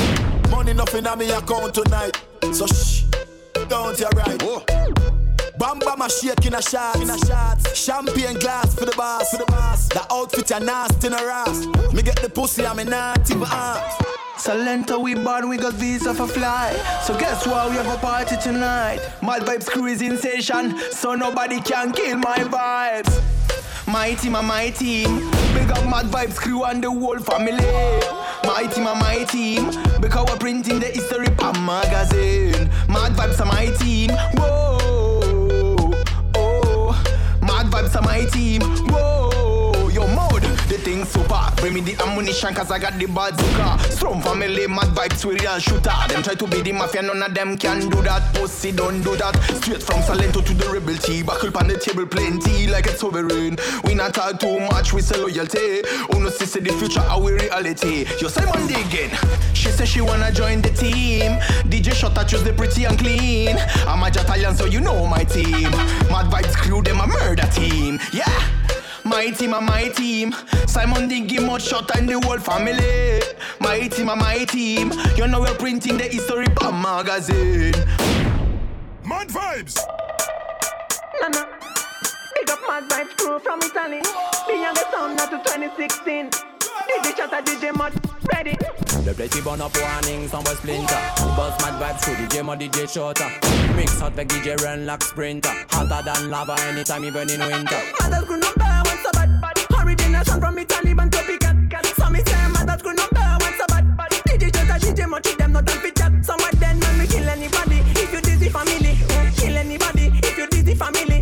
Money 0.51 0.75
nothing 0.75 1.07
on 1.07 1.19
me 1.19 1.31
account 1.31 1.73
tonight. 1.73 2.21
So 2.53 2.67
shh, 2.67 3.05
don't 3.71 3.99
you 3.99 4.09
right. 4.15 4.43
Oh. 4.43 5.16
Bam 5.59 5.79
bam 5.79 6.03
a 6.03 6.11
shake 6.11 6.45
in 6.45 6.55
a 6.55 6.61
shot, 6.61 7.01
in 7.01 7.09
a 7.09 7.17
shot. 7.19 7.59
Champagne 7.75 8.39
glass 8.39 8.75
for 8.75 8.85
the 8.85 8.95
boss, 8.95 9.31
for 9.31 9.39
the 9.39 9.47
boss. 9.47 9.89
The 9.89 10.07
outfit 10.13 10.51
a 10.51 10.61
nasty 10.61 11.07
in 11.07 11.15
a 11.15 11.17
ass. 11.17 11.67
Me 11.95 12.03
get 12.03 12.21
the 12.21 12.29
pussy, 12.29 12.67
I'm 12.67 12.79
a 12.79 12.85
naughty 12.85 13.35
but 13.35 13.51
ask. 13.51 14.07
Salento, 14.37 15.03
we 15.03 15.15
born, 15.15 15.49
we 15.49 15.57
got 15.57 15.73
visa 15.73 16.13
for 16.13 16.27
fly. 16.27 16.75
So 17.03 17.19
guess 17.19 17.47
what? 17.47 17.71
We 17.71 17.77
have 17.77 17.87
a 17.87 17.97
party 17.99 18.37
tonight. 18.37 19.01
Mad 19.23 19.43
vibes 19.43 19.67
crew 19.67 19.87
is 19.87 20.03
in 20.03 20.19
session, 20.19 20.79
so 20.93 21.15
nobody 21.15 21.61
can 21.63 21.93
kill 21.93 22.19
my 22.19 22.37
vibes. 22.37 23.23
My 23.87 24.13
team 24.15 24.33
my 24.33 24.71
team. 24.71 25.31
Big 25.55 25.71
up 25.71 25.85
Mad 25.85 26.07
Vibes 26.07 26.37
crew 26.37 26.65
and 26.65 26.83
the 26.83 26.91
whole 26.91 27.19
family. 27.19 27.65
My 28.45 28.67
team 28.67 28.85
my 28.85 29.25
team. 29.31 29.71
Because 30.01 30.29
we're 30.29 30.39
printing 30.39 30.81
the 30.81 30.87
history 30.87 31.29
pan 31.37 31.65
magazine. 31.65 32.69
Mad 32.89 33.13
Vibes 33.13 33.41
are 33.41 33.47
my 33.47 33.67
team. 33.79 34.11
Whoa. 34.35 34.86
My 38.17 38.25
team. 38.25 38.96
Whoa. 40.87 40.95
Yo, 40.95 40.95
mode. 40.95 40.95
The 40.95 40.95
thing 40.95 41.05
super. 41.05 41.51
Bring 41.57 41.75
me 41.75 41.81
the 41.81 42.03
ammunition 42.03 42.55
cause 42.55 42.71
I 42.71 42.79
got 42.79 42.99
the 42.99 43.07
bazooka. 43.07 43.93
Strong 43.93 44.23
family, 44.23 44.67
mad 44.67 44.95
vibes, 44.95 45.25
we 45.25 45.35
real 45.39 45.59
shooter. 45.59 45.93
Them 46.09 46.23
try 46.23 46.35
to 46.35 46.47
be 46.47 46.63
the 46.63 46.73
mafia, 46.73 47.03
none 47.03 47.23
of 47.23 47.35
them 47.35 47.57
can 47.59 47.89
do 47.89 48.03
that. 48.03 48.35
Pussy 48.35 48.73
don't 48.73 49.03
do 49.03 49.17
that. 49.17 49.35
Straight 49.63 49.83
from 49.83 50.01
Salento 50.03 50.45
to 50.45 50.55
the 50.55 50.69
rebel 50.71 50.97
tea. 50.97 51.23
Back 51.23 51.45
up 51.45 51.57
on 51.57 51.69
the 51.69 51.79
table, 51.79 52.07
plenty 52.07 52.67
like 52.69 52.87
it's 52.87 53.01
sovereign. 53.01 53.59
We 53.85 53.95
not 53.95 54.15
talk 54.15 54.39
too 54.41 54.61
much, 54.61 54.93
we 54.93 55.03
say 55.03 55.17
loyalty. 55.19 55.83
Uno 56.15 56.31
see 56.31 56.47
say 56.47 56.61
the 56.61 56.73
future, 56.75 57.01
our 57.01 57.33
reality. 57.33 58.07
Yo, 58.21 58.29
Simon 58.29 58.67
digging. 58.67 59.11
She 59.55 59.71
say 59.71 59.87
she 59.87 60.01
wanna 60.01 60.31
join 60.33 60.63
the 60.63 60.71
team. 60.71 61.33
DJ 61.69 61.93
Shota 61.93 62.27
choose 62.27 62.45
the 62.45 62.53
pretty 62.53 62.85
and 62.85 62.99
clean. 62.99 63.57
I'm 63.87 64.03
a 64.03 64.09
Italian, 64.09 64.55
so 64.55 64.67
you 64.67 64.81
know 64.81 65.07
my 65.07 65.25
team. 65.25 65.71
Mad 66.11 66.31
vibes 66.31 66.55
crew, 66.55 66.83
them 66.83 67.01
a 67.01 67.07
murder 67.07 67.49
team. 67.53 67.99
Yeah. 68.13 68.56
My 69.07 69.31
team 69.31 69.55
and 69.55 69.65
my 69.65 69.89
team. 69.89 70.35
Simon 70.67 71.09
Diggy 71.09 71.45
much 71.45 71.69
shot 71.69 71.97
and 71.97 72.09
the 72.09 72.21
whole 72.21 72.39
family. 72.39 73.23
My 73.61 73.87
team 73.87 74.09
and 74.09 74.21
my 74.21 74.45
team. 74.45 74.93
You 75.17 75.29
know 75.29 75.41
we're 75.41 75.55
printing 75.55 75.97
the 75.97 76.05
history 76.05 76.49
bomb 76.57 76.83
magazine. 76.83 77.73
Mad 79.05 79.29
vibes. 79.29 79.79
Nana. 81.21 81.47
Big 82.35 82.51
up 82.51 82.59
Mad 82.67 82.89
Vibes 82.91 83.17
crew 83.17 83.39
from 83.39 83.61
Italy. 83.63 84.03
Beyond 84.49 84.77
the 84.77 84.91
sound 84.91 85.17
now 85.17 85.27
to 85.27 85.39
2016. 85.39 86.56
DJ 86.87 87.13
Shatta, 87.19 87.43
DJ 87.45 87.75
Mud, 87.77 87.93
ready. 88.33 88.57
The 89.05 89.15
play 89.15 89.29
burn 89.43 89.61
up 89.61 89.77
warning, 89.77 90.29
some 90.29 90.45
boy 90.45 90.55
splinter. 90.55 91.01
Bust 91.37 91.61
mad 91.63 91.81
vibes 91.81 92.01
through 92.03 92.15
DJ 92.15 92.45
mod 92.45 92.61
DJ 92.61 92.89
shorter. 92.89 93.29
Mix 93.75 93.99
hot 94.01 94.17
like 94.17 94.29
DJ 94.29 94.57
run 94.63 94.87
like 94.87 95.03
sprinter. 95.03 95.51
Hotter 95.71 96.03
than 96.05 96.31
lava 96.31 96.55
anytime 96.63 97.05
even 97.05 97.31
in 97.31 97.41
winter. 97.41 97.81
Mother's 98.01 98.25
crew 98.25 98.39
number 98.39 98.65
one 98.65 98.99
so 99.03 99.11
bad. 99.13 99.31
Original 99.85 100.25
sound 100.25 100.43
from 100.43 100.59
Italy, 100.59 100.95
but 100.95 101.11
copycat. 101.11 101.87
Some 101.97 102.13
me 102.13 102.21
say 102.25 102.49
mother's 102.49 102.83
crew 102.83 102.95
number 102.95 103.21
one 103.21 103.55
so 103.59 103.67
bad. 103.69 103.85
DJ 104.27 104.51
Shatta, 104.51 104.79
DJ 104.79 105.09
Mud, 105.09 105.25
them 105.25 105.53
not 105.53 105.65
done 105.65 105.79
fit 105.79 105.97
chat. 105.97 106.13
Some 106.25 106.41
of 106.41 106.59
them 106.61 106.81
when 106.81 106.99
we 106.99 107.07
kill 107.07 107.29
anybody. 107.29 107.79
If 107.99 108.13
you 108.13 108.21
dizzy 108.21 108.49
family, 108.49 108.99
kill 109.37 109.57
anybody. 109.57 110.11
If 110.23 110.39
you 110.39 110.47
dizzy 110.47 110.75
family, 110.75 111.16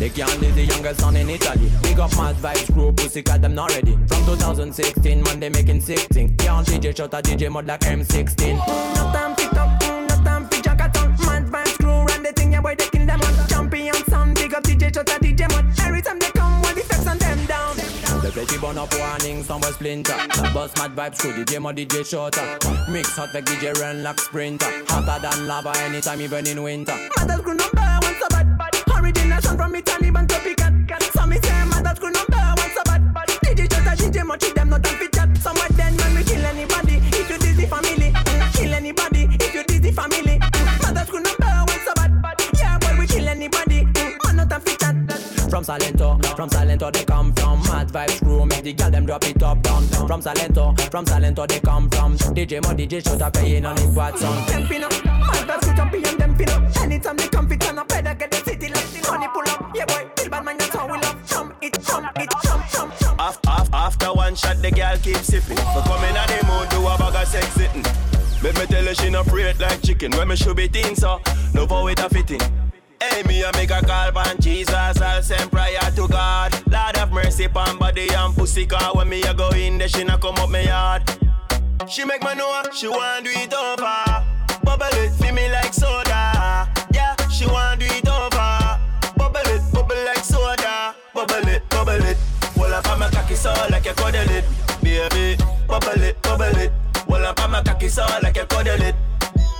They 0.00 0.08
can't 0.08 0.40
live 0.40 0.54
the 0.54 0.64
youngest 0.64 1.00
son 1.00 1.14
in 1.14 1.28
Italy. 1.28 1.70
Big 1.82 1.98
up 2.00 2.10
mad 2.16 2.34
vibes 2.36 2.72
crew, 2.72 2.90
pussy 2.90 3.20
got 3.20 3.42
them 3.42 3.54
not 3.54 3.68
ready. 3.74 3.92
From 4.08 4.24
2016, 4.24 5.22
man, 5.22 5.40
they 5.40 5.50
making 5.50 5.82
16. 5.82 6.38
Can't 6.38 6.66
DJ 6.66 6.96
shot 6.96 7.12
a 7.12 7.20
DJ 7.20 7.50
mod 7.50 7.66
like 7.66 7.80
M16. 7.80 8.56
No 8.96 9.12
time 9.12 9.36
fit 9.36 9.54
up, 9.58 9.78
no 9.82 10.24
time 10.24 10.48
fit 10.48 10.64
jack 10.64 10.80
at 10.80 10.96
all. 10.96 11.08
Mad 11.26 11.44
vibes 11.52 11.76
crew, 11.76 11.90
run 11.90 12.22
the 12.22 12.32
thing, 12.32 12.52
yeah, 12.52 12.62
boy, 12.62 12.76
they 12.76 12.88
kill 12.88 13.04
them 13.04 13.20
on. 13.20 13.48
Champion 13.48 13.94
sound, 14.08 14.36
big 14.36 14.54
up 14.54 14.62
DJ 14.62 14.90
Shota, 14.90 15.18
DJ 15.18 15.46
Mod. 15.50 15.66
Every 15.80 16.00
time 16.00 16.18
they 16.18 16.30
come, 16.30 16.62
one 16.62 16.74
the 16.74 16.80
steps 16.80 17.06
on 17.06 17.18
them 17.18 17.44
down. 17.44 17.76
The 17.76 18.30
play 18.32 18.58
burn 18.58 18.78
up 18.78 18.94
warning, 18.94 19.44
some 19.44 19.60
boy 19.60 19.68
splinter. 19.68 20.16
The 20.16 20.50
bust 20.54 20.78
mad 20.78 20.96
vibes 20.96 21.18
through 21.18 21.44
DJ 21.44 21.60
mod 21.60 21.76
DJ 21.76 22.06
shorter. 22.08 22.58
Mix 22.90 23.14
hot 23.16 23.34
like 23.34 23.44
DJ 23.44 23.78
run 23.78 24.02
like 24.02 24.18
sprinter. 24.18 24.64
Hotter 24.88 25.20
than 25.20 25.46
lava 25.46 25.76
anytime 25.80 26.22
even 26.22 26.46
in 26.46 26.62
winter. 26.62 26.96
Mother's 27.18 27.42
crew 27.42 27.54
number. 27.54 27.99
Original 29.60 29.60
sound 29.60 29.60
from 29.60 29.74
Italy, 29.74 30.10
but 30.10 30.26
copycat. 30.28 31.02
Some 31.12 31.30
me 31.30 31.36
say 31.36 31.64
mother's 31.66 31.98
crew 31.98 32.10
number 32.10 32.36
one 32.36 32.70
so 32.74 32.82
bad. 32.84 33.02
DJ 33.42 33.66
Shota, 33.68 33.94
DJ 33.96 34.26
Mod, 34.26 34.40
them 34.40 34.68
not 34.70 34.82
done 34.82 34.96
fit 34.96 35.12
chat. 35.12 35.36
Some 35.38 35.56
of 35.56 35.76
them 35.76 35.96
when 35.96 36.14
we 36.16 36.24
kill 36.24 36.44
anybody. 36.44 36.96
If 37.12 37.30
you 37.30 37.38
dizzy 37.38 37.66
family, 37.66 38.10
mm, 38.12 38.54
kill 38.54 38.74
anybody. 38.74 39.28
If 39.40 39.54
you 39.54 39.64
dizzy 39.64 39.92
family, 39.92 40.38
mm, 40.38 40.82
mother's 40.82 41.10
crew 41.10 41.20
number 41.20 41.46
one 41.46 41.80
so 41.84 41.92
bad. 41.94 42.12
Yeah, 42.58 42.78
boy, 42.78 42.98
we 42.98 43.06
kill 43.06 43.28
anybody. 43.28 43.84
Mm, 43.84 44.16
man, 44.24 44.36
not 44.36 44.48
done 44.48 44.60
fit 44.62 44.80
chat. 44.80 44.96
From 45.50 45.64
Salento, 45.64 46.36
from 46.36 46.48
Salento 46.48 46.92
they 46.92 47.04
come 47.04 47.32
from 47.34 47.60
Mad 47.64 47.88
vibes 47.88 48.18
crew, 48.22 48.46
make 48.46 48.62
the 48.62 48.72
girl 48.72 48.90
them 48.90 49.04
drop 49.04 49.24
it 49.24 49.42
up 49.42 49.60
down. 49.62 49.82
From 50.06 50.22
Salento, 50.22 50.78
from 50.90 51.04
Salento 51.04 51.46
they 51.46 51.60
come 51.60 51.90
from 51.90 52.16
DJ 52.16 52.62
Mo, 52.62 52.70
DJ 52.70 53.04
Shot 53.04 53.20
up 53.20 53.34
paying 53.34 53.66
on 53.66 53.76
it 53.76 53.88
what 53.94 54.16
son. 54.18 54.46
Them 54.46 54.66
pin 54.68 54.80
mad 54.82 54.90
vibes 54.90 55.60
crew 55.62 55.76
champion, 55.76 56.18
them 56.18 56.36
pin. 56.36 56.48
Anytime 56.82 57.16
they 57.16 57.28
come 57.28 57.48
fit 57.48 57.68
on 57.68 57.78
a 57.78 57.84
better 57.84 58.14
get 58.14 58.29
it, 61.62 61.78
jump 61.82 62.18
it, 62.18 62.30
jump. 62.42 62.90
Af- 63.18 63.38
af- 63.46 63.72
after 63.72 64.12
one 64.12 64.34
shot, 64.34 64.60
the 64.62 64.70
girl 64.70 64.96
keep 65.02 65.16
sipping. 65.18 65.56
For 65.56 65.82
coming 65.82 66.16
at 66.16 66.28
the 66.28 66.46
mood, 66.46 66.68
do 66.70 66.86
a 66.86 66.96
bag 66.98 67.22
of 67.22 67.28
sex 67.28 67.46
sitting. 67.54 67.84
Make 68.42 68.56
me 68.56 68.66
tell 68.66 68.84
her 68.84 68.94
she 68.94 69.10
no 69.10 69.20
afraid 69.20 69.58
like 69.60 69.82
chicken. 69.82 70.12
When 70.12 70.28
me 70.28 70.36
should 70.36 70.56
be 70.56 70.68
thin, 70.68 70.96
so 70.96 71.20
no 71.54 71.66
for 71.66 71.90
it 71.90 71.98
a 72.00 72.08
fitting. 72.08 72.40
Hey, 73.02 73.22
me 73.24 73.42
a 73.42 73.50
make 73.54 73.70
a 73.70 73.80
call 73.84 74.12
pan 74.12 74.36
Jesus, 74.40 74.74
I'll 74.74 75.22
send 75.22 75.50
prayer 75.50 75.78
to 75.96 76.08
God. 76.08 76.52
Lord 76.70 76.96
have 76.96 77.12
mercy 77.12 77.48
pan 77.48 77.76
body 77.78 78.08
and 78.12 78.34
pussy 78.34 78.66
car. 78.66 78.94
When 78.94 79.08
me 79.08 79.22
a 79.22 79.34
go 79.34 79.50
in 79.50 79.78
there, 79.78 79.88
she 79.88 80.04
not 80.04 80.20
come 80.20 80.36
up 80.36 80.50
me 80.50 80.64
yard. 80.64 81.02
She 81.88 82.04
make 82.04 82.22
me 82.22 82.34
know 82.34 82.62
she 82.74 82.88
want 82.88 83.24
do 83.24 83.30
it 83.34 83.52
over. 83.52 84.26
Bubble 84.64 84.86
it, 84.92 85.10
feel 85.12 85.34
me 85.34 85.50
like 85.50 85.72
soda. 85.72 86.68
Yeah, 86.92 87.16
she 87.28 87.46
want 87.46 87.80
do 87.80 87.86
it 87.86 88.06
so 93.40 93.54
like 93.70 93.86
you 93.86 93.92
cuddle 93.94 94.30
it, 94.30 94.44
baby. 94.82 95.42
Bubble 95.66 96.02
it, 96.02 96.20
bubble 96.22 96.58
it. 96.58 96.72
Hold 97.08 97.22
up 97.22 97.40
on 97.42 97.50
my 97.52 97.62
cocky 97.62 97.88
so 97.88 98.04
like 98.22 98.36
you 98.36 98.44
cuddle 98.44 98.82
it. 98.82 98.94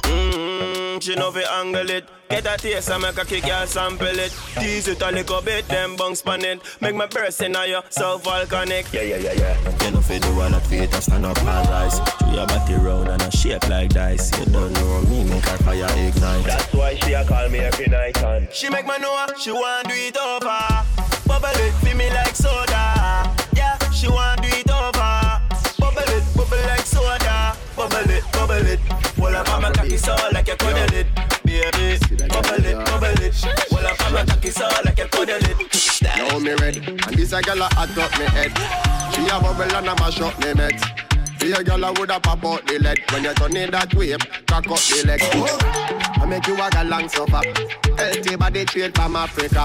Mmm, 0.03 1.01
she 1.01 1.15
know 1.15 1.31
fi 1.31 1.43
angle 1.61 1.89
it. 1.89 2.05
Get 2.29 2.47
a 2.47 2.57
taste 2.59 2.91
and 2.91 3.03
make 3.03 3.17
a 3.17 3.25
kick 3.25 3.45
girl 3.45 3.67
sample 3.67 4.07
it. 4.07 4.33
Tease 4.59 4.89
it 4.89 5.01
a 5.01 5.11
little 5.11 5.41
bit, 5.41 5.67
then 5.69 5.97
bounce 5.97 6.21
pan 6.21 6.45
it. 6.45 6.61
Make 6.81 6.95
my 6.95 7.07
burst 7.07 7.41
in 7.43 7.55
your 7.55 7.83
so 7.89 8.19
volcanic. 8.19 8.93
Yeah, 8.93 9.03
yeah, 9.03 9.17
yeah, 9.17 9.33
yeah. 9.33 9.85
You 9.85 9.93
know 9.93 10.01
fi 10.03 10.19
do 10.19 10.29
all 10.29 10.51
that 10.51 10.67
feet 10.67 10.93
and 10.93 11.03
stand 11.03 11.25
up 11.25 11.39
and 11.39 11.69
rise 11.71 11.99
Through 11.99 12.35
your 12.35 12.47
body 12.47 12.75
round 12.75 13.09
and 13.09 13.23
a 13.23 13.31
shape 13.31 13.67
like 13.69 13.91
dice 13.91 14.31
You 14.39 14.45
don't 14.47 14.73
know 14.75 15.01
me, 15.03 15.25
make 15.25 15.45
her 15.45 15.57
fire 15.59 15.87
ignite 15.97 16.45
That's 16.45 16.73
why 16.75 16.95
she 16.97 17.15
a 17.15 17.25
call 17.25 17.49
me 17.49 17.61
every 17.61 17.87
night 17.87 18.23
and 18.23 18.53
she 18.53 18.69
make 18.69 18.87
me 18.87 18.99
know 18.99 19.27
she 19.39 19.53
want 19.53 19.89
do 19.89 19.95
it 19.95 20.17
over. 20.17 20.61
Bubble 21.27 21.49
it, 21.55 21.73
feel 21.83 21.97
me 21.97 22.11
like 22.11 22.37
soda. 22.37 23.30
She 24.01 24.09
want 24.09 24.41
do 24.41 24.49
it 24.49 24.71
over. 24.71 25.43
Bubble 25.79 26.09
it, 26.09 26.25
bubble 26.35 26.57
like 26.69 26.87
soda. 26.87 27.55
Bubble 27.77 28.09
it, 28.09 28.25
bubble 28.33 28.55
it. 28.55 28.81
Pull 29.15 29.27
up 29.27 29.53
on 29.53 29.61
my 29.61 29.71
cocky 29.73 29.99
soul 29.99 30.17
like 30.33 30.49
a 30.49 30.57
cuddle 30.57 30.97
it, 30.97 31.07
baby. 31.45 31.99
Bubble 32.29 32.65
it, 32.65 32.77
bubble 32.87 33.23
it. 33.23 33.35
Pull 33.69 33.87
up 33.87 34.07
on 34.07 34.15
my 34.15 34.25
cocky 34.25 34.49
soul 34.49 34.71
like 34.87 34.99
a 35.01 35.07
cuddle 35.07 35.37
it. 35.37 36.01
Now 36.03 36.39
me 36.39 36.55
red, 36.55 36.79
and 36.79 37.15
this 37.15 37.35
a 37.35 37.43
girl 37.43 37.61
a 37.61 37.69
hot 37.75 37.99
up 37.99 38.19
me 38.19 38.25
head. 38.25 38.57
She 39.15 39.21
a 39.29 39.39
bubble 39.39 39.65
and 39.65 39.89
a 39.89 39.95
mash 39.97 40.19
up 40.23 40.39
me 40.39 40.55
met. 40.55 41.10
Be 41.41 41.53
a 41.53 41.65
girl 41.65 41.85
a 41.85 41.93
woulda 41.95 42.21
pop 42.21 42.45
out 42.45 42.67
the 42.67 42.79
leg 42.79 43.01
when 43.13 43.25
you 43.25 43.33
turn 43.35 43.57
in 43.57 43.71
that 43.71 43.95
way, 43.95 44.15
cock 44.47 44.67
up 44.69 44.77
the 44.77 45.05
leg. 45.07 45.21
I 46.21 46.27
make 46.27 46.47
you 46.47 46.55
walk 46.55 46.75
along 46.77 47.09
suffer. 47.09 47.41
Healthy 47.97 48.37
body 48.37 48.65
trade 48.67 48.95
from 48.95 49.17
Africa. 49.17 49.65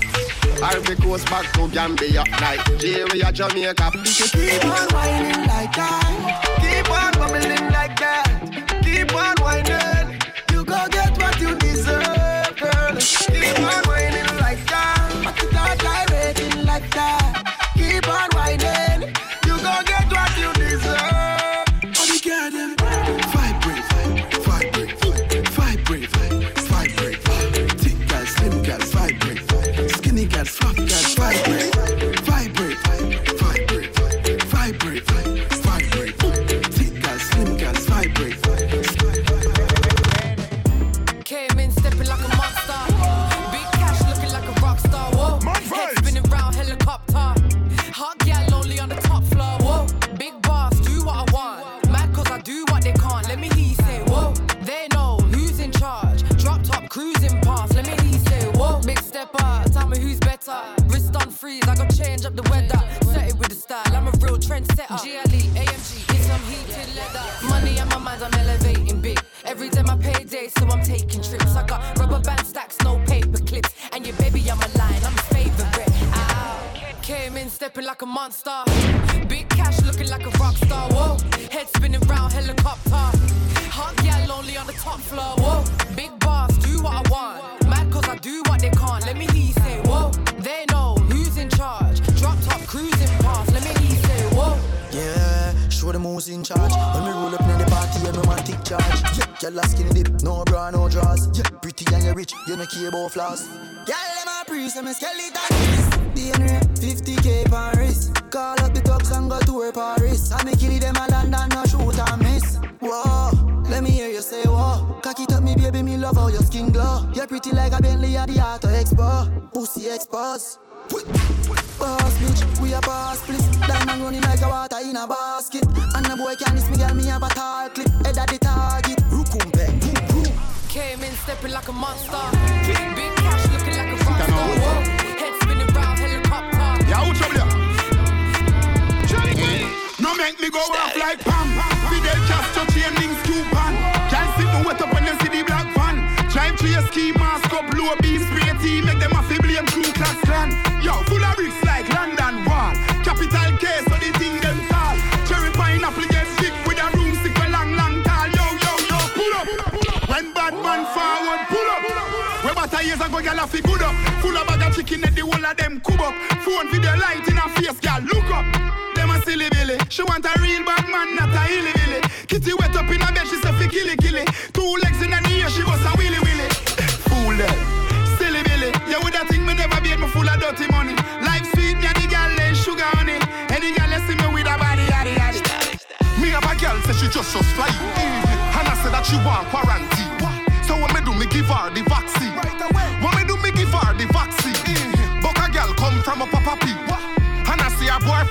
Ivory 0.64 0.96
Coast 0.96 1.26
back 1.30 1.52
to 1.54 1.68
Gambia, 1.70 2.24
Nigeria, 2.40 3.32
Jamaica. 3.32 3.92
Keep 3.92 4.66
on 4.66 4.88
whining 4.94 5.48
like 5.48 5.74
that. 5.76 6.60
Keep 6.62 6.90
on 6.92 7.12
bubbling 7.14 7.72
like 7.72 8.00
that. 8.00 8.82
Keep 8.84 9.14
on 9.14 9.36
whining. 9.44 10.22
You 10.54 10.64
go 10.64 10.88
get 10.90 11.18
what 11.18 11.40
you 11.42 11.56
deserve, 11.56 12.56
girl. 12.56 12.96
Keep 12.96 13.60
on 13.60 13.84
whining 13.84 13.95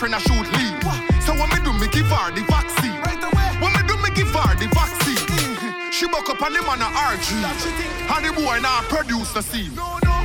see 0.06 0.12
her 0.12 0.14
boyfriend 0.14 0.14
a 0.14 0.20
shoot 0.20 0.48
leave. 0.59 1.22
So 1.22 1.32
what 1.35 1.48
me 1.52 1.62
do, 1.64 1.72
me 1.72 1.89
give 1.89 2.06
her 2.06 2.31
the 2.32 2.43
vaccine. 2.44 2.93
What 3.60 3.72
me 3.72 3.82
do, 3.89 3.97
me 4.02 4.10
give 4.14 4.28
her 4.28 4.55
the 4.56 4.68
vaccine. 4.74 5.93
She 5.93 6.06
buck 6.09 6.28
up 6.28 6.43
on 6.43 6.52
the 6.52 6.60
man 6.62 6.82
a 6.82 6.89
RG. 6.90 7.32
And 8.10 8.24
the 8.24 8.32
boy 8.32 8.59
now 8.60 8.82
produce 8.89 9.32
the 9.32 9.43
scene. 9.43 9.72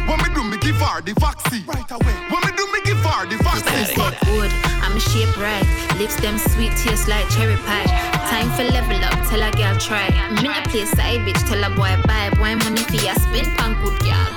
What 0.08 0.18
me 0.24 0.34
do, 0.34 0.44
me 0.44 0.58
give 0.58 0.76
her 0.78 1.02
the 1.02 1.14
vaccine. 1.20 1.64
What 1.66 2.44
me 2.46 2.52
do, 2.58 2.66
me 2.74 2.82
give 2.84 2.98
her 2.98 3.26
the 3.28 3.38
vaccine. 3.44 3.86
Step 3.86 4.20
good, 4.26 4.52
I'm 4.82 4.98
a 4.98 5.00
shape 5.00 5.38
right. 5.38 5.66
Lips 5.98 6.16
them 6.22 6.38
sweet, 6.38 6.74
taste 6.78 7.08
like 7.08 7.28
cherry 7.30 7.56
pie. 7.68 7.86
Time 8.30 8.50
for 8.58 8.64
level 8.64 8.98
up, 9.06 9.20
tell 9.30 9.42
a 9.42 9.52
girl 9.52 9.78
try. 9.80 10.10
Me 10.34 10.44
no 10.44 10.54
play 10.68 10.86
side 10.86 11.22
bitch, 11.22 11.42
tell 11.48 11.64
a 11.64 11.70
boy 11.76 11.96
buy. 12.08 12.30
Boy 12.36 12.56
money 12.64 12.84
for 12.84 13.00
ya 13.00 13.14
spin 13.14 13.46
pan 13.56 13.78
good 13.84 14.00
girl. 14.02 14.30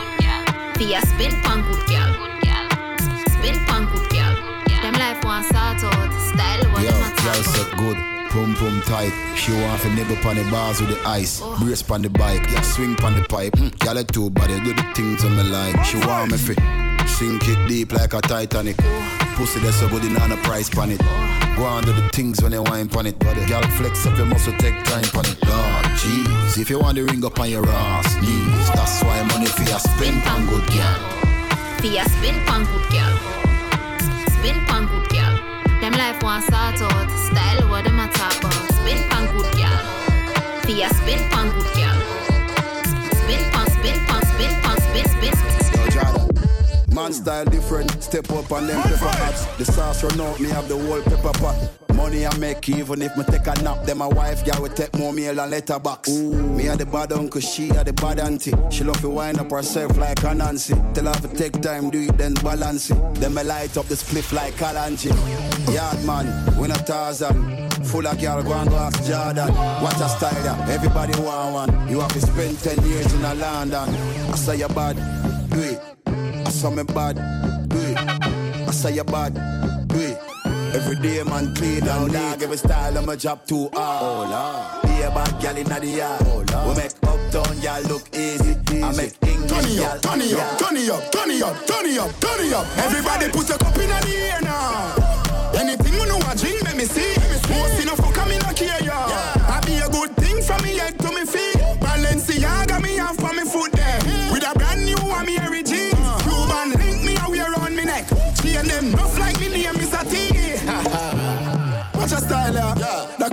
For 0.77 0.85
ya 0.85 1.01
spin 1.01 1.33
pan 1.43 1.63
good 1.67 1.83
girl. 1.89 2.13
Spin 3.33 3.57
pan 3.65 3.87
good 3.91 4.09
girl. 4.11 4.12
Life 5.03 5.21
sort 5.21 5.83
out, 5.83 6.13
style 6.31 6.63
Yo, 6.81 6.91
a 6.91 7.23
girl 7.23 7.43
set 7.43 7.77
good. 7.77 7.97
Pum 8.31 8.55
pum 8.55 8.81
tight. 8.83 9.11
She 9.37 9.51
want 9.51 9.83
to 9.83 9.91
nibble 9.97 10.15
pon 10.23 10.37
the 10.37 10.49
bars 10.49 10.81
with 10.81 10.91
the 10.91 11.09
ice. 11.09 11.43
Brace 11.59 11.83
pon 11.83 12.03
the 12.03 12.09
bike, 12.09 12.49
yeah, 12.53 12.61
swing 12.61 12.95
pon 12.95 13.17
the 13.17 13.27
pipe. 13.29 13.53
Mm, 13.55 13.77
girl 13.81 13.97
it 13.97 14.07
too 14.07 14.31
body, 14.31 14.61
do 14.61 14.73
the 14.73 14.83
things 14.95 15.25
on 15.25 15.37
me 15.37 15.43
like. 15.43 15.85
She 15.85 15.97
want 16.07 16.31
me 16.31 16.39
fi 16.39 16.55
sink 17.07 17.43
it 17.49 17.67
deep 17.67 17.93
like 17.93 18.15
a 18.15 18.21
Titanic. 18.21 18.77
Pussy 19.35 19.59
that's 19.59 19.81
so 19.81 19.89
good, 19.89 20.05
not 20.13 20.31
a 20.31 20.37
price 20.37 20.71
pon 20.71 20.93
it. 20.93 21.01
Go 21.57 21.65
on 21.65 21.83
do 21.83 21.93
the 21.93 22.09
things 22.11 22.41
when 22.41 22.53
you 22.53 22.63
wine 22.63 22.89
pon 22.89 23.07
it. 23.07 23.19
Girl 23.19 23.63
flex 23.75 24.07
up 24.07 24.17
your 24.17 24.27
muscle, 24.27 24.55
take 24.59 24.85
time 24.85 25.03
pon 25.11 25.27
it. 25.27 25.37
Lord, 25.49 25.85
jeez, 25.99 26.59
if 26.59 26.71
you 26.71 26.79
want 26.79 26.95
the 26.95 27.03
ring 27.03 27.25
up 27.25 27.41
on 27.41 27.51
your 27.51 27.69
ass, 27.69 28.15
knees. 28.23 28.71
That's 28.71 29.03
why 29.03 29.21
money 29.25 29.47
for 29.47 29.65
your 29.65 29.81
spend 29.81 30.23
pon 30.23 30.47
good 30.47 30.65
girl. 30.71 31.23
For 31.81 31.89
ya 31.89 32.05
spin 32.05 32.39
pan 32.47 32.63
good 32.67 32.89
girl. 32.93 33.42
Spin 34.43 34.59
pan 34.65 34.87
good 34.89 35.09
girl. 35.09 35.39
Them 35.81 35.93
life 35.93 36.21
want 36.21 36.43
sort 36.43 36.83
out, 36.83 37.11
style 37.11 37.71
what 37.71 37.85
them 37.85 38.01
a 38.01 38.09
talk 38.09 38.37
about. 38.41 38.53
Spin 38.73 38.99
pan 39.09 39.31
good 39.37 39.47
girl. 39.55 40.63
For 40.63 40.73
ya 40.73 40.89
spin 40.89 41.21
pan 41.31 41.47
good 41.55 41.71
girl. 41.79 41.99
Spin 43.23 43.39
pan, 43.53 43.71
spin 43.71 43.99
pan, 44.05 44.23
spin 44.27 44.53
pan, 44.63 44.79
spin, 44.81 45.07
spin. 45.15 45.35
Yo. 45.95 46.93
Man 46.93 47.13
style 47.13 47.45
different, 47.45 48.03
step 48.03 48.29
up 48.33 48.51
and 48.51 48.69
them 48.69 48.83
pepper 48.83 49.17
hats. 49.17 49.47
The 49.59 49.65
sauce 49.65 50.03
run 50.03 50.21
out, 50.21 50.41
me 50.41 50.49
have 50.49 50.69
the 50.69 50.77
whole 50.77 51.01
pepper 51.03 51.39
pot. 51.39 51.82
Money 51.95 52.27
I 52.27 52.37
make 52.39 52.69
even 52.69 53.03
if 53.03 53.17
me 53.17 53.25
take 53.25 53.47
a 53.47 53.55
nap, 53.63 53.85
then 53.85 53.99
my 53.99 54.07
wife 54.07 54.45
girl 54.45 54.63
will 54.63 54.69
take 54.69 54.97
more 54.99 55.13
meal 55.13 55.39
and 55.39 55.51
letterbox. 55.51 56.09
Ooh. 56.09 56.33
Me 56.33 56.69
a 56.69 56.77
the 56.77 56.87
bad 56.87 57.13
uncle, 57.13 57.41
she 57.41 57.69
a 57.71 57.85
the 57.85 57.93
bad 57.93 58.21
auntie. 58.21 58.53
She 58.71 58.85
love 58.85 59.01
to 59.01 59.09
wind 59.09 59.39
up 59.39 59.51
herself 59.51 59.97
like 59.99 60.23
a 60.25 60.35
Nancy. 60.35 60.75
Tell 60.95 61.07
her 61.07 61.13
to 61.15 61.29
take 61.29 61.61
time, 61.61 61.91
do 61.91 62.01
it, 62.01 62.17
then 62.17 62.35
balance 62.35 62.91
it. 62.91 63.15
Then 63.15 63.35
me 63.35 63.43
light 63.45 63.77
up 63.77 63.87
the 63.87 63.95
spliff 63.95 64.33
like 64.33 64.55
Kalanji. 64.55 65.13
Yard 65.73 66.05
man, 66.05 66.57
we 66.59 66.69
not 66.69 66.87
Tarzan. 66.87 67.69
Full 67.85 68.07
of 68.07 68.21
girl, 68.21 68.43
go 68.43 68.53
and 68.53 68.71
go 68.71 68.77
ask 68.77 69.05
Jordan. 69.05 69.53
What 69.83 70.01
a 70.01 70.09
style, 70.09 70.45
yeah. 70.45 70.67
Everybody 70.71 71.21
want 71.21 71.55
one. 71.55 71.89
You 71.89 72.01
have 72.01 72.13
to 72.13 72.21
spend 72.21 72.59
10 72.59 72.85
years 72.87 73.13
in 73.13 73.25
a 73.25 73.35
London. 73.35 73.89
I 73.89 74.37
say 74.37 74.57
you 74.59 74.69
bad, 74.69 74.97
do 75.51 75.61
it. 75.61 75.81
I 76.07 76.51
saw 76.51 76.71
me 76.71 76.85
bad, 76.85 77.17
do 77.69 77.79
it. 77.79 77.99
I 77.99 78.71
say 78.71 78.95
you 78.95 79.05
bad, 79.05 79.35
do 79.89 79.99
it. 79.99 80.32
Every 80.75 80.97
day 80.97 81.23
man 81.23 81.55
clean 81.55 81.85
down 81.85 82.09
dog 82.09 82.43
Every 82.43 82.57
style 82.57 82.97
of 82.97 83.05
my 83.05 83.17
job 83.17 83.47
too 83.47 83.69
hard 83.75 84.03
Oh 84.03 84.25
Lord 84.33 84.83
Be 84.85 85.03
a 85.03 85.11
bad 85.11 85.41
gal 85.41 85.57
in 85.57 85.69
the 85.69 85.87
yard 85.87 86.23
Oh 86.25 86.45
Lord 86.51 86.69
We 86.69 86.83
make 86.83 86.93
uptown 87.03 87.61
gal 87.61 87.83
look 87.83 88.09
easy, 88.15 88.57
easy. 88.73 88.83
I 88.83 88.93
make 88.97 89.15
English 89.23 89.51
Turn 89.53 89.69
it 89.69 89.81
up, 89.81 90.01
turn 90.01 90.21
it 90.23 90.33
up, 90.33 90.59
turn 90.59 90.77
it 90.77 90.91
up, 90.91 91.13
turn 91.13 91.31
it 91.31 91.43
up, 91.43 91.67
turn 91.67 91.87
it 91.87 91.99
up, 91.99 92.21
turn 92.21 92.47
it 92.47 92.53
up. 92.55 92.67
Everybody 92.79 93.29
put 93.31 93.51
a 93.51 93.59
cup 93.59 93.77
in 93.77 93.89
the 93.91 94.17
air 94.17 94.41
now. 94.41 94.95
Anything 95.61 95.93
we 95.93 96.07
know 96.09 96.19
I 96.25 96.35
drink, 96.35 96.63
let 96.63 96.77
me 96.77 96.85
see. 96.85 97.15
Most 97.53 97.85
a 97.85 97.97
fuck, 98.03 98.19
I'm 98.19 98.31
in 98.31 98.41
a 98.41 98.55
care, 98.55 98.83
yeah. 98.83 99.35
I 99.49 99.61
be 99.67 99.77
a 99.77 99.89
good 99.89 100.17
thing 100.17 100.41
from 100.43 100.63
me 100.63 100.79
head 100.79 100.99
to 100.99 101.09
me 101.13 101.27
feet. 101.27 101.52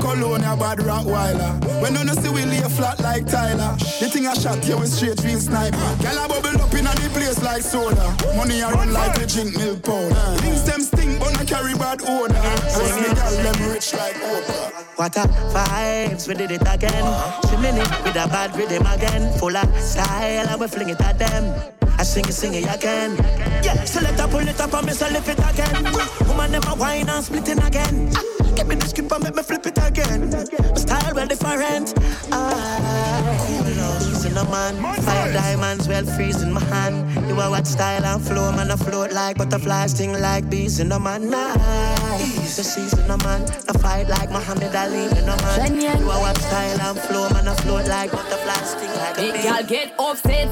Cologne 0.10 0.44
a 0.44 0.56
bad 0.56 0.80
Rottweiler. 0.80 1.81
When 1.81 1.94
you 1.95 2.14
see 2.15 2.30
we 2.30 2.44
lay 2.45 2.61
flat 2.69 2.99
like 2.99 3.26
Tyler. 3.27 3.76
The 3.99 4.10
thing 4.10 4.27
I 4.27 4.34
shot 4.34 4.65
you 4.68 4.77
with 4.77 4.90
straight 4.90 5.22
real 5.23 5.40
sniper. 5.40 5.77
Girl 6.02 6.18
a 6.18 6.27
bubble 6.27 6.61
up 6.61 6.73
in 6.73 6.88
a 6.88 6.94
the 6.95 7.10
place 7.14 7.41
like 7.44 7.61
soda. 7.61 8.15
Money 8.36 8.61
a 8.61 8.69
run 8.69 8.94
like 8.94 9.18
a 9.22 9.26
drink 9.26 9.57
milk 9.57 9.84
powder. 9.84 10.41
Things 10.41 10.64
them 10.64 10.81
stink 10.81 11.19
but 11.19 11.38
I 11.38 11.45
carry 11.45 11.73
bad 11.73 12.02
odor. 12.02 12.34
Most 12.34 12.95
me 13.02 13.10
girl 13.14 13.36
them 13.44 13.72
rich 13.72 13.94
like 13.94 14.15
Oprah. 14.15 14.72
What 14.98 15.15
a 15.15 15.26
vibes, 15.53 16.27
we 16.27 16.34
did 16.34 16.52
it 16.52 16.61
again. 16.61 17.06
It 17.44 18.03
with 18.03 18.15
a 18.15 18.27
bad 18.27 18.56
rhythm 18.56 18.86
again. 18.86 19.38
Full 19.38 19.56
of 19.56 19.81
style, 19.81 20.48
and 20.49 20.60
we 20.60 20.68
fling 20.68 20.90
it 20.90 21.02
at 21.02 21.19
them. 21.19 21.44
I 21.98 22.03
sing 22.03 22.26
it, 22.26 22.34
sing 22.34 22.53
it 22.53 22.64
again. 22.64 23.15
Yeah, 23.64 23.84
so 23.84 24.02
let 24.02 24.19
her 24.19 24.27
pull 24.27 24.48
it 24.48 24.60
up 24.60 24.73
and 24.73 24.88
me 24.88 24.94
so 24.94 25.07
lift 25.10 25.30
it 25.30 25.40
again. 25.40 25.84
Woman 26.27 26.52
never 26.52 26.72
whine 26.72 27.10
and 27.10 27.23
split 27.23 27.49
it 27.49 27.64
again. 27.64 28.39
Ah, 28.70 28.76
me 28.76 28.76
the 28.76 28.88
script 28.88 29.12
and 29.12 29.24
make 29.24 29.36
me 29.36 29.44
flip 29.44 29.66
it 29.66 29.78
again. 29.82 30.30
My 30.30 30.74
style 30.76 31.14
well 31.16 31.28
different. 31.28 31.94
I 32.32 33.32
lose 33.78 34.26
in 34.26 34.38
a 34.38 34.44
man. 34.50 34.76
Five 35.02 35.34
diamonds 35.34 35.88
well 35.88 36.06
freeze 36.06 36.41
in 36.41 36.54
my 36.54 36.62
hand. 36.66 37.28
You 37.28 37.40
are 37.40 37.50
what 37.50 37.66
style 37.68 38.06
and 38.06 38.22
flow, 38.24 38.52
man. 38.52 38.72
I 38.72 38.76
float 38.76 39.12
like 39.12 39.38
butterflies, 39.38 39.91
sting 39.91 40.14
like 40.20 40.50
bees 40.50 40.80
in 40.80 40.91
a 40.91 41.00
man. 41.00 41.30
Nice. 41.30 42.56
The 42.58 42.64
season 42.64 43.10
a 43.10 43.18
man. 43.24 43.41
I 43.70 43.74
fight 43.78 44.08
like 44.10 44.30
Muhammad 44.32 44.76
Ali 44.76 45.06
in 45.06 45.28
a 45.30 45.36
man. 45.41 45.76
You 45.80 46.10
are 46.12 46.20
what 46.20 46.38
style 46.38 46.82
and 46.82 47.00
flow, 47.00 47.30
man. 47.30 47.48
I 47.48 47.56
float 47.56 47.88
like 47.88 48.12
butterflies, 48.12 48.72
sting 48.72 48.90
like 48.96 49.18
a 49.18 49.22
Big 49.22 49.34
bee. 49.34 49.44
girl 49.44 49.64
get 49.64 49.94
upset, 50.00 50.50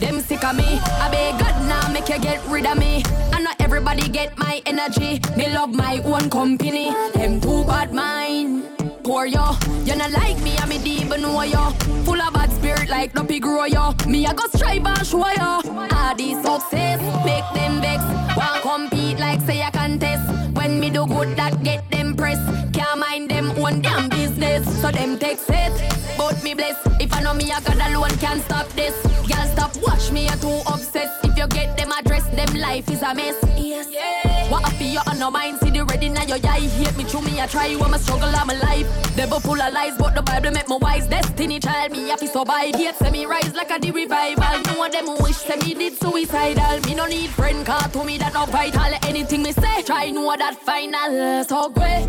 them 0.00 0.20
sick 0.20 0.44
of 0.44 0.56
me. 0.56 0.78
I 1.02 1.08
beg 1.10 1.40
God 1.40 1.68
now 1.68 1.88
make 1.92 2.08
you 2.08 2.18
get 2.20 2.44
rid 2.46 2.66
of 2.66 2.78
me. 2.78 3.02
And 3.32 3.44
not 3.44 3.56
everybody 3.60 4.08
get 4.08 4.36
my 4.38 4.62
energy. 4.66 5.20
Me 5.36 5.52
love 5.52 5.72
my 5.74 5.98
own 6.04 6.28
company. 6.30 6.90
Them 7.14 7.40
too 7.40 7.55
bad 7.64 7.92
mind. 7.92 8.64
Poor 9.04 9.26
yo, 9.26 9.56
you 9.84 9.94
not 9.94 10.10
like 10.10 10.38
me, 10.42 10.56
I'm 10.58 10.72
a 10.72 10.78
deep 10.78 11.08
know 11.08 11.42
yo. 11.42 11.70
Full 12.04 12.20
of 12.20 12.34
bad 12.34 12.50
spirit 12.52 12.88
like 12.88 13.12
Duppy 13.12 13.38
grow 13.38 13.64
yo. 13.64 13.94
Me 14.06 14.26
I 14.26 14.34
go 14.34 14.46
strive 14.54 14.84
and 14.84 15.06
show 15.06 15.28
yo. 15.30 15.60
All 15.94 16.14
these 16.16 16.36
success 16.42 17.00
make 17.24 17.44
them 17.54 17.80
vex. 17.80 18.02
Want 18.36 18.62
compete 18.62 19.18
like 19.18 19.40
say 19.42 19.62
a 19.62 19.70
contest. 19.70 20.24
When 20.56 20.80
me 20.80 20.90
do 20.90 21.06
good 21.06 21.36
that 21.36 21.62
get 21.62 21.88
them 21.90 22.16
press. 22.16 22.40
Can't 22.72 22.98
mind 22.98 23.30
them 23.30 23.50
own 23.52 23.80
damn 23.82 24.08
business. 24.08 24.64
So 24.80 24.90
them 24.90 25.18
take 25.18 25.38
it. 25.48 26.18
But 26.18 26.42
me 26.42 26.54
bless. 26.54 26.76
If 27.00 27.12
I 27.12 27.22
know 27.22 27.34
me, 27.34 27.50
I 27.52 27.60
got 27.60 27.76
alone 27.88 28.16
can't 28.18 28.42
stop 28.42 28.68
this. 28.70 28.94
Girl, 29.28 29.46
stop 29.54 29.76
watch 29.82 30.10
me, 30.10 30.24
you're 30.26 30.36
too 30.36 30.60
obsessed. 30.66 31.24
If 31.24 31.36
you 31.36 31.46
get 31.48 31.76
them 31.76 31.92
address, 31.92 32.24
them 32.30 32.54
life 32.54 32.90
is 32.90 33.02
a 33.02 33.14
mess. 33.14 33.36
Yes. 33.56 34.25
What 34.48 34.64
I 34.64 34.70
feel 34.78 35.02
on 35.08 35.18
no 35.18 35.28
mind, 35.28 35.58
see 35.58 35.70
the 35.70 35.84
ready 35.84 36.08
now 36.08 36.22
your 36.22 36.38
eye. 36.44 36.60
Hate 36.60 36.96
me 36.96 37.02
through 37.02 37.22
me, 37.22 37.40
I 37.40 37.46
try, 37.48 37.66
I'm 37.66 37.94
a 37.94 37.98
struggle, 37.98 38.28
I'm 38.28 38.48
alive. 38.48 38.86
Devil 39.16 39.40
full 39.40 39.60
of 39.60 39.72
lies, 39.72 39.98
but 39.98 40.14
the 40.14 40.22
Bible 40.22 40.52
make 40.52 40.68
me 40.68 40.78
wise. 40.80 41.08
Destiny 41.08 41.58
child, 41.58 41.90
me 41.90 42.14
to 42.14 42.26
survive. 42.28 42.78
Yet 42.78 43.00
me 43.12 43.26
rise 43.26 43.54
like 43.54 43.70
a 43.70 43.78
the 43.80 43.90
revival. 43.90 44.62
No 44.66 44.78
one 44.78 44.92
them 44.92 45.06
wish 45.20 45.48
me 45.48 45.74
did 45.74 45.98
suicidal. 45.98 46.80
Me 46.86 46.94
no 46.94 47.06
need 47.06 47.30
friend, 47.30 47.66
car 47.66 47.88
to 47.88 48.04
me 48.04 48.18
that 48.18 48.34
no 48.34 48.46
vital. 48.46 48.92
Anything 49.08 49.42
me 49.42 49.50
say, 49.50 49.82
try 49.82 50.10
know 50.10 50.36
that 50.36 50.54
final. 50.62 51.42
So 51.44 51.68
great, 51.70 52.06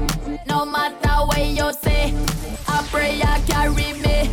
no 0.48 0.64
matter 0.64 1.26
what 1.26 1.44
you 1.44 1.74
say. 1.74 2.14
I 2.68 2.88
pray 2.92 3.20
I 3.24 3.42
carry 3.48 3.94
me. 3.94 4.30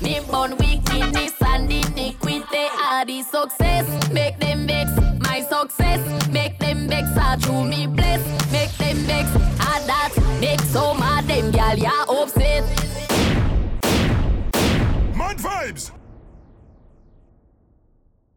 Me 0.00 0.20
born 0.28 0.56
wickedness 0.56 1.34
and 1.40 1.70
iniquity 1.70 2.66
are 2.82 3.04
the 3.04 3.22
success. 3.22 4.10
Make 4.10 4.40
them 4.40 4.66
vex 4.66 5.03
my 5.34 5.40
success. 5.40 6.28
Make 6.30 6.58
them 6.60 6.86
vex, 6.88 7.08
I 7.16 7.36
through 7.36 7.64
me 7.64 7.86
bless. 7.88 8.22
Make 8.52 8.70
them 8.78 8.96
vex, 9.10 9.28
I 9.58 9.80
that. 9.90 10.12
Make 10.40 10.60
so 10.60 10.94
mad 10.94 11.26
them 11.26 11.50
gal, 11.50 11.76
ya 11.76 11.90
yeah, 11.90 12.22
upset. 12.22 12.62
Mind 15.16 15.38
vibes! 15.38 16.03